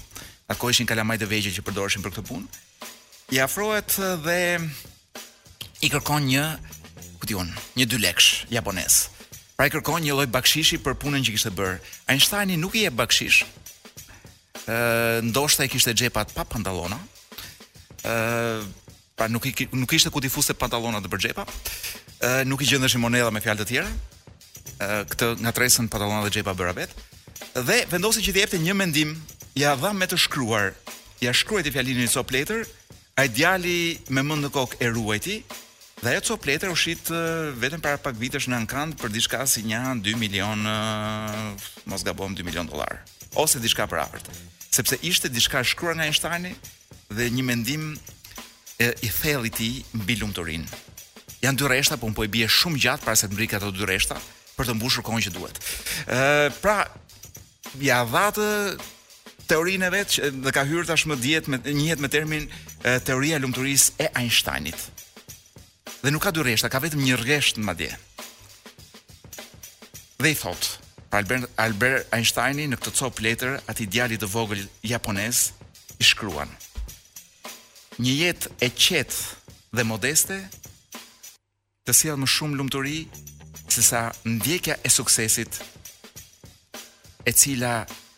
Atko 0.49 0.69
ishin 0.73 0.89
kalamajt 0.89 1.21
e 1.25 1.29
vegjël 1.29 1.55
që 1.57 1.65
përdoreshin 1.65 2.03
për 2.05 2.13
këtë 2.15 2.25
punë. 2.29 2.57
I 3.33 3.41
afrohet 3.45 3.97
dhe 4.25 4.39
i 5.85 5.89
kërkon 5.93 6.25
një 6.25 6.45
ku 7.21 7.29
ti 7.29 7.37
një 7.79 7.85
dy 7.85 7.97
lekësh 8.01 8.45
japonez. 8.53 9.05
Pra 9.57 9.67
i 9.69 9.73
kërkon 9.73 10.01
një 10.05 10.15
lloj 10.17 10.27
bakshishi 10.33 10.79
për 10.81 10.97
punën 11.01 11.25
që 11.25 11.33
kishte 11.35 11.51
bërë. 11.53 11.75
Einsteini 12.09 12.57
nuk 12.57 12.75
i 12.77 12.85
jep 12.85 12.93
bakshish. 12.97 13.43
Ë 14.69 15.21
ndoshta 15.29 15.65
i 15.65 15.69
kishte 15.69 15.93
xhepat 15.93 16.33
pa 16.33 16.45
pantallona. 16.45 16.97
Ë 18.05 18.61
pa 19.19 19.27
nuk 19.27 19.45
i 19.45 19.53
nuk 19.75 19.93
ishte 19.93 20.09
ku 20.09 20.21
ti 20.21 20.29
fuste 20.29 20.53
pantallona 20.55 21.01
të 21.03 21.11
për 21.11 21.19
xhepa 21.25 21.45
nuk 22.45 22.61
i 22.61 22.67
gjendeshin 22.67 22.99
monedha 23.01 23.31
me 23.31 23.41
fjalë 23.43 23.63
të 23.63 23.67
tjera. 23.69 23.91
Ë 24.79 24.87
këtë 25.11 25.27
nga 25.43 25.53
tresën 25.55 25.87
pantallon 25.91 26.25
dhe 26.25 26.31
xhepa 26.33 26.53
bëra 26.55 26.73
vet. 26.75 26.91
Dhe 27.55 27.83
vendosi 27.91 28.23
që 28.23 28.33
t'i 28.33 28.43
jepte 28.43 28.59
një 28.63 28.75
mendim, 28.75 29.13
ja 29.57 29.73
dha 29.79 29.93
me 29.95 30.07
të 30.07 30.19
shkruar. 30.27 30.73
Ja 31.23 31.33
shkruaj 31.35 31.65
ti 31.65 31.73
fjalinë 31.75 32.05
në 32.05 32.13
copletër, 32.13 32.65
a 33.19 33.23
ai 33.25 33.29
djali 33.35 33.79
me 34.15 34.23
mend 34.23 34.45
në 34.45 34.51
kokë 34.55 34.79
e 34.83 34.91
ruajti. 34.95 35.37
Dhe 35.99 36.13
ajo 36.15 36.29
copletër 36.35 36.71
u 36.71 36.75
shit 36.79 37.11
vetëm 37.59 37.81
para 37.83 37.99
pak 38.01 38.15
vitesh 38.19 38.47
në 38.47 38.55
Ankand 38.61 38.99
për 39.01 39.11
diçka 39.15 39.41
si 39.51 39.65
1 39.67 39.99
2 40.03 40.13
milion, 40.19 40.61
mos 41.91 42.05
gabojm 42.07 42.35
2 42.39 42.45
milion 42.47 42.67
dollar 42.71 43.01
ose 43.37 43.59
diçka 43.61 43.85
për 43.87 43.99
afërt. 44.05 44.29
Sepse 44.73 44.95
ishte 45.05 45.27
diçka 45.29 45.59
shkruar 45.63 45.93
nga 45.99 46.07
Einsteini 46.07 46.53
dhe 47.13 47.27
një 47.29 47.43
mendim 47.45 47.83
e, 48.79 48.87
i 49.05 49.09
thellë 49.13 49.45
i 49.45 49.51
tij 49.53 49.73
mbi 49.99 50.15
lumturinë. 50.21 50.65
Janë 51.43 51.61
dy 51.61 51.67
rreshta, 51.69 51.95
por 51.97 52.09
un 52.09 52.15
po 52.17 52.25
i 52.25 52.27
po 52.27 52.33
bie 52.35 52.47
shumë 52.51 52.81
gjatë 52.83 53.05
para 53.05 53.15
se 53.15 53.27
të 53.29 53.35
mbrik 53.35 53.53
ato 53.55 53.69
dy 53.71 53.85
rreshta 53.87 54.17
për 54.59 54.67
të 54.67 54.73
mbushur 54.75 55.05
kohën 55.07 55.21
që 55.23 55.31
duhet. 55.31 55.59
Ë, 56.11 56.49
pra, 56.59 56.81
ja 57.79 58.01
vatë 58.03 58.47
teorinë 59.47 59.89
vetë 59.93 60.15
që 60.17 60.31
do 60.43 60.51
ka 60.55 60.65
hyr 60.67 60.83
tashmë 60.89 61.15
dihet 61.23 61.47
me 61.49 61.61
njëhet 61.63 62.03
me 62.03 62.09
termin 62.11 62.49
teoria 63.07 63.39
e 63.39 63.43
lumturisë 63.45 63.95
e 64.03 64.09
Einsteinit. 64.19 64.89
Dhe 66.03 66.11
nuk 66.11 66.23
ka 66.27 66.33
dy 66.35 66.43
rreshta, 66.43 66.69
ka 66.71 66.81
vetëm 66.83 67.05
një 67.07 67.21
rresht 67.23 67.59
madje. 67.63 67.93
Dhe 70.19 70.35
i 70.35 70.35
thot 70.35 70.73
pra 71.09 71.23
Albert 71.23 71.47
Albert 71.59 72.11
Einsteini 72.13 72.67
në 72.69 72.81
këtë 72.83 72.97
copë 72.99 73.25
letër 73.29 73.55
atë 73.63 73.87
djali 73.87 74.19
të 74.19 74.27
vogël 74.29 74.67
japonez 74.87 75.47
i 76.03 76.03
shkruan. 76.05 76.51
Një 77.99 78.17
jetë 78.25 78.53
e 78.63 78.69
qetë 78.75 79.77
dhe 79.79 79.85
modeste 79.87 80.35
të 81.89 81.93
sjellë 81.97 82.21
më 82.21 82.27
shumë 82.29 82.57
lumturi 82.59 82.97
se 83.73 83.81
sa 83.81 83.99
ndjekja 84.29 84.75
e 84.85 84.89
suksesit 84.93 85.55
e 87.25 87.31
cila 87.33 87.71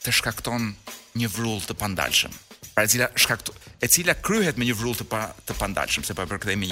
të 0.03 0.11
shkakton 0.17 0.73
një 1.19 1.29
vrull 1.31 1.63
të 1.63 1.75
pandalshëm. 1.79 2.33
Pra 2.75 2.83
e 2.83 2.91
cila 2.91 3.07
shkakton 3.15 3.55
e 3.79 3.87
cila 3.93 4.17
kryhet 4.27 4.59
me 4.59 4.67
një 4.67 4.75
vrull 4.81 4.95
të 4.99 5.07
pa 5.13 5.23
të 5.47 5.55
pandalshëm, 5.61 6.03
sepse 6.03 6.17
po 6.19 6.27
e 6.27 6.31
përkthej 6.33 6.59
më 6.59 6.71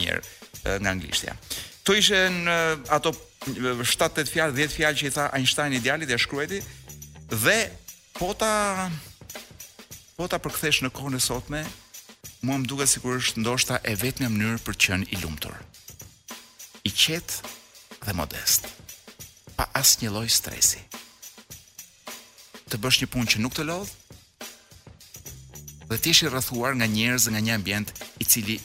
nga 0.82 0.92
anglishtja. 0.92 1.38
Kto 1.84 1.96
ishte 1.96 2.20
në 2.44 2.58
ato 2.98 3.16
7-8 3.48 4.28
fjalë, 4.36 4.58
10 4.60 4.76
fjalë 4.76 5.00
që 5.00 5.08
i 5.10 5.14
tha 5.16 5.30
Einstein 5.40 5.78
idealit 5.80 6.12
dhe 6.12 6.20
shkrueti 6.20 6.60
dhe 7.32 7.60
po 8.20 8.34
ta 8.36 8.90
po 10.20 10.28
ta 10.28 10.40
përkthesh 10.44 10.84
në 10.84 10.92
kohën 10.92 11.16
e 11.16 11.24
sotme, 11.24 11.64
mua 12.44 12.60
më 12.60 12.68
duket 12.68 12.92
sikur 12.92 13.22
është 13.24 13.40
ndoshta 13.40 13.80
e 13.88 13.96
vetmja 14.04 14.28
mënyrë 14.34 14.66
për 14.68 14.76
të 14.80 14.86
qenë 14.90 15.10
i 15.16 15.22
lumtur 15.24 15.56
i 16.90 16.92
qetë 16.92 17.56
dhe 18.06 18.14
modest, 18.18 18.66
pa 19.58 19.68
asë 19.78 20.04
një 20.06 20.12
loj 20.16 20.30
stresi. 20.34 20.82
Të 22.70 22.80
bësh 22.82 23.02
një 23.04 23.10
punë 23.14 23.34
që 23.34 23.42
nuk 23.44 23.56
të 23.58 23.66
lodhë, 23.70 23.94
dhe 25.90 25.98
të 25.98 26.12
ishi 26.14 26.30
rrëthuar 26.30 26.76
nga 26.78 26.88
njerëz 26.90 27.30
nga 27.34 27.42
një 27.42 27.54
ambient 27.58 27.94
i 28.22 28.28
cili 28.32 28.60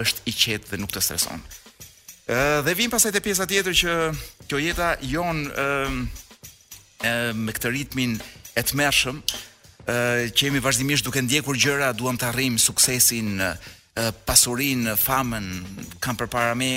është 0.00 0.26
i 0.30 0.36
qetë 0.42 0.70
dhe 0.72 0.80
nuk 0.84 0.92
të 0.94 1.02
streson. 1.08 1.42
dhe 2.64 2.72
vim 2.78 2.90
pasaj 2.92 3.10
të 3.12 3.20
pjesa 3.20 3.44
tjetër 3.50 3.74
që 3.80 3.92
kjo 4.48 4.58
jeta 4.62 4.90
jon 5.12 5.38
ë 5.50 5.88
me 7.34 7.52
këtë 7.56 7.68
ritmin 7.76 8.12
e 8.54 8.62
tmerrshëm 8.70 9.16
ë 9.90 9.96
që 10.36 10.44
jemi 10.46 10.60
vazhdimisht 10.62 11.04
duke 11.04 11.22
ndjekur 11.24 11.56
gjëra, 11.64 11.88
duam 11.92 12.16
të 12.18 12.28
arrijm 12.30 12.58
suksesin 12.58 13.42
pasurin, 14.26 14.88
famën, 14.96 15.46
kam 16.02 16.16
përpara 16.16 16.54
me, 16.56 16.68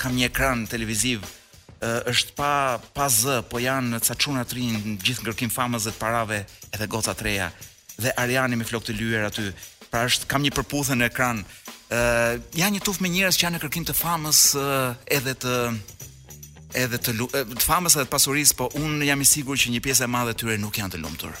kam 0.00 0.16
një 0.16 0.28
ekran 0.30 0.64
televiziv, 0.70 1.24
është 1.82 2.34
pa 2.38 2.50
pa 2.94 3.08
z, 3.10 3.40
po 3.50 3.58
janë 3.62 3.94
në 3.96 4.00
ca 4.06 4.14
çuna 4.18 4.44
të 4.46 4.56
rinë 4.58 4.82
gjithë 5.02 5.24
ngërkim 5.26 5.50
famës 5.50 5.88
dhe 5.88 5.94
të 5.96 6.00
parave 6.02 6.42
edhe 6.70 6.86
goca 6.86 7.10
të 7.18 7.24
reja 7.26 7.48
dhe 7.96 8.12
Ariani 8.22 8.54
me 8.56 8.64
flokë 8.66 8.88
të 8.90 8.94
lyer 9.00 9.26
aty. 9.28 9.48
Pra 9.92 10.06
është 10.08 10.26
kam 10.30 10.42
një 10.46 10.52
përputhje 10.56 10.96
në 10.96 11.06
ekran. 11.10 11.42
ë 11.92 11.98
uh, 11.98 12.36
janë 12.56 12.76
një 12.78 12.82
tuf 12.86 12.98
me 13.04 13.08
njerëz 13.12 13.36
që 13.36 13.44
janë 13.44 13.56
në 13.58 13.62
kërkim 13.62 13.84
të 13.86 13.94
famës 13.98 14.38
uh, 14.58 14.94
edhe 15.16 15.34
të 15.42 15.52
edhe 16.82 16.98
të, 17.04 17.12
të 17.58 17.66
famës 17.68 17.96
edhe 17.96 18.06
të 18.08 18.12
pasurisë, 18.14 18.56
po 18.56 18.70
unë 18.82 19.04
jam 19.04 19.20
i 19.20 19.24
sigurt 19.28 19.60
që 19.60 19.74
një 19.74 19.82
pjesë 19.84 20.04
e 20.04 20.08
madhe 20.16 20.32
e 20.32 20.38
tyre 20.40 20.56
nuk 20.58 20.78
janë 20.80 20.94
të 20.94 21.02
lumtur. 21.04 21.34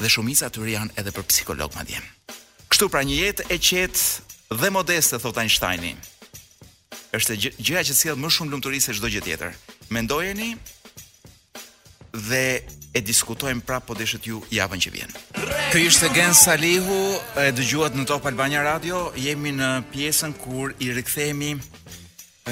Dhe 0.00 0.08
shumica 0.08 0.46
e 0.46 0.54
tyre 0.54 0.76
janë 0.78 0.94
edhe 0.96 1.10
për 1.16 1.26
psikolog 1.32 1.74
madje. 1.76 1.98
Kështu 2.76 2.90
pra 2.92 3.00
një 3.08 3.14
jetë 3.16 3.44
e 3.54 3.56
qetë 3.56 4.56
dhe 4.60 4.68
modeste 4.68 5.16
thot 5.16 5.38
Einsteini. 5.40 5.94
Është 7.16 7.36
gjëja 7.56 7.84
që 7.88 7.94
sjell 7.96 8.18
më 8.20 8.28
shumë 8.34 8.52
lumturi 8.52 8.82
se 8.84 8.92
çdo 8.98 9.08
gjë 9.14 9.22
tjetër. 9.24 9.54
Mendojeni 9.96 10.50
dhe 12.26 12.42
e 12.60 13.02
diskutojmë 13.08 13.64
prapë 13.64 13.88
po 13.88 13.96
deshët 13.96 14.28
ju 14.28 14.42
javën 14.52 14.82
që 14.84 14.92
vjen. 14.92 15.14
Ky 15.72 15.86
ishte 15.88 16.10
Gen 16.18 16.36
Salihu, 16.36 17.00
e 17.40 17.48
dëgjuat 17.56 17.96
në 17.96 18.04
Top 18.12 18.28
Albania 18.28 18.60
Radio, 18.68 19.06
jemi 19.24 19.54
në 19.56 19.70
pjesën 19.96 20.36
kur 20.44 20.76
i 20.84 20.92
rikthehemi 20.98 21.54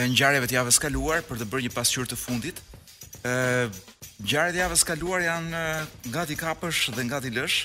ngjarjeve 0.09 0.49
të 0.49 0.57
javës 0.63 0.81
kaluar 0.89 1.21
për 1.29 1.43
të 1.45 1.51
bërë 1.53 1.67
një 1.69 1.75
pasqyrë 1.77 2.09
të 2.15 2.23
fundit. 2.25 2.65
ë 3.21 3.69
Ngjarjet 4.25 4.57
e 4.57 4.65
javës 4.65 4.89
kaluar 4.89 5.21
janë 5.29 5.65
gati 6.17 6.41
kapësh 6.41 6.87
dhe 6.97 7.05
gati 7.13 7.37
lësh. 7.41 7.61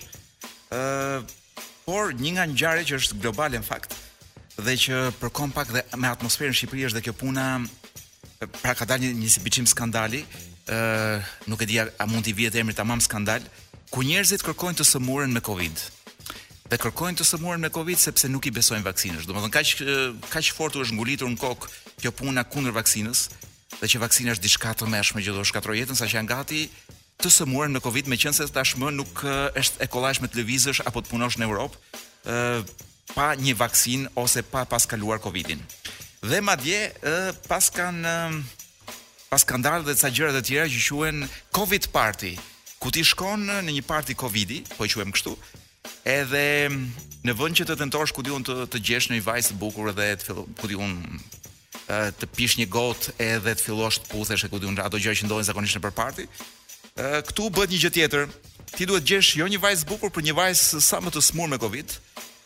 ë 0.76 1.38
por 1.90 2.12
një 2.24 2.32
nga 2.36 2.46
ngjarjet 2.52 2.88
që 2.92 2.98
është 3.02 3.18
globale 3.24 3.58
në 3.58 3.66
fakt 3.66 3.96
dhe 4.62 4.76
që 4.86 4.98
për 5.22 5.32
kompakt 5.40 5.72
dhe 5.74 5.82
me 5.98 6.06
atmosferën 6.10 6.52
e 6.54 6.58
Shqipërisë 6.60 6.90
është 6.90 7.00
dhe 7.00 7.04
kjo 7.08 7.14
puna 7.22 7.46
pra 8.62 8.74
ka 8.78 8.86
dalë 8.86 9.06
një, 9.08 9.14
një 9.24 9.30
si 9.36 9.42
biçim 9.46 9.66
skandali, 9.68 10.20
ë 10.68 11.48
nuk 11.50 11.64
e 11.64 11.68
di 11.72 11.80
a 11.82 12.06
mund 12.12 12.28
të 12.28 12.34
vihet 12.38 12.58
emri 12.62 12.76
tamam 12.78 13.00
skandal, 13.04 13.40
ku 13.90 14.04
njerëzit 14.06 14.44
kërkojnë 14.46 14.78
të 14.84 14.88
sëmuren 14.92 15.32
me 15.34 15.42
Covid. 15.44 15.82
Dhe 16.70 16.78
kërkojnë 16.84 17.22
të 17.24 17.30
sëmuren 17.32 17.64
me 17.64 17.72
Covid 17.78 17.98
sepse 18.04 18.28
nuk 18.32 18.52
i 18.52 18.56
besojnë 18.58 18.84
vaksinës. 18.86 19.26
Domethënë 19.32 19.56
kaq 19.56 19.74
kaq 20.30 20.54
fort 20.60 20.76
u 20.78 20.84
është 20.86 21.00
ngulitur 21.00 21.32
në 21.34 21.40
kokë 21.42 21.74
kjo 22.04 22.14
puna 22.22 22.44
kundër 22.54 22.76
vaksinës 22.78 23.26
dhe 23.80 23.90
që 23.94 24.04
vaksinë 24.06 24.36
është 24.36 24.46
diçka 24.48 24.76
të 24.78 24.92
mëshme 24.94 25.24
që 25.26 25.40
do 25.40 25.48
të 25.50 25.80
jetën, 25.82 25.98
saqë 26.02 26.18
janë 26.20 26.34
gati 26.38 26.66
të 27.20 27.32
sëmurën 27.36 27.74
në 27.76 27.82
Covid, 27.84 28.08
me 28.12 28.16
qënë 28.16 28.38
se 28.38 28.46
tashmë 28.56 28.92
nuk 28.96 29.26
eh, 29.28 29.40
është 29.60 29.82
e 29.84 29.88
kolash 29.92 30.22
me 30.24 30.30
të 30.32 30.40
lëvizësh 30.40 30.84
apo 30.88 31.02
të 31.04 31.12
punosh 31.12 31.36
në 31.42 31.50
Europë, 31.50 31.80
eh, 32.32 32.62
pa 33.14 33.32
një 33.36 33.56
vaksin 33.60 34.06
ose 34.22 34.44
pa 34.48 34.64
pas 34.70 34.86
kaluar 34.88 35.20
Covidin. 35.24 35.60
Dhe 36.24 36.40
ma 36.44 36.56
dje, 36.60 36.80
eh, 36.90 37.32
pas 37.50 37.68
kanë 37.76 38.18
pas 39.30 39.44
skandal 39.44 39.84
dhe 39.86 39.94
sa 40.00 40.10
gjërat 40.10 40.40
e 40.40 40.42
tjera 40.48 40.70
që 40.72 40.80
quhen 40.88 41.20
Covid 41.56 41.90
party, 41.94 42.32
ku 42.82 42.90
ti 42.92 43.04
shkon 43.06 43.44
në 43.68 43.76
një 43.78 43.84
party 43.86 44.16
Covidi, 44.18 44.62
po 44.78 44.88
e 44.88 44.90
quajmë 44.90 45.12
kështu, 45.16 45.36
edhe 46.10 46.46
në 47.28 47.36
vend 47.36 47.60
që 47.60 47.68
të 47.68 47.76
tentosh 47.84 48.16
ku 48.16 48.24
diun 48.26 48.48
të 48.48 48.62
të 48.72 48.80
gjesh 48.88 49.10
një 49.12 49.20
vajzë 49.20 49.52
vajsë 49.52 49.58
bukur 49.60 49.92
edhe 49.92 50.08
të 50.24 50.28
fillo, 50.30 50.48
ku 50.60 50.72
diun 50.72 50.96
të 51.90 52.26
pish 52.38 52.56
një 52.62 52.68
gotë 52.72 53.14
edhe 53.26 53.54
të 53.58 53.66
fillosh 53.66 54.00
të 54.06 54.12
puthesh 54.14 54.46
e 54.48 54.50
ku 54.50 54.62
unë 54.62 54.86
ato 54.86 54.98
gjëra 55.02 55.18
që 55.20 55.26
ndodhin 55.28 55.48
zakonisht 55.50 55.78
në 55.80 55.86
për 55.88 55.94
party, 56.00 56.26
këtu 57.28 57.48
bëhet 57.54 57.74
një 57.74 57.80
gjë 57.84 57.92
tjetër. 57.96 58.26
Ti 58.76 58.86
duhet 58.88 59.08
gjesh 59.08 59.38
jo 59.40 59.48
një 59.50 59.60
vajzë 59.64 59.88
bukur 59.90 60.12
për 60.14 60.26
një 60.30 60.34
vajzë 60.40 60.82
sa 60.84 61.00
më 61.02 61.14
të 61.16 61.22
smur 61.26 61.50
me 61.52 61.58
Covid, 61.62 61.94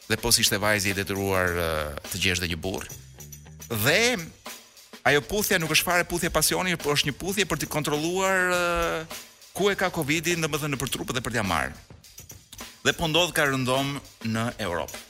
dhe 0.07 0.17
po 0.21 0.31
si 0.31 0.43
ishte 0.45 0.59
vajzë 0.61 0.91
i 0.93 0.97
detyruar 0.99 1.57
të 2.11 2.21
gjesh 2.23 2.39
dhe 2.43 2.47
një 2.53 2.59
burr. 2.63 2.87
Dhe 3.83 4.15
ajo 5.09 5.23
puthja 5.27 5.59
nuk 5.59 5.73
është 5.73 5.87
fare 5.87 6.07
puthje 6.07 6.31
pasioni, 6.33 6.77
por 6.79 6.95
është 6.95 7.09
një 7.09 7.15
puthje 7.19 7.47
për 7.49 7.61
të 7.63 7.71
kontrolluar 7.71 9.05
ku 9.53 9.67
e 9.71 9.75
ka 9.79 9.91
Covidin, 9.93 10.41
domethënë 10.43 10.79
për 10.81 10.93
trupet 10.95 11.17
dhe 11.17 11.25
për 11.25 11.35
t'ia 11.37 11.45
marrë. 11.47 11.75
Dhe 12.85 12.93
po 12.97 13.07
ndodh 13.09 13.33
ka 13.35 13.47
rëndom 13.51 13.97
në 14.31 14.47
Europë. 14.63 15.01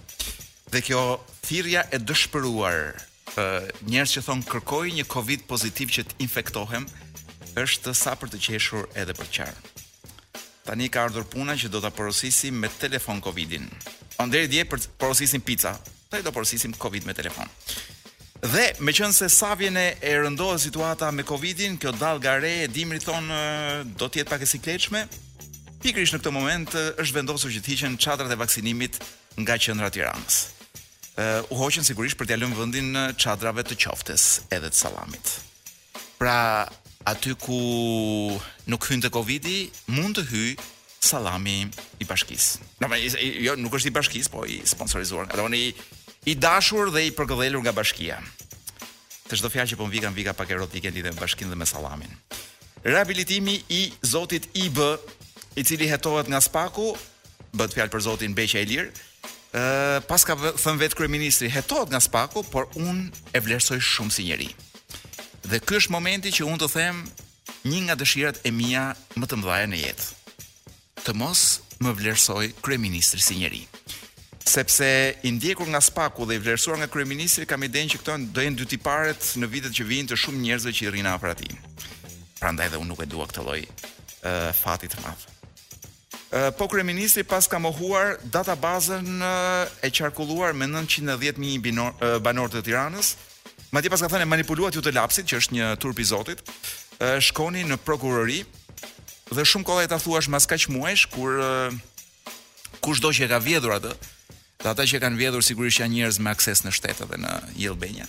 Dhe 0.73 0.81
kjo 0.81 1.03
thirrja 1.45 1.85
e 1.93 1.99
dëshpëruar, 2.01 2.93
njerëz 3.85 4.17
që 4.17 4.25
thon 4.25 4.41
kërkoj 4.49 4.87
një 4.97 5.05
Covid 5.13 5.45
pozitiv 5.49 5.93
që 5.93 6.07
të 6.09 6.19
infektohem, 6.25 6.87
është 7.59 7.93
sa 7.97 8.15
për 8.17 8.31
të 8.33 8.39
qeshur 8.47 8.87
edhe 8.97 9.13
për 9.17 9.29
qarë. 9.37 9.81
Tani 10.63 10.87
ka 10.89 11.03
ardhur 11.05 11.25
puna 11.27 11.55
që 11.59 11.69
do 11.73 11.81
ta 11.83 11.89
porosisim 11.93 12.55
me 12.55 12.69
telefon 12.79 13.21
Covidin. 13.21 13.69
deri 14.31 14.47
dje 14.47 14.63
për 14.65 14.79
porosisim 14.97 15.41
pizza, 15.41 15.77
pse 16.09 16.21
do 16.23 16.31
porosisim 16.31 16.73
Covid 16.73 17.05
me 17.05 17.13
telefon. 17.13 17.47
Dhe 18.41 18.73
me 18.79 18.91
qënë 18.91 19.13
se 19.13 19.29
sa 19.29 19.53
vjene 19.55 19.95
e 20.01 20.15
rëndohet 20.21 20.59
situata 20.61 21.11
me 21.11 21.23
Covidin, 21.23 21.77
kjo 21.77 21.91
dalë 21.91 22.19
gare 22.21 22.51
e 22.63 22.67
dimri 22.67 22.99
thonë 22.99 23.95
do 23.99 24.07
tjetë 24.07 24.29
pak 24.29 24.41
e 24.41 24.45
si 24.45 24.59
kleqme, 24.59 25.03
pikrish 25.83 26.13
në 26.13 26.19
këtë 26.19 26.31
moment 26.31 26.69
është 26.75 27.13
vendosur 27.15 27.51
që 27.51 27.61
t'hiqen 27.65 27.97
qatrat 27.99 28.31
e 28.31 28.39
vaksinimit 28.39 29.01
nga 29.43 29.57
qëndra 29.59 29.89
tiranës. 29.91 30.39
U 31.51 31.55
hoqen 31.59 31.83
sigurisht 31.83 32.17
për 32.17 32.27
t'jallon 32.31 32.55
vëndin 32.57 32.95
qadrave 33.23 33.63
të 33.63 33.75
qoftes 33.83 34.41
edhe 34.51 34.69
të 34.71 34.79
salamit. 34.85 35.35
Pra, 36.19 36.67
aty 37.05 37.35
ku 37.35 37.59
nuk 38.67 38.83
hynte 38.87 39.11
Covidi, 39.13 39.67
mund 39.91 40.17
të 40.17 40.23
hyj 40.31 40.49
salami 41.03 41.65
i 41.99 42.07
bashkisë. 42.07 42.63
Na 42.83 42.87
jo 42.95 43.55
nuk 43.59 43.75
është 43.77 43.91
i 43.91 43.95
bashkisë, 43.97 44.31
po 44.31 44.43
i 44.47 44.61
sponsorizuar. 44.67 45.29
Do 45.35 45.47
i 45.55 45.73
i 46.31 46.35
dashur 46.39 46.91
dhe 46.95 47.05
i 47.09 47.11
përgëdhelur 47.11 47.59
nga 47.65 47.73
bashkia. 47.75 48.19
Të 49.27 49.39
çdo 49.39 49.49
fjalë 49.51 49.73
që 49.73 49.79
po 49.79 49.87
mvika 49.87 50.11
vika 50.15 50.33
pak 50.33 50.51
erotike 50.55 50.91
lidhe 50.91 51.11
me 51.11 51.19
bashkinë 51.19 51.51
dhe 51.51 51.57
me 51.59 51.65
salamin. 51.67 52.11
Rehabilitimi 52.83 53.57
i 53.69 53.81
Zotit 54.03 54.47
IB, 54.55 54.79
i 55.59 55.63
cili 55.63 55.87
hetohet 55.91 56.27
nga 56.31 56.39
Spaku, 56.43 56.93
bëhet 57.55 57.75
fjalë 57.75 57.91
për 57.91 58.03
Zotin 58.07 58.35
Beqa 58.35 58.63
Ilir. 58.63 58.87
Ë 59.53 60.03
pas 60.09 60.23
ka 60.25 60.35
thënë 60.39 60.79
vetë 60.85 60.97
kryeministri, 60.99 61.51
hetohet 61.51 61.91
nga 61.91 61.99
Spaku, 62.03 62.43
por 62.51 62.71
unë 62.79 63.11
e 63.35 63.43
vlerësoj 63.43 63.79
shumë 63.83 64.11
si 64.15 64.27
njeri. 64.29 64.51
Dhe 65.43 65.59
ky 65.59 65.75
është 65.81 65.91
momenti 65.91 66.31
që 66.31 66.45
unë 66.47 66.59
të 66.63 66.67
them 66.71 67.01
një 67.67 67.79
nga 67.85 67.95
dëshirat 67.99 68.39
e 68.47 68.51
mia 68.55 68.83
më 69.19 69.27
të 69.27 69.39
mëdha 69.39 69.57
në 69.73 69.79
jetë. 69.81 70.05
Të 71.03 71.15
mos 71.19 71.41
më 71.83 71.91
vlerësoj 71.99 72.43
kryeministri 72.63 73.19
si 73.21 73.35
njeri. 73.41 73.65
Sepse 74.53 74.87
i 75.27 75.31
ndjekur 75.31 75.67
nga 75.71 75.81
Spaku 75.83 76.25
dhe 76.27 76.37
i 76.37 76.41
vlerësuar 76.43 76.79
nga 76.79 76.87
kryeministri 76.91 77.47
kam 77.47 77.63
idenë 77.63 77.91
që 77.93 77.99
këto 78.03 78.15
do 78.35 78.43
jenë 78.45 78.59
dy 78.61 78.69
tiparet 78.75 79.33
në 79.39 79.49
vitet 79.51 79.75
që 79.77 79.87
vijnë 79.89 80.11
të 80.13 80.19
shumë 80.23 80.41
njerëzve 80.45 80.73
që 80.79 80.85
i 80.85 80.89
rrinë 80.93 81.11
afër 81.15 81.33
atij. 81.33 81.53
Prandaj 82.39 82.69
dhe 82.71 82.79
unë 82.79 82.91
nuk 82.93 83.03
e 83.05 83.09
dua 83.11 83.27
këtë 83.27 83.43
lloj 83.47 83.59
uh, 83.63 84.49
fati 84.63 84.89
të 84.91 85.03
madh. 85.03 85.29
Po 86.57 86.65
kryeministri 86.65 87.21
pas 87.29 87.45
ka 87.45 87.59
mohuar 87.61 88.15
databazën 88.33 89.19
e 89.85 89.89
qarkulluar 89.93 90.55
me 90.57 90.65
910.000 90.71 92.17
banorët 92.25 92.55
të 92.57 92.61
Tiranës, 92.65 93.11
Madje 93.73 93.89
pas 93.89 94.03
ka 94.05 94.07
thënë 94.11 94.27
manipuluat 94.29 94.75
ju 94.77 94.83
të 94.85 94.91
lapsit, 94.93 95.25
që 95.25 95.37
është 95.41 95.55
një 95.57 95.67
turp 95.81 95.97
i 95.97 96.03
Zotit. 96.05 96.41
Shkoni 97.25 97.63
në 97.65 97.79
prokurori 97.81 98.43
dhe 99.33 99.45
shumë 99.49 99.65
kohë 99.65 99.85
e 99.85 99.87
ta 99.89 99.97
thuash 99.97 100.27
mas 100.29 100.45
që 100.45 100.69
muesh, 100.69 101.07
kur 101.09 101.39
kushdo 102.85 103.09
që 103.17 103.23
e 103.25 103.29
ka 103.31 103.39
vjedhur 103.41 103.73
atë, 103.77 103.93
dhe 104.61 104.69
ata 104.69 104.85
që 104.85 104.99
kanë 105.01 105.17
vjedhur 105.17 105.41
sigurisht 105.41 105.81
janë 105.81 105.93
njerëz 105.97 106.19
me 106.21 106.29
akses 106.35 106.61
në 106.67 106.73
shtet 106.77 107.01
edhe 107.01 107.17
në 107.17 107.31
Jellbenia. 107.63 108.05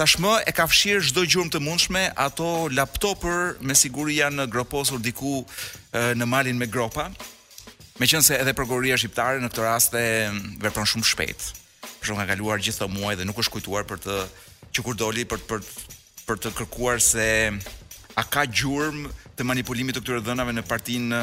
Tashmë 0.00 0.32
e 0.48 0.54
ka 0.56 0.64
fshirë 0.70 1.10
çdo 1.10 1.26
gjurmë 1.28 1.52
të 1.52 1.60
mundshme, 1.60 2.06
ato 2.24 2.48
laptopër 2.72 3.58
me 3.68 3.76
siguri 3.76 4.16
janë 4.22 4.48
groposur 4.54 4.98
diku 5.04 5.42
në 6.16 6.24
malin 6.24 6.56
me 6.56 6.70
gropa. 6.72 7.10
Me 8.00 8.08
qënë 8.08 8.24
se 8.24 8.40
edhe 8.40 8.56
prokuroria 8.56 8.96
shqiptare 8.96 9.44
në 9.44 9.52
këtë 9.52 9.62
rast 9.68 9.92
e 10.00 10.06
mm, 10.32 10.56
vepron 10.64 10.88
shumë 10.88 11.06
shpejt. 11.12 11.50
Për 12.00 12.08
shumë 12.08 12.24
ka 12.24 12.32
kaluar 12.32 12.58
gjithë 12.64 12.80
të 12.80 12.88
muaj 12.96 13.14
dhe 13.20 13.26
nuk 13.28 13.38
është 13.44 13.54
kujtuar 13.58 13.86
për 13.86 14.00
të 14.02 14.16
që 14.74 14.82
kur 14.82 14.96
doli 14.98 15.24
për 15.30 15.42
për 15.48 15.66
për 16.24 16.40
të 16.40 16.50
kërkuar 16.58 17.02
se 17.04 17.24
a 18.18 18.22
ka 18.24 18.44
gjurm 18.48 19.04
të 19.36 19.44
manipulimit 19.46 19.96
të 19.98 20.02
këtyre 20.02 20.22
dhënave 20.26 20.54
në 20.56 20.64
partinë 20.66 21.20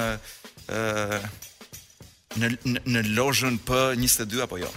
ë 0.72 1.20
në 2.42 2.52
në 2.96 3.02
lojën 3.18 3.58
P22 3.68 4.44
apo 4.46 4.60
jo. 4.62 4.70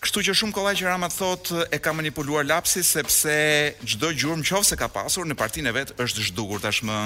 Kështu 0.00 0.22
që 0.26 0.34
shumë 0.40 0.56
kollaj 0.56 0.74
që 0.80 0.88
Rama 0.88 1.10
thot 1.12 1.52
e 1.70 1.78
ka 1.78 1.92
manipuluar 1.94 2.46
lapsi 2.48 2.82
sepse 2.86 3.36
çdo 3.86 4.10
gjurmë 4.16 4.48
qofse 4.48 4.78
ka 4.80 4.88
pasur 4.90 5.28
në 5.28 5.36
partinë 5.38 5.70
e 5.70 5.76
vet 5.76 5.94
është 6.02 6.26
zhdukur 6.30 6.64
tashmë. 6.64 6.96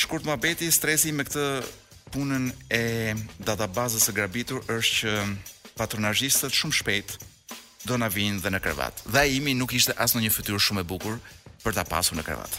Shkurt 0.00 0.24
mohabeti 0.26 0.70
stresi 0.72 1.12
me 1.12 1.28
këtë 1.28 1.46
punën 2.10 2.48
e 2.74 2.82
databazës 3.46 4.08
së 4.08 4.16
grabitur 4.16 4.64
është 4.66 4.96
që 5.02 5.26
patronazhistët 5.78 6.56
shumë 6.56 6.76
shpejt 6.80 7.18
do 7.84 7.96
na 7.98 8.10
vinë 8.12 8.40
dhe 8.44 8.50
në 8.52 8.60
krevat. 8.62 9.00
Dhe 9.08 9.22
ai 9.24 9.36
imi 9.40 9.54
nuk 9.56 9.72
ishte 9.76 9.94
as 9.96 10.12
në 10.16 10.24
një 10.26 10.32
fytyrë 10.34 10.60
shumë 10.64 10.82
e 10.84 10.88
bukur 10.90 11.18
për 11.64 11.74
ta 11.76 11.84
pasur 11.88 12.18
në 12.18 12.24
krevat. 12.26 12.58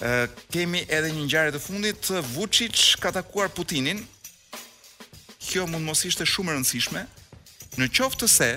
Ë 0.00 0.28
kemi 0.52 0.84
edhe 0.88 1.10
një 1.12 1.26
ngjarje 1.26 1.54
të 1.56 1.60
fundit, 1.62 2.10
Vučić 2.34 2.84
ka 3.02 3.12
takuar 3.12 3.48
Putinin. 3.52 4.00
Kjo 5.50 5.66
mund 5.68 5.84
mos 5.84 6.04
ishte 6.04 6.24
shumë 6.28 6.52
e 6.52 6.56
rëndësishme, 6.60 7.02
në 7.80 7.88
qoftë 7.96 8.20
të 8.20 8.28
se 8.28 8.50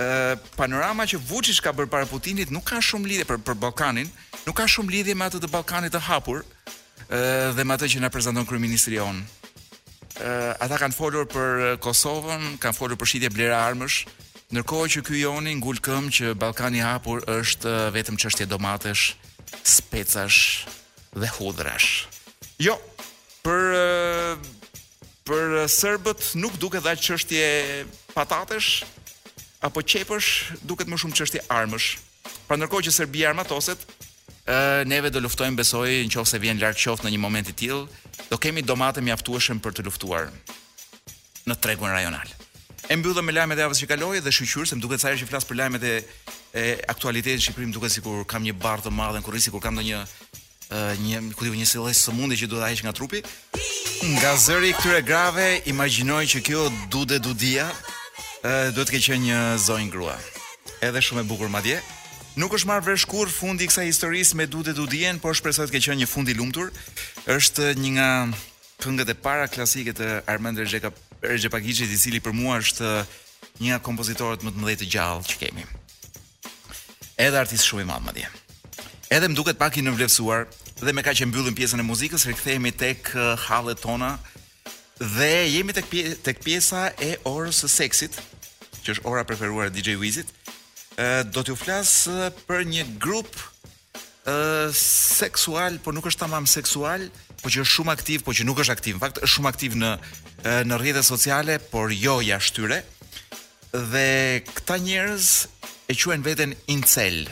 ë 0.00 0.08
panorama 0.56 1.04
që 1.08 1.20
Vučić 1.28 1.60
ka 1.64 1.72
bërë 1.76 1.90
para 1.92 2.06
Putinit 2.08 2.50
nuk 2.54 2.64
ka 2.70 2.80
shumë 2.84 3.08
lidhje 3.08 3.28
për 3.28 3.40
për 3.48 3.58
Ballkanin, 3.64 4.08
nuk 4.46 4.56
ka 4.60 4.68
shumë 4.68 4.94
lidhje 4.96 5.16
me 5.16 5.26
atë 5.28 5.42
të 5.44 5.50
Ballkanit 5.52 5.92
të 5.92 6.00
hapur 6.08 6.44
ë 7.10 7.52
dhe 7.56 7.64
me 7.64 7.76
atë 7.76 7.90
që 7.96 8.00
na 8.04 8.08
prezanton 8.12 8.46
kryeministri 8.48 9.00
on. 9.02 9.20
Ë 10.20 10.56
ata 10.68 10.78
kanë 10.84 10.96
folur 10.96 11.26
për 11.32 11.76
Kosovën, 11.84 12.56
kanë 12.62 12.76
folur 12.76 12.98
për 13.00 13.08
shitje 13.14 13.30
blera 13.34 13.60
armësh, 13.66 14.04
Ndërkohë 14.50 14.86
që 14.92 15.00
ky 15.06 15.18
Joni 15.20 15.52
ngul 15.60 15.78
që 15.78 16.32
Ballkani 16.34 16.78
i 16.78 16.80
hapur 16.82 17.22
është 17.30 17.70
vetëm 17.94 18.16
çështje 18.18 18.48
domatesh, 18.50 19.14
specash 19.62 20.66
dhe 21.14 21.28
hudhrash. 21.38 22.08
Jo, 22.58 22.74
për 23.44 24.42
për 25.22 25.68
serbët 25.70 26.32
nuk 26.42 26.58
duket 26.58 26.82
dha 26.82 26.96
çështje 26.98 27.46
patatesh 28.16 28.82
apo 29.62 29.80
qepësh, 29.86 30.32
duket 30.66 30.90
më 30.90 30.98
shumë 30.98 31.14
çështje 31.20 31.44
armësh. 31.46 31.88
Pra 32.50 32.58
ndërkohë 32.58 32.88
që 32.88 32.90
Serbia 32.98 33.30
armatoset, 33.30 33.78
ë 34.50 34.82
neve 34.90 35.14
do 35.14 35.22
luftojmë 35.22 35.62
besoj 35.62 35.86
nëse 36.10 36.42
vjen 36.42 36.58
larg 36.58 36.74
qoftë 36.74 37.06
në 37.06 37.14
një 37.14 37.22
moment 37.22 37.46
i 37.46 37.54
tillë, 37.54 37.86
do 38.26 38.36
kemi 38.42 38.66
domate 38.66 38.98
mjaftueshëm 38.98 39.62
për 39.62 39.76
të 39.78 39.86
luftuar 39.86 40.34
në 41.46 41.54
tregun 41.62 41.94
rajonal. 41.94 42.39
E 42.90 42.96
mbyllëm 42.98 43.22
me 43.28 43.30
lajmet 43.30 43.60
e 43.60 43.62
javës 43.62 43.78
që 43.78 43.86
kaloi 43.86 44.18
dhe 44.18 44.30
shqyrë 44.34 44.64
se 44.66 44.74
më 44.74 44.82
duket 44.82 44.98
sa 44.98 45.12
herë 45.12 45.20
që 45.20 45.26
flas 45.30 45.44
për 45.46 45.58
lajmet 45.60 45.84
e 45.86 45.90
e 46.50 46.62
aktualitetit 46.90 47.38
në 47.38 47.44
Shqipëri, 47.44 47.66
më 47.70 47.74
duket 47.76 47.92
sikur 47.94 48.24
kam 48.26 48.42
një 48.42 48.56
bardh 48.58 48.88
të 48.88 48.90
madh 48.90 49.14
në 49.14 49.20
kurrë, 49.22 49.42
sikur 49.44 49.60
kam 49.62 49.76
ndonjë 49.76 50.00
një, 50.02 51.20
një 51.22 51.36
ku 51.38 51.46
di 51.46 51.60
një 51.60 51.68
së 51.68 52.14
mundi 52.16 52.34
që 52.40 52.48
duhet 52.50 52.64
ta 52.66 52.70
heq 52.72 52.80
nga 52.88 52.92
trupi. 52.98 53.20
Nga 54.10 54.32
zëri 54.44 54.72
këtyre 54.74 55.04
grave, 55.06 55.44
imagjinoj 55.70 56.24
që 56.32 56.42
kjo 56.48 56.64
dude 56.90 57.20
dudia 57.28 57.68
uh, 57.70 58.74
të 58.74 58.88
ketë 58.96 59.04
qenë 59.06 59.24
një 59.28 59.38
zonjë 59.68 59.90
grua. 59.94 60.16
Edhe 60.82 60.98
shumë 61.06 61.22
e 61.22 61.28
bukur 61.30 61.46
madje. 61.52 61.78
Nuk 62.42 62.58
është 62.58 62.72
marrë 62.74 62.88
vesh 62.90 63.06
kurrë 63.12 63.30
fundi 63.38 63.68
i 63.68 63.70
kësaj 63.70 63.86
historisë 63.92 64.34
me 64.42 64.48
Dude 64.50 64.74
Dudien, 64.74 65.22
por 65.22 65.38
shpresoj 65.38 65.68
të 65.70 65.76
ketë 65.78 65.92
qenë 65.92 66.02
një 66.02 66.10
fund 66.10 66.26
i 66.26 66.34
lumtur. 66.38 66.74
Është 67.30 67.70
një 67.84 67.94
nga 67.98 68.10
këngët 68.82 69.14
e 69.14 69.16
para 69.22 69.46
klasike 69.50 69.94
të 69.94 70.10
Armand 70.30 70.58
Rzeka 70.66 70.90
Berge 71.20 71.50
Pagici, 71.52 71.84
i 71.84 71.98
cili 72.00 72.18
për 72.24 72.32
mua 72.32 72.56
është 72.62 72.86
një 73.60 73.66
nga 73.74 73.78
kompozitorët 73.84 74.40
më 74.46 74.54
të 74.54 74.60
mëdhej 74.64 74.78
të 74.82 74.86
gjallë 74.94 75.26
që 75.28 75.38
kemi. 75.42 75.64
Edhe 77.20 77.36
artist 77.42 77.68
shumë 77.68 77.84
i 77.84 77.88
më 77.90 77.98
madje. 78.06 78.30
Edhe 79.12 79.28
më 79.28 79.36
duket 79.36 79.58
pak 79.60 79.76
i 79.76 79.82
vlefsuar 79.84 80.46
dhe 80.80 80.94
me 80.96 81.02
ka 81.04 81.12
që 81.12 81.28
mbyllim 81.28 81.54
pjesën 81.58 81.82
e 81.82 81.84
muzikës, 81.84 82.24
rikthehemi 82.30 82.72
tek 82.72 83.12
hallet 83.48 83.82
tona 83.82 84.14
dhe 85.00 85.32
jemi 85.52 85.72
tek 85.76 85.90
pje, 85.92 86.14
tek 86.24 86.40
pjesa 86.44 86.88
e 86.96 87.16
orës 87.28 87.60
së 87.64 87.68
seksit, 87.74 88.16
që 88.80 88.94
është 88.94 89.08
ora 89.12 89.24
preferuar 89.28 89.68
e 89.68 89.74
DJ 89.76 89.98
Wizit. 90.00 90.32
Ë 90.96 91.28
do 91.32 91.44
t'ju 91.44 91.56
flas 91.60 92.06
për 92.48 92.64
një 92.68 92.86
grup 93.02 93.28
seksual, 94.74 95.78
por 95.82 95.94
nuk 95.94 96.06
është 96.10 96.24
tamam 96.26 96.46
seksual, 96.46 97.06
po 97.40 97.48
që 97.48 97.62
është 97.62 97.74
shumë 97.74 97.92
aktiv, 97.94 98.22
po 98.24 98.32
që 98.36 98.44
nuk 98.44 98.60
është 98.60 98.74
aktiv. 98.74 98.96
Në 98.96 99.00
fakt 99.04 99.18
është 99.22 99.34
shumë 99.36 99.48
aktiv 99.50 99.76
në 99.80 99.92
në 100.66 100.76
rrjetet 100.80 101.04
sociale, 101.04 101.58
por 101.70 101.92
jo 101.92 102.20
jashtë 102.24 102.56
tyre. 102.56 102.80
Dhe 103.72 104.40
këta 104.48 104.78
njerëz 104.80 105.26
e 105.88 105.94
quajnë 105.96 106.24
veten 106.24 106.54
incel. 106.72 107.26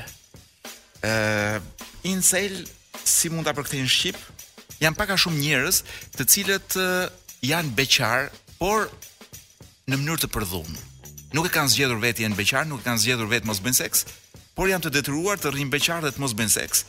Ë 1.02 1.60
incel 2.08 2.62
si 3.08 3.30
mund 3.32 3.48
ta 3.48 3.54
përkthejnë 3.56 3.86
në 3.88 3.92
shqip? 3.92 4.18
Jan 4.80 4.94
pak 4.96 5.10
a 5.12 5.20
shumë 5.20 5.40
njerëz 5.40 5.80
të 6.16 6.28
cilët 6.32 6.76
janë 7.48 7.72
beqar, 7.78 8.28
por 8.60 8.88
në 9.88 9.96
mënyrë 9.96 10.24
të 10.24 10.30
përdhunë. 10.34 10.78
Nuk 11.36 11.44
e 11.48 11.52
kanë 11.52 11.72
zgjedhur 11.74 12.00
vetë 12.00 12.24
jenë 12.26 12.36
beqar, 12.38 12.64
nuk 12.68 12.80
e 12.82 12.86
kanë 12.88 13.02
zgjedhur 13.04 13.28
vetë 13.30 13.48
mos 13.48 13.58
bëjnë 13.64 13.78
seks, 13.82 14.04
por 14.58 14.66
janë 14.66 14.88
të 14.88 14.94
detyruar 14.96 15.38
të 15.38 15.52
rrinë 15.54 15.70
beqar 15.70 16.00
dhe 16.02 16.10
të 16.12 16.22
mos 16.24 16.32
bëjnë 16.36 16.52
seks. 16.56 16.80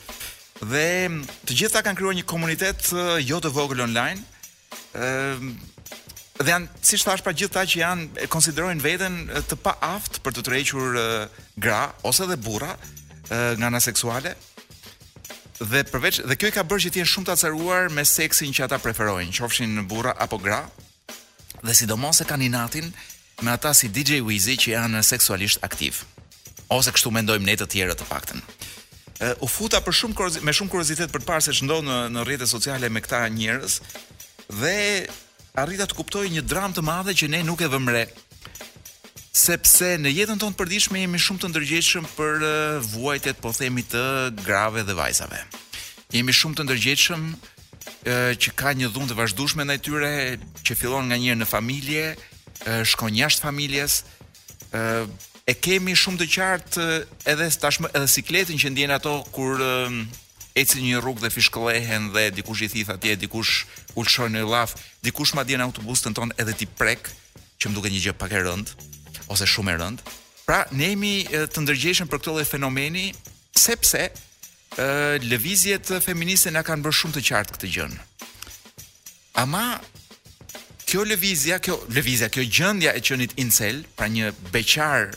Dhe 0.60 0.86
mm, 1.06 1.20
të 1.46 1.58
gjitha 1.60 1.84
kanë 1.86 2.00
krijuar 2.00 2.16
një 2.18 2.26
komunitet 2.28 2.88
jo 3.22 3.38
të 3.44 3.52
vogël 3.54 3.84
online. 3.86 4.24
Ëm 4.98 5.38
mm, 5.38 5.60
dhe 6.40 6.50
janë 6.54 6.82
si 6.88 6.96
thash 6.98 7.20
pra 7.22 7.34
gjithë 7.36 7.50
ata 7.52 7.68
që 7.70 7.80
janë 7.84 8.20
e 8.24 8.26
konsiderojnë 8.32 8.82
veten 8.82 9.16
të 9.48 9.58
paaft 9.62 10.18
për 10.24 10.34
të 10.38 10.44
tërhequr 10.48 10.94
gra 11.62 11.80
ose 12.10 12.24
dhe 12.30 12.38
burra 12.42 12.70
nga 13.60 13.68
ana 13.70 13.76
seksuale. 13.84 14.32
Dhe 15.60 15.82
përveç 15.92 16.22
dhe 16.26 16.38
kjo 16.40 16.48
i 16.50 16.54
ka 16.56 16.64
bërë 16.66 16.86
që 16.88 16.94
të 16.94 17.02
jenë 17.04 17.10
shumë 17.12 17.28
të 17.28 17.34
acaruar 17.36 17.86
me 17.94 18.02
seksin 18.08 18.50
që 18.56 18.64
ata 18.66 18.78
preferojnë, 18.82 19.30
qofshin 19.36 19.84
burra 19.90 20.14
apo 20.26 20.38
gra. 20.42 20.62
Dhe 21.62 21.76
sidomos 21.76 22.18
e 22.24 22.28
kanë 22.30 22.48
inatin 22.50 22.88
me 23.44 23.52
ata 23.54 23.70
si 23.76 23.92
DJ 23.92 24.24
Wizzy 24.26 24.56
që 24.64 24.74
janë 24.78 25.04
seksualisht 25.12 25.60
aktivë 25.66 26.19
ose 26.74 26.92
kështu 26.94 27.10
mendojmë 27.14 27.48
ne 27.50 27.56
të 27.60 27.66
tjerë 27.74 27.96
të 28.00 28.06
paktën. 28.10 28.40
U 29.44 29.46
futa 29.50 29.82
për 29.84 29.96
shumë 29.98 30.40
me 30.48 30.52
shumë 30.56 30.72
kuriozitet 30.72 31.12
për 31.12 31.22
të 31.22 31.28
parë 31.28 31.44
se 31.48 31.54
ç'ndodh 31.58 31.84
në 31.90 31.98
në 32.14 32.22
rrjetet 32.24 32.50
sociale 32.54 32.88
me 32.94 33.02
këta 33.04 33.26
njerëz 33.34 33.74
dhe 34.62 34.74
arrita 35.60 35.86
të 35.90 35.98
kuptoj 35.98 36.22
një 36.32 36.44
dramë 36.48 36.78
të 36.78 36.84
madhe 36.86 37.12
që 37.18 37.28
ne 37.34 37.42
nuk 37.44 37.60
e 37.60 37.68
vëmë 37.74 37.94
re. 37.98 38.04
Sepse 39.40 39.92
në 40.00 40.12
jetën 40.14 40.40
tonë 40.42 40.56
përditshme 40.58 41.02
jemi 41.02 41.20
shumë 41.22 41.42
të 41.44 41.50
ndërgjegjshëm 41.52 42.08
për 42.16 42.46
vuajtjet, 42.94 43.38
po 43.44 43.52
themi 43.54 43.84
të 43.86 44.02
grave 44.44 44.82
dhe 44.88 44.96
vajzave. 44.98 45.42
Jemi 46.14 46.34
shumë 46.34 46.58
të 46.58 46.66
ndërgjegjshëm 46.66 47.28
që 48.40 48.54
ka 48.58 48.72
një 48.74 48.88
dhunë 48.94 49.12
të 49.12 49.18
vazhdueshme 49.20 49.66
ndaj 49.68 49.78
tyre 49.84 50.10
që 50.64 50.78
fillon 50.80 51.10
nga 51.12 51.20
një 51.20 51.36
në 51.42 51.50
familje, 51.52 52.06
shkon 52.94 53.18
jashtë 53.20 53.44
familjes, 53.44 54.00
e 55.48 55.54
kemi 55.58 55.94
shumë 55.98 56.20
të 56.22 56.26
qartë 56.34 56.82
eh, 56.82 57.04
edhe 57.32 57.48
tashmë 57.62 57.90
edhe 57.96 58.08
sikletin 58.12 58.60
që 58.60 58.72
ndjen 58.74 58.92
ato 58.96 59.12
kur 59.34 59.60
ehm, 59.64 60.02
eci 60.58 60.80
në 60.80 60.88
një 60.88 61.00
rrugë 61.02 61.24
dhe 61.26 61.32
fishkollehen 61.32 62.08
dhe 62.14 62.26
dikush 62.36 62.64
i 62.66 62.70
thith 62.72 62.92
atje 62.92 63.16
dikush 63.24 63.64
ulshon 63.98 64.34
në 64.36 64.44
llaf, 64.50 64.74
dikush 65.06 65.32
madje 65.38 65.58
në 65.60 65.68
autobusën 65.68 66.16
tonë 66.18 66.36
edhe 66.42 66.56
ti 66.60 66.66
prek 66.68 67.12
që 67.60 67.70
më 67.70 67.76
duket 67.78 67.94
një 67.94 68.02
gjë 68.06 68.16
pak 68.20 68.34
e 68.36 68.42
rënd 68.46 68.74
ose 69.30 69.46
shumë 69.46 69.74
e 69.76 69.78
rënd. 69.78 70.00
Pra 70.46 70.64
ne 70.74 70.88
jemi 70.90 71.12
të 71.30 71.62
ndërgjeshëm 71.62 72.08
për 72.10 72.18
këtë 72.22 72.32
lloj 72.34 72.46
fenomeni 72.50 73.04
sepse 73.54 74.08
ë 74.82 75.20
lëvizjet 75.22 75.92
feministe 76.02 76.50
na 76.50 76.64
kanë 76.66 76.82
bërë 76.86 76.98
shumë 76.98 77.16
të 77.16 77.22
qartë 77.28 77.54
këtë 77.54 77.70
gjën. 77.76 77.94
Ama 79.44 79.62
kjo 80.90 81.04
lëvizja, 81.06 81.60
kjo 81.62 81.76
lëvizja, 81.94 82.26
kjo 82.34 82.42
gjendja 82.50 82.96
e 82.98 83.04
qenit 83.06 83.36
incel, 83.38 83.84
pra 83.94 84.10
një 84.10 84.32
beqar 84.50 85.14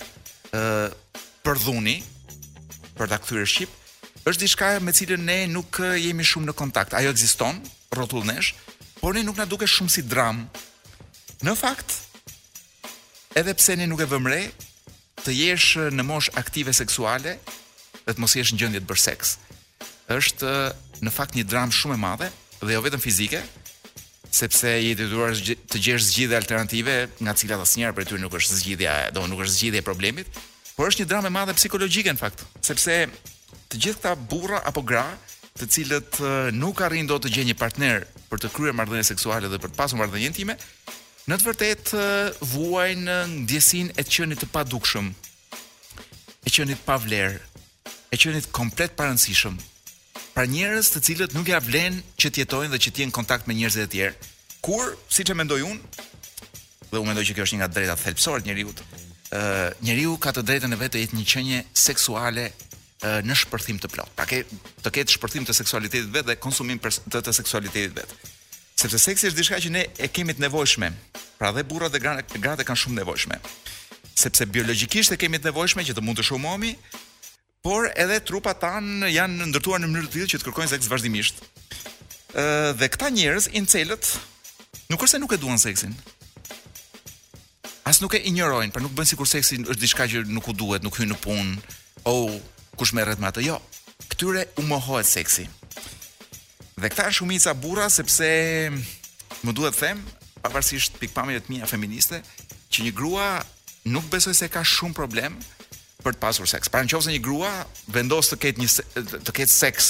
për 0.54 1.60
dhuni, 1.66 1.98
për 2.98 3.10
ta 3.10 3.18
kthyer 3.20 3.48
shqip, 3.50 3.72
është 4.30 4.39
diçka 4.46 4.70
me 4.86 4.94
cilën 4.96 5.22
ne 5.26 5.38
nuk 5.52 5.80
jemi 6.00 6.24
shumë 6.26 6.52
në 6.52 6.54
kontakt. 6.60 6.94
Ajo 6.94 7.12
ekziston 7.12 7.60
rrotullnesh, 7.94 8.54
por 9.02 9.16
ne 9.18 9.24
nuk 9.26 9.38
na 9.42 9.46
duket 9.50 9.72
shumë 9.74 9.92
si 9.98 10.04
dram. 10.06 10.46
Në 11.44 11.56
fakt, 11.60 11.98
edhe 13.36 13.56
pse 13.58 13.76
ne 13.82 13.89
nuk 13.89 14.04
e 14.04 14.08
vëmë 14.13 14.32
re, 14.32 14.42
të 15.26 15.34
jesh 15.34 15.74
në 15.96 16.04
mosh 16.08 16.30
aktive 16.39 16.74
seksuale 16.76 17.38
dhe 18.04 18.12
të 18.13 18.20
mos 18.20 18.34
jesh 18.36 18.54
në 18.54 18.60
gjendje 18.62 18.82
të 18.84 18.88
bërë 18.89 19.04
seks, 19.08 19.36
është 20.12 20.54
në 21.04 21.12
fakt 21.16 21.36
një 21.36 21.48
dram 21.52 21.72
shumë 21.72 21.98
e 21.98 22.00
madhe 22.06 22.30
dhe 22.63 22.76
jo 22.78 22.82
vetëm 22.86 23.02
fizike, 23.04 23.42
sepse 24.34 24.69
jeti 24.84 25.00
detyruar 25.04 25.36
të 25.69 25.82
gjesh 25.84 26.06
zgjidhje 26.10 26.38
alternative, 26.38 26.96
nga 27.24 27.34
cilat 27.38 27.62
asnjëherë 27.63 27.96
për 28.00 28.08
ty 28.10 28.19
nuk 28.22 28.34
është 28.39 28.60
zgjidhja, 28.63 28.93
do 29.15 29.24
nuk 29.30 29.43
është 29.46 29.58
zgjidhja 29.60 29.84
e 29.84 29.86
problemit, 29.89 30.39
por 30.74 30.89
është 30.89 31.04
një 31.04 31.10
dramë 31.13 31.30
e 31.30 31.34
madhe 31.36 31.54
psikologjike 31.58 32.13
në 32.15 32.22
fakt, 32.24 32.41
sepse 32.65 32.98
të 33.69 33.78
gjithë 33.84 34.02
këta 34.02 34.15
burra 34.32 34.63
apo 34.69 34.82
gra, 34.89 35.06
të 35.60 35.67
cilët 35.76 36.19
nuk 36.58 36.82
arrin 36.82 37.06
dot 37.10 37.28
të 37.28 37.34
gjejnë 37.36 37.52
një 37.54 37.60
partner 37.62 38.08
për 38.32 38.41
të 38.41 38.50
kryer 38.56 38.74
marrëdhënie 38.78 39.06
seksuale 39.06 39.52
dhe 39.52 39.60
për 39.62 39.69
të 39.74 39.78
pasur 39.78 40.00
marrëdhënie 40.02 40.32
intime, 40.32 40.56
në 41.30 41.38
të 41.38 41.48
vërtetë 41.50 42.08
vuajnë 42.56 43.19
ndjesinë 43.36 43.93
e 44.02 44.08
qenit 44.10 44.41
të 44.41 44.50
padukshëm, 44.56 45.13
e 46.41 46.50
qenit 46.58 46.82
pa 46.89 46.98
vlerë, 47.06 47.38
e 48.13 48.17
qenit 48.26 48.50
komplet 48.56 48.98
parancishëm, 48.98 49.62
pra 50.36 50.45
njerëz 50.49 50.89
të 50.93 51.02
cilët 51.08 51.34
nuk 51.38 51.49
ja 51.49 51.60
vlen 51.63 51.99
që 52.21 52.32
të 52.32 52.43
jetojnë 52.43 52.71
dhe 52.73 52.82
që 52.86 52.91
të 52.93 53.04
jenë 53.04 53.15
kontakt 53.15 53.47
me 53.49 53.56
njerëz 53.58 53.80
të 53.82 53.88
tjerë. 53.93 54.30
Kur, 54.63 54.93
siç 55.12 55.30
e 55.30 55.36
mendoj 55.38 55.62
unë, 55.65 56.04
dhe 56.91 57.02
u 57.02 57.06
mendoj 57.08 57.26
që 57.30 57.36
kjo 57.38 57.47
është 57.47 57.58
një 57.58 57.62
nga 57.63 57.71
drejtat 57.78 58.04
thelpsore 58.08 58.43
të 58.43 58.52
njerëzit, 58.52 58.84
ë 59.34 59.41
njeriu 59.86 60.17
ka 60.23 60.34
të 60.36 60.43
drejtën 60.49 60.76
e 60.76 60.80
vet 60.84 60.93
të 60.95 61.04
jetë 61.04 61.19
një 61.19 61.26
qenie 61.34 61.63
seksuale 61.86 62.47
në 63.26 63.36
shpërthim 63.41 63.82
të 63.84 63.89
plot. 63.91 64.13
Pra 64.15 64.28
ke 64.30 64.43
të 64.84 64.93
ketë 64.99 65.17
shpërthim 65.17 65.43
të 65.49 65.58
seksualitetit 65.58 66.13
vet 66.13 66.30
dhe 66.30 66.38
konsumim 66.39 66.80
të 66.82 67.19
të 67.26 67.36
seksualitetit 67.41 67.97
vet. 67.97 68.13
Sepse 68.80 68.99
seksi 69.02 69.30
është 69.30 69.38
diçka 69.38 69.60
që 69.65 69.71
ne 69.76 69.82
e 70.02 70.08
kemi 70.10 70.34
të 70.38 70.45
nevojshme. 70.47 70.89
Pra 71.38 71.52
dhe 71.54 71.65
burrat 71.67 71.91
dhe 71.93 71.99
gratë 72.04 72.63
kanë 72.65 72.80
shumë 72.86 73.02
nevojshme. 73.02 73.38
Sepse 74.23 74.45
biologjikisht 74.49 75.13
e 75.13 75.17
kemi 75.19 75.40
të 75.42 75.50
nevojshme 75.52 75.83
që 75.90 75.98
të 75.98 76.04
mund 76.06 76.19
të 76.21 76.25
shumohemi, 76.29 76.75
por 77.64 77.84
edhe 77.96 78.20
trupa 78.30 78.52
tan 78.60 79.06
janë 79.08 79.48
ndërtuar 79.48 79.80
në 79.80 79.88
mënyrë 79.88 80.10
të 80.10 80.14
tillë 80.18 80.28
që 80.34 80.40
të 80.40 80.46
kërkojnë 80.50 80.72
seks 80.74 80.90
vazhdimisht. 80.92 81.38
Ëh 82.36 82.74
dhe 82.76 82.90
këta 82.92 83.08
njerëz 83.16 83.46
incelët 83.56 84.08
nuk 84.92 85.06
është 85.06 85.14
se 85.14 85.22
nuk 85.24 85.32
e 85.32 85.40
duan 85.40 85.62
seksin. 85.62 85.96
As 87.88 88.02
nuk 88.04 88.18
e 88.20 88.22
injorojnë, 88.28 88.74
pra 88.76 88.84
nuk 88.84 88.92
bën 88.98 89.08
sikur 89.08 89.28
seksi 89.32 89.62
është 89.64 89.80
diçka 89.80 90.10
që 90.12 90.26
nuk 90.32 90.50
u 90.52 90.56
duhet, 90.60 90.84
nuk 90.84 91.00
hyn 91.00 91.12
në 91.14 91.18
punë, 91.24 91.56
o, 92.12 92.14
kush 92.80 92.92
merret 92.98 93.20
me 93.24 93.30
atë? 93.32 93.46
Jo. 93.48 93.62
Këtyre 94.12 94.44
u 94.60 94.66
mohohet 94.68 95.08
seksi. 95.08 95.48
Dhe 96.76 96.90
këta 96.92 97.08
është 97.14 97.18
shumica 97.22 97.54
burra 97.56 97.88
sepse 97.92 98.28
më 99.44 99.56
duhet 99.56 99.78
të 99.80 99.86
them, 99.88 100.04
pavarësisht 100.44 101.00
pikpamjeve 101.00 101.46
të 101.48 101.54
mia 101.56 101.72
feministe, 101.72 102.20
që 102.76 102.88
një 102.90 102.96
grua 102.98 103.30
nuk 103.92 104.12
besoj 104.12 104.36
se 104.36 104.52
ka 104.52 104.66
shumë 104.68 104.98
problem 105.00 105.40
për 106.04 106.15
të 106.17 106.21
pasur 106.23 106.49
seks. 106.51 106.69
Pra 106.71 106.83
nëse 106.83 107.12
një 107.13 107.21
grua 107.23 107.51
vendos 107.95 108.29
të 108.31 108.39
ketë 108.43 108.63
një 108.63 109.01
të 109.27 109.35
ketë 109.39 109.54
seks 109.56 109.89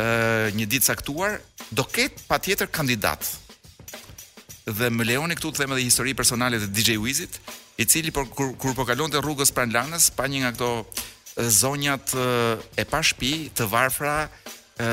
ë 0.00 0.54
një 0.56 0.66
ditë 0.74 0.90
caktuar, 0.90 1.38
do 1.70 1.84
ketë 1.86 2.26
patjetër 2.28 2.70
kandidat. 2.74 3.28
Dhe 4.64 4.90
më 4.90 5.06
lejoni 5.12 5.36
këtu 5.38 5.52
të 5.54 5.62
them 5.62 5.74
edhe 5.76 5.84
histori 5.86 6.14
personale 6.16 6.58
të 6.62 6.70
DJ 6.74 6.96
Wizit, 7.04 7.38
i 7.78 7.86
cili 7.86 8.10
por 8.14 8.26
kur, 8.32 8.54
kur 8.58 8.74
po 8.74 8.86
kalonte 8.88 9.20
rrugës 9.22 9.52
pranë 9.54 9.76
lanës 9.76 10.10
pa 10.16 10.26
një 10.30 10.44
nga 10.44 10.52
këto 10.56 11.46
zonjat 11.62 12.14
e 12.78 12.84
pa 12.88 13.00
shtëpi, 13.04 13.32
të 13.56 13.68
varfra, 13.70 14.16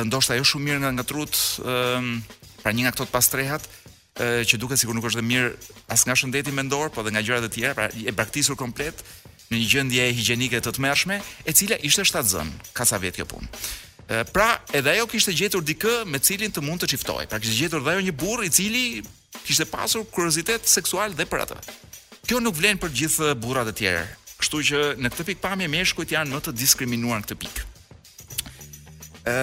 ndoshta 0.09 0.37
jo 0.37 0.45
shumë 0.53 0.67
mirë 0.69 0.83
nga 0.85 0.93
ngatrut, 0.99 1.37
ë 1.63 2.41
pra 2.61 2.73
një 2.77 2.83
nga 2.85 2.93
këto 2.97 3.07
të 3.09 3.15
pastrehat, 3.15 3.63
që 4.21 4.57
duket 4.61 4.77
sikur 4.77 4.93
nuk 4.93 5.05
është 5.07 5.21
dhe 5.21 5.25
mirë 5.25 5.51
as 5.95 6.03
nga 6.05 6.13
shëndeti 6.19 6.51
mendor, 6.53 6.91
po 6.93 7.01
dhe 7.01 7.13
nga 7.15 7.23
gjërat 7.25 7.47
e 7.47 7.51
tjera, 7.55 7.73
pra 7.77 7.87
e 7.89 8.13
braktisur 8.13 8.57
komplet, 8.59 8.99
në 9.51 9.59
një 9.59 9.67
gjendje 9.67 10.03
higjienike 10.15 10.59
të 10.63 10.71
tmerrshme, 10.77 11.17
e 11.43 11.53
cila 11.55 11.77
ishte 11.83 12.05
shtatzën, 12.07 12.49
ka 12.75 12.85
sa 12.87 12.99
vjet 13.01 13.17
kjo 13.19 13.27
punë. 13.33 13.51
Pra, 14.35 14.47
edhe 14.75 14.91
ajo 14.95 15.05
kishte 15.11 15.31
gjetur 15.37 15.61
dikë 15.63 16.01
me 16.09 16.19
cilin 16.19 16.51
të 16.51 16.63
mund 16.65 16.83
të 16.83 16.89
çiftohej. 16.93 17.29
Pra 17.31 17.39
kishte 17.39 17.55
gjetur 17.61 17.83
dhe 17.85 17.91
ajo 17.93 18.01
një 18.03 18.13
burr 18.19 18.43
i 18.47 18.51
cili 18.51 18.81
kishte 19.45 19.67
pasur 19.71 20.03
kuriozitet 20.11 20.67
seksual 20.67 21.13
dhe 21.15 21.23
për 21.31 21.45
atë. 21.45 21.59
Kjo 22.27 22.41
nuk 22.43 22.57
vlen 22.59 22.79
për 22.79 22.91
gjithë 22.99 23.31
burrat 23.39 23.71
e 23.71 23.75
tjerë. 23.79 24.01
Kështu 24.41 24.61
që 24.71 24.81
në 24.99 25.11
këtë 25.13 25.27
pikë 25.29 25.43
pamje 25.45 25.69
meshkujt 25.71 26.11
janë 26.15 26.31
më 26.33 26.41
të 26.47 26.55
diskriminuar 26.59 27.21
në 27.23 27.27
këtë 27.27 27.39
pikë. 27.43 27.67
Ë 29.31 29.37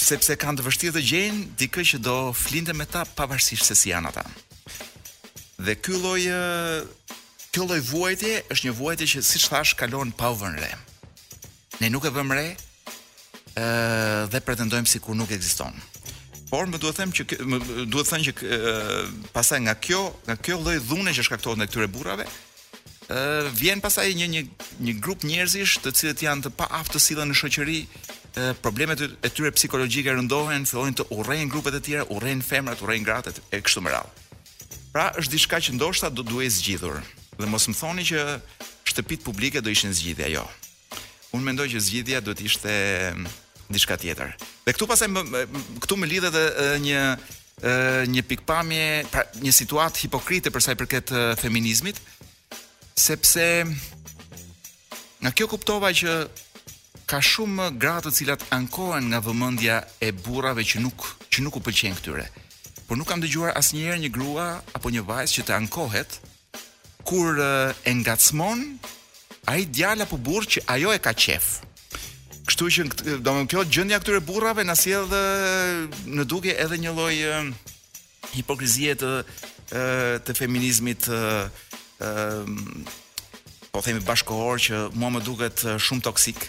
sepse 0.00 0.36
kanë 0.40 0.60
të 0.60 0.64
vështirë 0.68 0.96
të 0.96 1.02
gjejnë 1.10 1.44
dikë 1.60 1.84
që 1.92 2.00
do 2.06 2.16
flinte 2.32 2.72
me 2.78 2.88
ta 2.88 3.04
pavarësisht 3.18 3.68
se 3.68 3.76
si 3.82 3.92
janë 3.92 4.14
ata. 4.14 4.24
Dhe 5.60 5.76
ky 5.76 6.00
lloj 6.00 6.24
Kjo 7.50 7.64
lloj 7.66 7.80
vuajtje 7.82 8.34
është 8.54 8.68
një 8.68 8.72
vuajtje 8.78 9.06
që 9.10 9.20
siç 9.26 9.48
thash 9.50 9.72
kalon 9.78 10.12
pa 10.14 10.28
vënë 10.38 10.60
re. 10.62 10.68
Ne 11.82 11.88
nuk 11.90 12.04
e 12.06 12.12
vëmë 12.14 12.36
re 12.38 12.44
ë 13.58 13.64
dhe 14.30 14.40
pretendojmë 14.46 14.86
sikur 14.90 15.16
nuk 15.18 15.32
ekziston. 15.34 15.74
Por 16.50 16.70
më 16.70 16.78
duhet 16.82 16.98
them 17.00 17.10
që 17.14 17.26
më 17.50 17.58
duhet 17.90 18.10
thënë 18.10 18.30
që 18.30 18.60
pasaj 19.34 19.60
nga 19.66 19.74
kjo, 19.82 20.04
nga 20.28 20.38
kjo 20.38 20.60
lloj 20.62 20.76
dhune 20.86 21.14
që 21.16 21.26
shkaktohet 21.26 21.58
nga 21.58 21.66
këtyre 21.66 21.88
burrave, 21.90 22.28
ë 23.10 23.18
vjen 23.58 23.82
pasaj 23.82 24.06
një 24.14 24.30
një 24.38 24.44
një 24.86 24.94
grup 25.02 25.26
njerëzish 25.26 25.80
të 25.82 25.94
cilët 25.98 26.22
janë 26.28 26.46
të 26.46 26.52
paaftë 26.54 26.76
paaftësisë 27.02 27.26
në 27.32 27.38
shoqëri, 27.42 27.78
problemet 28.62 29.02
e 29.10 29.14
tyre 29.34 29.50
psikologjike 29.58 30.14
rëndohen, 30.20 30.68
fillojnë 30.70 31.00
të 31.00 31.08
urrejnë 31.18 31.50
grupet 31.50 31.74
e 31.80 31.84
tjera, 31.88 32.06
urrejnë 32.14 32.46
femrat, 32.46 32.82
urrejnë 32.86 33.06
gratë 33.10 33.34
e 33.50 33.66
kështu 33.66 33.82
me 33.82 33.90
radhë. 33.90 34.28
Pra 34.94 35.10
është 35.18 35.34
diçka 35.34 35.58
që 35.66 35.74
ndoshta 35.74 36.14
do 36.14 36.22
duhet 36.26 36.54
zgjidhur 36.54 37.02
dhe 37.40 37.48
mos 37.50 37.64
më 37.72 37.76
thoni 37.80 38.04
që 38.04 38.20
shtëpit 38.90 39.24
publike 39.24 39.62
do 39.64 39.72
ishin 39.72 39.94
zgjidhja 39.96 40.28
jo. 40.36 40.44
Unë 41.36 41.46
mendoj 41.46 41.68
që 41.74 41.82
zgjidhja 41.88 42.20
do 42.26 42.34
të 42.34 42.46
ishte 42.50 42.74
mm, 43.16 43.26
diçka 43.72 43.96
tjetër. 44.02 44.34
Dhe 44.66 44.74
këtu 44.76 44.88
pasaj 44.90 45.08
më, 45.14 45.24
këtu 45.84 45.96
më 45.98 46.10
lidhet 46.14 46.38
një 46.86 47.02
një 48.08 48.22
pikpamje, 48.24 48.84
pra 49.12 49.20
një 49.44 49.50
situatë 49.52 50.06
hipokrite 50.06 50.48
për 50.54 50.62
sa 50.64 50.72
i 50.72 50.78
përket 50.80 51.10
feminizmit, 51.42 51.98
sepse 52.96 53.44
mm, 53.66 53.74
nga 55.20 55.32
kjo 55.36 55.50
kuptova 55.52 55.90
që 55.92 56.14
ka 57.10 57.20
shumë 57.20 57.66
gra 57.82 57.98
të 58.00 58.14
cilat 58.16 58.46
ankohen 58.56 59.10
nga 59.12 59.20
vëmendja 59.26 59.76
e 60.02 60.08
burrave 60.24 60.64
që 60.72 60.80
nuk 60.84 61.04
që 61.30 61.44
nuk 61.44 61.60
u 61.60 61.62
pëlqejnë 61.66 62.00
këtyre. 62.00 62.24
Por 62.88 62.96
nuk 62.98 63.06
kam 63.12 63.20
dëgjuar 63.22 63.52
asnjëherë 63.60 64.00
një 64.06 64.10
grua 64.16 64.48
apo 64.74 64.90
një 64.94 65.04
vajzë 65.10 65.36
që 65.36 65.46
të 65.50 65.56
ankohet 65.60 66.16
kur 67.04 67.38
uh, 67.38 67.72
e 67.84 67.92
ngacmon 67.94 68.78
ai 69.44 69.64
djala 69.66 70.06
po 70.06 70.16
burr 70.18 70.44
që 70.44 70.64
ajo 70.66 70.92
e 70.94 70.98
ka 71.02 71.12
qef. 71.16 71.60
Kështu 72.48 72.68
që 72.76 72.82
do 73.24 73.34
më 73.36 73.46
kjo 73.50 73.64
gjendja 73.70 73.98
e 73.98 74.02
këtyre 74.02 74.22
burrave 74.26 74.64
na 74.66 74.74
sjell 74.78 75.06
edhe 75.06 76.10
në 76.16 76.24
dukje 76.28 76.56
edhe 76.58 76.78
një 76.82 76.92
lloj 76.96 77.16
uh, 77.28 77.42
hipokrizie 78.34 78.96
të 79.00 79.10
uh, 79.20 80.16
të 80.26 80.36
feminizmit 80.38 81.08
ë 81.08 81.18
uh, 81.44 81.44
uh, 82.04 82.88
po 83.70 83.80
themi 83.86 84.02
bashkohor 84.02 84.58
që 84.58 84.84
mua 84.98 85.12
më 85.14 85.22
duket 85.26 85.62
uh, 85.68 85.76
shumë 85.78 86.02
toksik 86.08 86.48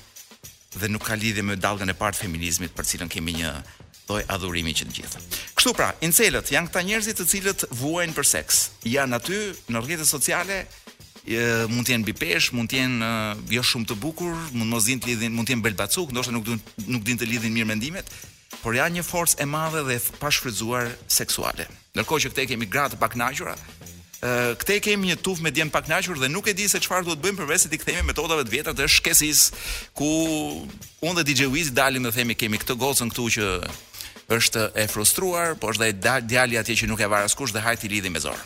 dhe 0.74 0.88
nuk 0.90 1.04
ka 1.10 1.16
lidhje 1.20 1.44
me 1.46 1.58
dallën 1.60 1.92
e 1.94 1.98
parë 2.00 2.18
të 2.18 2.26
feminizmit 2.26 2.74
për 2.76 2.88
cilën 2.94 3.12
kemi 3.12 3.38
një 3.42 3.54
lloj 4.10 4.24
adhurimi 4.34 4.74
që 4.76 4.88
të 4.90 4.96
gjithë. 5.00 5.24
Kështu 5.62 5.76
pra, 5.78 5.92
incelët 6.02 6.50
janë 6.50 6.72
këta 6.72 6.82
njerëzit 6.88 7.20
të 7.22 7.24
cilët 7.30 7.64
vuajnë 7.78 8.16
për 8.18 8.26
seks. 8.26 8.62
Janë 8.90 9.18
aty 9.20 9.42
në 9.70 9.82
rrjetet 9.84 10.10
sociale 10.10 10.56
e, 10.58 11.36
mund 11.70 11.86
të 11.86 11.94
jenë 11.94 12.08
bipesh, 12.08 12.48
mund 12.58 12.72
të 12.72 12.80
jenë 12.80 13.10
jo 13.54 13.62
shumë 13.70 13.86
të 13.92 13.98
bukur, 14.02 14.32
mund 14.58 14.72
mos 14.74 14.88
dinë 14.90 15.04
të 15.04 15.12
lidhin, 15.12 15.36
mund 15.38 15.46
të 15.46 15.54
jenë 15.54 15.64
belbacuk, 15.68 16.16
ndoshta 16.16 16.34
nuk 16.34 16.48
dinë 16.48 16.88
nuk 16.96 17.06
dinë 17.06 17.22
të 17.22 17.28
lidhin 17.30 17.54
mirë 17.60 17.70
mendimet, 17.76 18.10
por 18.64 18.74
janë 18.80 18.96
një 18.98 19.04
forcë 19.06 19.38
e 19.38 19.48
madhe 19.54 19.84
dhe 19.92 20.00
pa 20.18 20.34
seksuale. 20.34 21.70
Ndërkohë 21.94 22.24
që 22.26 22.34
këtej 22.34 22.48
kemi 22.56 22.70
gratë 22.74 22.96
të 22.96 23.00
pakënaqura, 23.06 23.54
këtej 24.66 24.82
kemi 24.88 25.12
një 25.14 25.20
tufë 25.26 25.46
me 25.46 25.54
djem 25.54 25.70
pakënaqur 25.78 26.18
dhe 26.26 26.32
nuk 26.34 26.50
e 26.50 26.58
di 26.58 26.66
se 26.74 26.82
çfarë 26.82 27.06
duhet 27.06 27.22
bëjmë 27.22 27.44
përveç 27.44 27.68
se 27.68 27.70
t'i 27.70 27.78
kthejmë 27.82 28.10
metodave 28.10 28.50
të 28.50 28.54
vjetra 28.58 28.74
të 28.78 28.90
shkesis 28.98 29.46
ku 29.98 30.10
unë 31.06 31.20
dhe 31.20 31.28
DJ 31.30 31.50
Wiz 31.54 31.70
dalim 31.74 32.06
dhe 32.10 32.14
themi 32.18 32.38
kemi 32.38 32.58
këtë 32.62 32.78
gocën 32.82 33.14
këtu 33.14 33.26
që 33.38 33.48
është 34.32 34.68
e 34.80 34.88
frustruar, 34.88 35.56
por 35.60 35.74
është 35.74 35.92
dhe 36.00 36.16
djali 36.30 36.58
atje 36.60 36.76
që 36.82 36.88
nuk 36.92 37.02
e 37.04 37.10
varë 37.12 37.28
askush 37.30 37.54
dhe 37.54 37.62
hajt 37.64 37.84
i 37.88 37.92
lidhi 37.94 38.10
me 38.12 38.20
zor. 38.24 38.38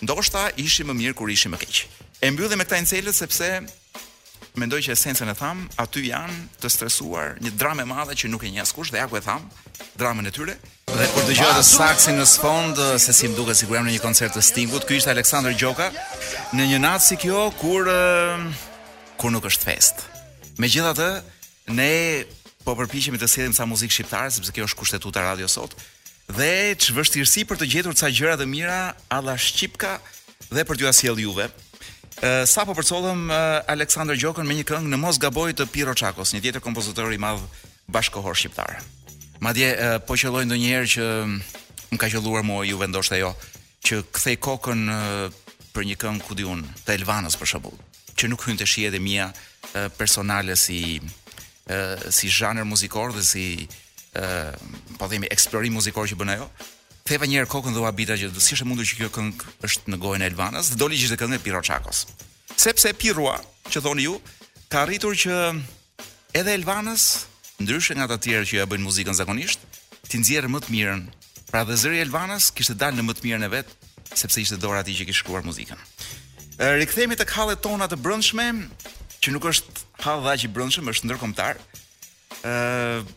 Ndoshta 0.00 0.48
ishim 0.56 0.88
më 0.90 0.94
mirë 1.00 1.14
kur 1.18 1.30
ishim 1.30 1.52
më 1.54 1.58
keq. 1.62 1.82
E 2.24 2.30
mbyllim 2.32 2.58
me 2.60 2.64
këtë 2.64 2.80
encelet 2.80 3.14
sepse 3.16 3.48
mendoj 4.58 4.80
që 4.88 4.94
esencën 4.96 5.28
e 5.30 5.34
tham, 5.38 5.62
aty 5.78 6.06
janë 6.10 6.38
të 6.62 6.70
stresuar, 6.72 7.36
një 7.44 7.52
dramë 7.60 7.84
e 7.84 7.88
madhe 7.90 8.16
që 8.20 8.30
nuk 8.32 8.44
e 8.44 8.50
njeh 8.50 8.64
askush 8.64 8.90
dhe 8.92 8.98
ja 9.00 9.06
ku 9.08 9.16
e 9.20 9.22
tham, 9.24 9.44
dramën 10.00 10.26
e 10.26 10.32
tyre. 10.34 10.56
Dhe 10.90 11.06
kur 11.14 11.26
dëgjoj 11.28 11.52
të 11.54 11.62
saksin 11.70 12.16
në 12.18 12.26
sfond 12.26 12.80
se 13.04 13.14
si 13.14 13.30
më 13.30 13.36
duket 13.38 13.60
sikur 13.60 13.78
jam 13.78 13.86
në 13.86 13.94
një 13.96 14.02
koncert 14.02 14.34
të 14.34 14.42
Stingut, 14.42 14.88
ky 14.88 14.98
ishte 14.98 15.12
Aleksander 15.12 15.54
Gjoka 15.54 15.90
në 16.56 16.66
një 16.72 16.80
natë 16.82 17.06
si 17.06 17.20
kjo 17.22 17.44
kur 17.60 17.88
kur 19.20 19.30
nuk 19.34 19.46
është 19.50 19.68
fest. 19.70 20.02
Megjithatë, 20.60 21.06
ne 21.76 21.92
po 22.64 22.74
përpiqemi 22.76 23.18
të 23.20 23.28
sjellim 23.28 23.54
sa 23.56 23.64
muzikë 23.68 23.94
shqiptare 23.94 24.30
sepse 24.34 24.52
kjo 24.52 24.66
është 24.68 24.78
kushtetuta 24.80 25.22
radio 25.24 25.48
sot. 25.48 25.72
Dhe 26.30 26.76
çvështirësi 26.80 27.46
për 27.48 27.60
të 27.60 27.68
gjetur 27.74 27.96
ca 27.98 28.10
gjëra 28.12 28.36
të 28.38 28.46
mira 28.50 28.80
alla 29.08 29.34
shqipka 29.40 29.96
dhe 30.54 30.64
për 30.68 30.78
t'ju 30.80 30.90
asjell 30.90 31.18
juve. 31.24 31.48
Uh, 32.20 32.42
sa 32.44 32.66
po 32.68 32.74
përcollëm 32.76 33.30
uh, 33.32 33.42
Aleksandr 33.72 34.18
Gjokën 34.20 34.44
me 34.48 34.58
një 34.58 34.66
këngë 34.68 34.90
në 34.92 34.98
mos 35.00 35.16
gaboj 35.22 35.54
të 35.56 35.66
Piro 35.72 35.94
Çakos, 35.96 36.34
një 36.36 36.42
tjetër 36.44 36.60
kompozitor 36.60 37.14
i 37.16 37.20
madh 37.22 37.40
bashkohor 37.88 38.36
shqiptar. 38.36 38.76
Madje 39.40 39.70
uh, 39.72 39.96
po 40.04 40.18
qelloj 40.20 40.44
ndonjëherë 40.50 40.90
që 40.96 41.06
më 41.94 41.98
ka 42.02 42.10
qelluar 42.12 42.44
mua 42.44 42.66
ju 42.68 42.76
vendoshta 42.82 43.16
jo 43.16 43.32
që 43.88 44.02
kthej 44.12 44.36
kokën 44.44 44.82
uh, 44.92 45.32
për 45.72 45.88
një 45.88 45.96
këngë 46.02 46.26
ku 46.28 46.36
diun 46.36 46.60
të 46.84 46.98
Elvanës 46.98 47.38
për 47.40 47.54
shembull, 47.54 47.80
që 48.20 48.28
nuk 48.28 48.44
hynte 48.50 48.68
shihet 48.68 48.98
e 48.98 49.00
mia 49.00 49.30
uh, 49.32 49.88
personale 49.96 50.58
si 50.60 50.98
si 52.10 52.28
zhanër 52.28 52.64
muzikor 52.66 53.12
dhe 53.14 53.22
si 53.22 53.44
po 54.98 55.06
dhemi 55.08 55.30
eksplorim 55.30 55.72
muzikor 55.78 56.08
që 56.10 56.16
bën 56.18 56.32
ajo. 56.36 56.48
Theva 57.06 57.26
një 57.26 57.40
herë 57.40 57.50
kokën 57.52 57.74
dhe 57.74 57.80
u 57.82 57.86
habita 57.86 58.16
që 58.18 58.30
do 58.34 58.42
si 58.42 58.58
shë 58.58 58.66
mundur 58.68 58.86
që 58.86 58.98
kjo 59.00 59.08
këngë 59.14 59.54
është 59.66 59.92
në 59.92 59.98
gojën 60.02 60.24
e 60.26 60.28
Elvanës 60.30 60.70
dhe 60.72 60.78
doli 60.78 60.98
që 61.00 61.08
ishte 61.08 61.18
këngë 61.22 61.38
e 61.38 61.42
Piro 61.44 61.62
Sepse 62.60 62.90
Pirua, 62.92 63.38
që 63.70 63.80
thoni 63.80 64.02
ju, 64.04 64.18
ka 64.68 64.82
arritur 64.84 65.14
që 65.16 65.34
edhe 66.36 66.54
Elvanës, 66.58 67.06
ndryshe 67.62 67.94
nga 67.96 68.04
të 68.10 68.18
tjerë 68.24 68.46
që 68.50 68.56
ja 68.58 68.66
bëjnë 68.68 68.84
muzikën 68.84 69.16
zakonisht, 69.16 69.60
ti 70.10 70.18
nxjerr 70.20 70.50
më 70.52 70.58
të 70.66 70.70
mirën. 70.74 71.06
Pra 71.50 71.64
dhe 71.64 71.78
zëri 71.80 72.02
Elvanës 72.04 72.50
kishte 72.52 72.76
dalë 72.76 72.98
në 73.00 73.06
më 73.06 73.16
të 73.16 73.24
mirën 73.24 73.46
e 73.46 73.50
vet, 73.54 73.70
sepse 74.12 74.42
ishte 74.42 74.58
dora 74.60 74.82
aty 74.84 74.92
që 74.98 75.08
kishte 75.08 75.22
shkruar 75.22 75.46
muzikën. 75.46 75.80
Rikthehemi 76.60 77.16
tek 77.16 77.32
hallet 77.38 77.64
tona 77.64 77.88
të 77.88 77.96
brendshme, 78.02 78.50
që 79.20 79.34
nuk 79.34 79.46
është 79.50 79.82
pa 80.00 80.14
dhaq 80.24 80.46
i 80.46 80.50
brëndshëm, 80.54 80.88
është 80.92 81.08
ndërkombëtar. 81.10 81.58
Ëh, 82.48 83.08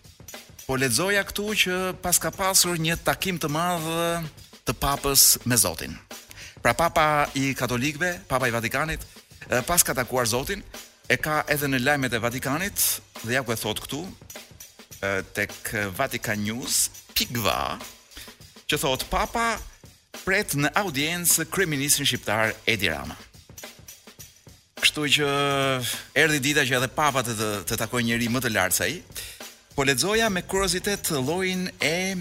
po 0.66 0.78
lexoja 0.80 1.22
këtu 1.30 1.46
që 1.64 1.78
pas 2.04 2.20
ka 2.24 2.32
pasur 2.36 2.80
një 2.80 2.98
takim 3.08 3.40
të 3.40 3.50
madh 3.52 4.28
të 4.68 4.76
papës 4.80 5.28
me 5.50 5.58
Zotin. 5.60 5.96
Pra 6.64 6.72
papa 6.76 7.08
i 7.36 7.50
katolikëve, 7.60 8.14
papa 8.32 8.48
i 8.48 8.54
Vatikanit, 8.56 9.02
pas 9.68 9.84
ka 9.84 9.96
takuar 9.98 10.28
Zotin, 10.32 10.64
e 11.12 11.18
ka 11.20 11.42
edhe 11.52 11.68
në 11.68 11.82
lajmet 11.84 12.16
e 12.16 12.24
Vatikanit 12.24 12.84
dhe 13.24 13.36
ja 13.38 13.44
ku 13.44 13.52
e 13.52 13.60
thot 13.60 13.82
këtu 13.84 14.04
tek 15.36 15.52
Vatican 15.98 16.40
News, 16.48 16.88
pikva, 17.16 17.76
që 18.72 18.80
thot 18.80 19.04
papa 19.12 19.50
pret 20.24 20.56
në 20.56 20.72
audiencë 20.80 21.48
kryeministin 21.52 22.08
shqiptar 22.08 22.54
Edi 22.72 22.88
Rama. 22.88 23.20
Kështu 24.84 25.04
që 25.16 25.28
erdhi 26.20 26.40
dita 26.44 26.66
që 26.68 26.76
edhe 26.76 26.90
papa 26.92 27.22
të 27.24 27.34
të, 27.40 27.50
të 27.72 27.76
takoj 27.80 28.02
njëri 28.04 28.28
më 28.34 28.42
të 28.44 28.50
lartë 28.52 28.76
se 28.76 28.84
ai. 28.84 28.98
Po 29.78 29.86
lexoja 29.88 30.28
me 30.30 30.42
kuriozitet 30.44 31.08
llojin 31.24 31.70
e 31.80 32.16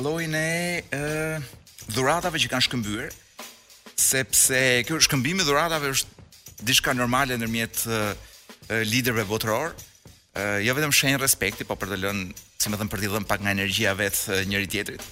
llojin 0.00 0.34
e, 0.34 0.80
e 0.96 1.00
dhuratave 1.92 2.40
që 2.40 2.48
kanë 2.52 2.66
shkëmbyer, 2.70 3.10
sepse 3.92 4.62
kjo 4.88 5.02
i 5.02 5.34
dhuratave 5.50 5.92
është 5.92 6.08
diçka 6.64 6.94
normale 6.96 7.36
ndërmjet 7.36 7.84
liderëve 8.88 9.28
botëror, 9.28 9.76
jo 10.64 10.72
vetëm 10.80 10.96
shenjë 10.96 11.20
respekti, 11.20 11.68
po 11.68 11.76
për 11.76 11.92
të 11.92 11.98
lënë, 12.04 12.24
si 12.58 12.72
më 12.72 12.76
thënë, 12.80 12.90
për 12.94 12.98
të 13.04 13.12
dhënë 13.12 13.28
pak 13.28 13.40
nga 13.44 13.52
energjia 13.52 13.92
vetë 14.00 14.42
njëri 14.48 14.72
tjetrit. 14.72 15.04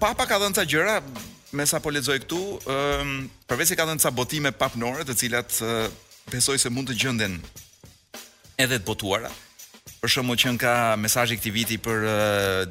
Papa 0.00 0.24
ka 0.26 0.40
dhënë 0.40 0.56
ca 0.56 0.64
gjëra, 0.64 0.96
me 1.52 1.66
sa 1.68 1.82
po 1.84 1.90
lexoj 1.92 2.16
këtu, 2.24 2.38
ë 2.64 3.46
përveç 3.50 3.72
se 3.72 3.76
ka 3.76 3.84
dhënë 3.84 4.02
ca 4.02 4.10
botime 4.16 4.52
papnore, 4.56 5.04
të 5.04 5.16
cilat 5.20 5.56
besoj 6.32 6.56
se 6.58 6.70
mund 6.72 6.88
të 6.88 6.96
gjenden 7.04 7.36
edhe 8.56 8.78
të 8.80 8.86
botuara. 8.88 9.30
Për 10.00 10.10
shembull 10.14 10.38
që 10.40 10.54
ka 10.58 10.72
mesazhi 10.98 11.36
këtij 11.38 11.54
viti 11.54 11.76
për 11.84 12.06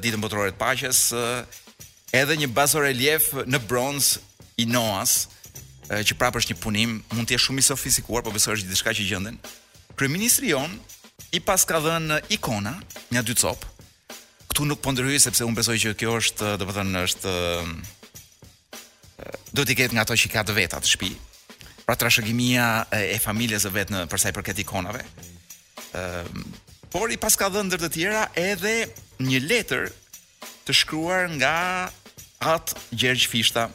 ditën 0.02 0.20
botërore 0.20 0.50
të 0.52 0.60
paqes, 0.60 1.02
edhe 2.12 2.36
një 2.42 2.50
basorelief 2.56 3.30
në 3.46 3.60
bronz 3.70 4.16
i 4.60 4.66
Noas, 4.68 5.28
që 5.88 6.18
prapë 6.18 6.42
është 6.42 6.54
një 6.54 6.60
punim, 6.62 6.98
mund 7.14 7.28
të 7.30 7.36
jetë 7.36 7.46
shumë 7.46 7.62
i 7.62 7.68
sofistikuar, 7.70 8.24
por 8.26 8.34
besoj 8.34 8.56
është 8.58 8.72
diçka 8.74 8.90
që 8.98 9.06
gjenden. 9.14 9.38
Kryeministri 9.96 10.50
jon 10.52 10.74
i 11.30 11.38
pas 11.40 11.62
ka 11.68 11.78
dhënë 11.84 12.18
ikona, 12.34 12.74
një 13.14 13.22
dy 13.30 13.38
cop. 13.40 13.64
Ktu 14.52 14.66
nuk 14.68 14.82
po 14.84 14.92
ndryhej 14.92 15.22
sepse 15.24 15.46
unë 15.46 15.56
besoj 15.60 15.78
që 15.86 15.94
kjo 16.02 16.18
është, 16.20 16.54
domethënë 16.60 17.04
është 17.08 17.36
do 19.56 19.64
t'i 19.66 19.74
ketë 19.78 19.96
nga 19.96 20.04
ato 20.06 20.16
që 20.18 20.30
ka 20.32 20.42
të 20.46 20.54
vetat 20.56 20.84
të 20.84 20.90
shtëpi. 20.92 21.10
Pra 21.86 21.96
trashëgimia 21.98 22.66
e 22.96 23.18
familjes 23.22 23.64
së 23.66 23.72
vet 23.74 23.90
në 23.92 24.04
për 24.12 24.22
sa 24.22 24.30
i 24.32 24.36
përket 24.36 24.62
ikonave. 24.64 25.04
Ëm 25.92 26.02
ehm, 26.02 26.44
por 26.92 27.08
i 27.12 27.16
paska 27.20 27.46
dhënë 27.52 27.68
ndër 27.70 27.82
të 27.82 27.88
tjera 27.94 28.22
edhe 28.36 28.72
një 29.24 29.38
letër 29.46 29.86
të 30.66 30.78
shkruar 30.82 31.28
nga 31.38 31.52
At 32.42 32.72
Gjergj 32.98 33.28
Fishta. 33.30 33.68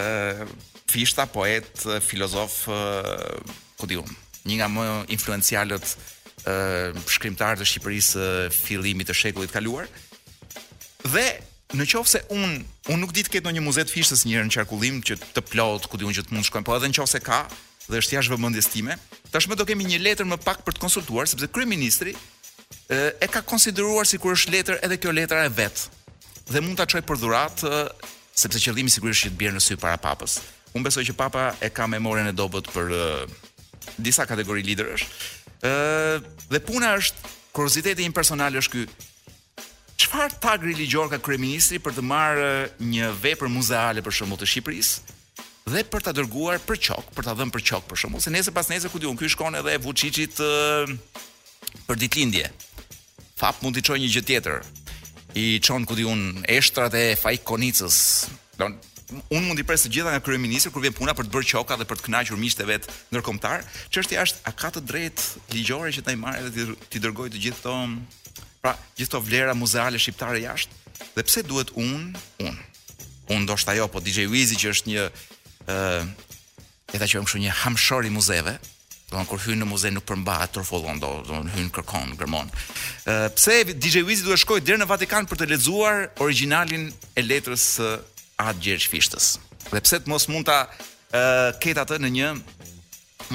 Ë 0.00 0.04
ehm, 0.04 0.54
Fishta 0.86 1.26
poet, 1.28 1.82
filozof, 2.06 2.62
ku 3.76 3.88
diun, 3.90 4.06
një 4.48 4.54
nga 4.60 4.68
më 4.70 4.84
influencialët 5.12 5.90
shkrimtarë 7.16 7.58
të 7.58 7.66
Shqipërisë 7.66 8.26
fillimit 8.54 9.08
të 9.10 9.16
shekullit 9.18 9.50
të 9.50 9.56
kaluar. 9.58 9.90
Dhe 11.12 11.26
në 11.74 11.86
qofë 11.90 12.10
se 12.12 12.20
unë 12.30 12.50
un 12.94 13.00
nuk 13.02 13.10
ditë 13.16 13.32
këtë 13.34 13.48
në 13.48 13.54
një 13.56 13.62
muzet 13.66 13.90
fishtës 13.90 14.22
njërë 14.28 14.46
në 14.46 14.54
qarkullim 14.54 15.00
që 15.02 15.16
të 15.34 15.42
plot, 15.50 15.88
ku 15.90 15.98
di 15.98 16.06
unë 16.06 16.18
që 16.20 16.24
të 16.28 16.34
mund 16.36 16.46
shkojmë, 16.46 16.66
po 16.68 16.76
edhe 16.76 16.90
në 16.92 16.98
qofë 17.00 17.10
se 17.16 17.20
ka 17.26 17.40
dhe 17.90 17.98
është 17.98 18.14
jashtë 18.16 18.34
vëmëndjes 18.36 18.68
time, 18.70 18.94
tashme 19.34 19.56
do 19.58 19.66
kemi 19.66 19.86
një 19.88 19.98
letër 20.04 20.26
më 20.30 20.38
pak 20.46 20.62
për 20.66 20.76
të 20.76 20.82
konsultuar, 20.84 21.26
sepse 21.30 21.48
kërë 21.50 21.68
ministri 21.70 22.14
e, 22.14 22.98
e 23.18 23.26
ka 23.30 23.42
konsideruar 23.46 24.06
si 24.06 24.18
kur 24.22 24.34
është 24.36 24.54
letër 24.54 24.80
edhe 24.86 24.98
kjo 25.02 25.14
letër 25.14 25.46
e 25.48 25.52
vetë, 25.54 25.96
dhe 26.54 26.62
mund 26.62 26.78
të 26.78 26.86
qoj 26.94 27.02
për 27.06 27.20
dhurat, 27.24 27.66
e, 27.66 27.82
sepse 28.36 28.62
qëllimi 28.62 28.90
si 28.90 29.02
kur 29.02 29.10
është 29.14 29.26
që 29.28 29.34
të 29.34 29.40
bjerë 29.42 29.58
në 29.58 29.62
sy 29.66 29.78
para 29.82 29.98
papës. 30.02 30.38
Unë 30.76 30.86
besoj 30.86 31.06
që 31.10 31.16
papa 31.18 31.48
e 31.64 31.70
ka 31.74 31.86
memorin 31.90 32.26
e 32.30 32.34
dobet 32.36 32.70
për 32.74 32.90
e, 32.90 33.12
disa 34.02 34.26
kategori 34.26 34.62
liderës, 34.66 35.06
dhe 35.62 36.58
puna 36.66 36.90
është, 36.98 37.30
kuriositeti 37.56 38.02
im 38.04 38.12
personal 38.14 38.54
është 38.58 38.72
ky, 38.74 38.82
Çfarë 39.96 40.36
pak 40.44 40.60
religjor 40.64 41.08
ka 41.08 41.18
kryeministri 41.24 41.78
për 41.80 41.94
të 41.96 42.02
marrë 42.04 42.48
një 42.84 43.06
vepër 43.24 43.48
muzeale 43.48 44.02
për 44.04 44.12
shembull 44.18 44.38
të 44.40 44.48
Shqipërisë 44.50 45.14
dhe 45.72 45.82
për 45.90 46.04
ta 46.04 46.12
dërguar 46.14 46.60
për 46.68 46.78
çok, 46.88 47.06
për 47.16 47.26
ta 47.26 47.32
dhënë 47.34 47.52
për 47.56 47.62
çok 47.72 47.86
për 47.90 47.98
shembull. 48.02 48.20
Se 48.22 48.30
nesër 48.30 48.54
pas 48.54 48.68
nesër 48.70 48.92
ku 48.92 49.00
diun, 49.02 49.16
ky 49.18 49.26
shkon 49.32 49.56
edhe 49.58 49.72
e 49.74 49.80
Vuçiçit 49.82 50.36
për 51.88 51.98
ditëlindje. 52.02 52.50
Fap 53.40 53.58
mund 53.64 53.74
të 53.74 53.82
çojë 53.88 54.02
një 54.04 54.10
gjë 54.14 54.22
tjetër. 54.28 54.60
I 55.40 55.46
çon 55.66 55.88
ku 55.88 55.96
diun 55.98 56.44
eshtrat 56.46 56.94
e 56.94 57.06
Fajkonicës. 57.18 57.98
Don 58.60 58.76
un 59.34 59.42
mund 59.48 59.58
të 59.58 59.66
pres 59.66 59.82
të 59.86 59.90
gjitha 59.96 60.12
nga 60.14 60.22
kryeministri 60.22 60.70
kur 60.74 60.84
vjen 60.86 60.94
puna 60.96 61.16
për 61.18 61.26
të 61.28 61.34
bërë 61.34 61.50
çoka 61.56 61.78
dhe 61.80 61.88
për 61.90 61.98
të 61.98 62.06
kënaqur 62.12 62.38
miqtë 62.44 62.68
vet 62.70 62.86
ndërkombëtar, 63.14 63.66
çështja 63.94 64.22
është 64.22 64.46
a 64.50 64.54
ka 64.60 64.70
të 64.76 64.84
drejtë 64.86 65.44
ligjore 65.56 65.90
që 65.98 66.02
ndaj 66.06 66.16
marrë 66.22 66.54
dhe 66.54 66.68
ti 66.92 67.02
dërgoj 67.02 67.28
të 67.34 67.42
gjithë 67.46 67.60
këto 67.60 67.74
Pra, 68.66 68.72
gjithë 68.98 69.18
vlera 69.22 69.52
muzeale 69.54 69.98
shqiptare 70.02 70.40
jashtë. 70.42 70.80
Dhe 71.14 71.22
pse 71.22 71.42
duhet 71.46 71.68
un, 71.78 72.06
un? 72.42 72.56
Un 73.30 73.44
ndoshta 73.44 73.76
jo, 73.78 73.84
po 73.88 74.00
DJ 74.02 74.24
Wizi 74.32 74.56
që 74.58 74.72
është 74.74 74.90
një 74.90 75.04
ë 75.06 75.76
që 76.90 76.96
e 76.96 77.00
ta 77.02 77.06
qojmë 77.10 77.40
një 77.44 77.52
hamshori 77.62 78.10
muzeve, 78.14 78.54
do 79.12 79.22
kur 79.30 79.38
hyn 79.44 79.60
në 79.62 79.68
muze 79.70 79.90
nuk 79.94 80.02
përmbahet 80.06 80.50
turfollon, 80.56 80.98
do 81.02 81.12
në 81.46 81.54
hyn 81.54 81.70
kërkon 81.74 82.14
gërmon. 82.18 82.50
uh, 82.50 83.26
pse 83.38 83.60
DJ 83.70 84.02
Wizi 84.08 84.26
duhet 84.26 84.42
shkojë 84.42 84.64
deri 84.66 84.82
në 84.82 84.90
Vatikan 84.90 85.26
për 85.30 85.42
të 85.44 85.48
lexuar 85.54 86.08
originalin 86.26 86.90
e 87.14 87.22
letrës 87.26 87.68
së 87.78 87.88
uh, 87.94 88.12
Ad 88.50 88.66
Fishtës? 88.90 89.36
Dhe 89.70 89.82
pse 89.84 90.02
të 90.02 90.10
mos 90.10 90.26
mund 90.30 90.46
ta 90.50 90.58
uh, 90.66 91.54
ket 91.62 91.78
atë 91.84 92.02
në 92.02 92.10
një 92.18 92.32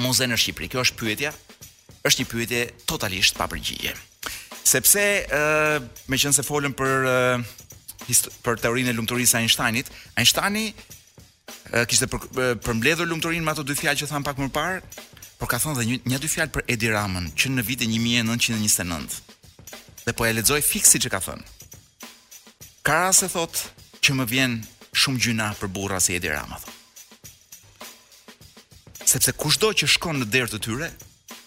muze 0.04 0.28
në 0.28 0.38
Shqipëri? 0.44 0.68
Kjo 0.72 0.84
është 0.86 1.00
pyetja. 1.00 1.32
Është 2.04 2.18
një 2.20 2.30
pyetje 2.34 2.62
totalisht 2.90 3.38
pa 3.40 3.46
përgjigje. 3.48 3.96
Sepse 4.62 5.02
ë 5.26 5.38
uh, 5.38 5.76
me 6.08 6.18
qenë 6.20 6.34
se 6.36 6.44
folëm 6.46 6.74
për 6.78 7.06
uh, 7.10 8.20
për 8.44 8.60
teorinë 8.62 8.92
e 8.92 8.94
lumturisë 8.96 9.40
Einsteinit, 9.40 9.90
Einstein 10.18 10.58
uh, 10.60 11.82
kishte 11.90 12.06
për, 12.10 12.54
përmbledhur 12.62 13.08
lumturinë 13.10 13.42
me 13.46 13.52
ato 13.54 13.64
dy 13.66 13.76
fjalë 13.78 14.04
që 14.04 14.10
tham 14.12 14.26
pak 14.26 14.38
më 14.42 14.50
parë, 14.54 14.78
por 15.40 15.50
ka 15.50 15.58
thënë 15.62 15.78
dhe 15.80 15.88
një, 15.90 15.98
një 16.14 16.20
dy 16.22 16.30
fjalë 16.30 16.54
për 16.54 16.66
Edi 16.76 16.92
Ramën, 16.94 17.30
që 17.34 17.52
në 17.56 17.64
vitin 17.66 17.94
1929. 17.98 19.20
Dhe 20.04 20.14
po 20.18 20.26
e 20.26 20.32
lexoj 20.34 20.60
fiksi 20.66 21.00
që 21.02 21.10
ka 21.14 21.20
thënë. 21.26 21.50
Ka 22.86 23.00
rase 23.06 23.28
thotë 23.34 24.00
që 24.02 24.16
më 24.18 24.28
vjen 24.30 24.56
shumë 24.98 25.22
gjyna 25.26 25.52
për 25.58 25.70
burra 25.74 25.98
si 26.02 26.14
Edi 26.18 26.30
Rama. 26.34 26.58
Thot 26.62 26.78
sepse 29.18 29.34
kushdo 29.38 29.74
që 29.76 29.86
shkon 29.96 30.18
në 30.22 30.26
derë 30.34 30.52
të 30.54 30.60
tyre 30.66 30.88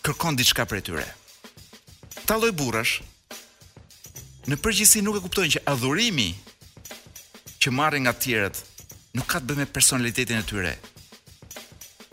kërkon 0.06 0.36
diçka 0.40 0.64
për 0.70 0.84
tyre 0.88 1.08
ta 2.26 2.38
lloj 2.42 2.56
burrash 2.58 2.96
në 4.50 4.58
përgjithësi 4.62 5.04
nuk 5.06 5.20
e 5.20 5.22
kuptojnë 5.22 5.56
që 5.56 5.62
adhurimi 5.70 6.30
që 7.62 7.74
marrin 7.74 8.06
nga 8.08 8.14
tjerët 8.18 8.62
nuk 9.18 9.28
ka 9.30 9.40
të 9.42 9.50
bëjë 9.50 9.60
me 9.62 9.68
personalitetin 9.74 10.40
e 10.42 10.46
tyre, 10.50 10.72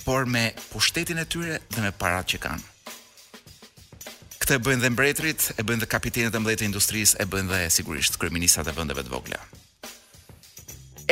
por 0.05 0.29
me 0.29 0.51
pushtetin 0.71 1.21
e 1.21 1.25
tyre 1.29 1.59
dhe 1.75 1.85
me 1.85 1.91
paratë 2.03 2.31
që 2.35 2.41
kanë. 2.45 2.71
Këtë 4.41 4.57
e 4.57 4.63
bëjnë 4.69 4.83
dhe 4.85 4.91
mbretrit, 4.95 5.49
e 5.59 5.65
bëjnë 5.67 5.83
dhe 5.85 5.89
kapitenët 5.93 6.37
e 6.39 6.43
mbledhjes 6.43 6.63
të 6.65 6.69
industrisë, 6.69 7.19
e 7.23 7.27
bëjnë 7.33 7.51
dhe 7.53 7.61
sigurisht 7.75 8.17
kryeministrat 8.23 8.71
e 8.73 8.77
vendeve 8.77 9.05
të 9.07 9.13
vogla. 9.13 9.41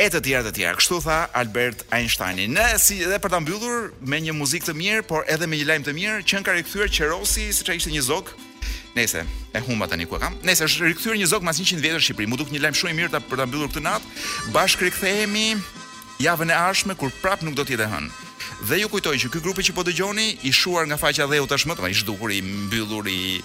E 0.01 0.07
të 0.09 0.21
tjerë 0.25 0.45
të 0.49 0.53
tjerë, 0.57 0.77
kështu 0.81 1.01
tha 1.05 1.19
Albert 1.41 1.83
Einstein. 1.95 2.39
Ne 2.55 2.69
si 2.81 3.01
edhe 3.05 3.19
për 3.21 3.31
ta 3.35 3.41
mbyllur 3.43 3.91
me 4.01 4.21
një 4.25 4.35
muzikë 4.39 4.71
të 4.71 4.77
mirë, 4.79 5.05
por 5.11 5.27
edhe 5.31 5.47
me 5.49 5.59
një 5.59 5.67
lajm 5.73 5.87
të 5.89 5.95
mirë, 5.99 6.21
qen 6.31 6.47
rikthyer 6.49 6.89
Qerosi, 6.97 7.49
siç 7.51 7.73
ishte 7.77 7.93
një 7.95 8.03
zog, 8.09 8.31
Nëse 8.95 9.23
e 9.53 9.59
humba 9.63 9.87
tani 9.87 10.05
ku 10.07 10.17
e 10.17 10.21
kam. 10.21 10.35
Nëse 10.43 10.67
është 10.67 10.83
rikthyer 10.91 11.15
një 11.19 11.27
zog 11.31 11.45
mbas 11.45 11.59
100 11.63 11.79
vjetësh 11.83 12.09
Shqipëri, 12.09 12.27
mu 12.27 12.37
duk 12.39 12.51
një 12.51 12.61
lajm 12.65 12.75
shumë 12.75 12.91
i 12.91 12.97
mirë 12.99 13.13
ta 13.13 13.21
për 13.23 13.39
ta 13.39 13.45
mbyllur 13.47 13.71
këtë 13.71 13.83
natë. 13.87 14.11
Bashk 14.55 14.83
rikthehemi 14.83 15.45
javën 16.23 16.51
e 16.51 16.57
ardhshme 16.57 16.95
kur 16.99 17.11
prap 17.23 17.43
nuk 17.47 17.55
do 17.57 17.63
të 17.65 17.77
jetë 17.77 17.87
hën. 17.91 18.09
Dhe 18.67 18.81
ju 18.81 18.89
kujtoj 18.91 19.15
që 19.23 19.31
ky 19.33 19.39
grup 19.41 19.61
që 19.63 19.73
po 19.75 19.85
dëgjoni, 19.87 20.27
i 20.45 20.51
shuar 20.53 20.83
nga 20.89 20.97
faqja 21.01 21.25
dheu 21.31 21.47
tashmë, 21.49 21.73
pra 21.79 21.87
i 21.89 21.95
zhdukur, 21.97 22.29
i 22.35 22.41
mbyllur, 22.45 23.07
i 23.09 23.39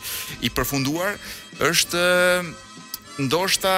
i 0.45 0.51
përfunduar, 0.53 1.15
është 1.71 2.03
ndoshta 3.25 3.75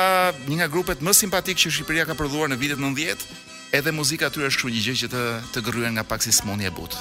një 0.49 0.57
nga 0.63 0.71
grupet 0.73 1.05
më 1.05 1.13
simpatik 1.15 1.59
që 1.61 1.71
Shqipëria 1.75 2.09
ka 2.09 2.17
prodhuar 2.19 2.49
në 2.51 2.59
vitet 2.65 2.81
90, 2.83 3.29
edhe 3.77 3.93
muzika 3.95 4.31
tyre 4.33 4.49
është 4.51 4.65
kështu 4.65 4.75
një 4.75 4.87
gjë 4.89 4.97
që 5.05 5.13
të 5.15 5.25
të 5.55 5.67
gërryen 5.69 5.95
nga 6.01 6.07
pak 6.11 6.25
si 6.27 6.33
e 6.35 6.75
butë. 6.81 6.99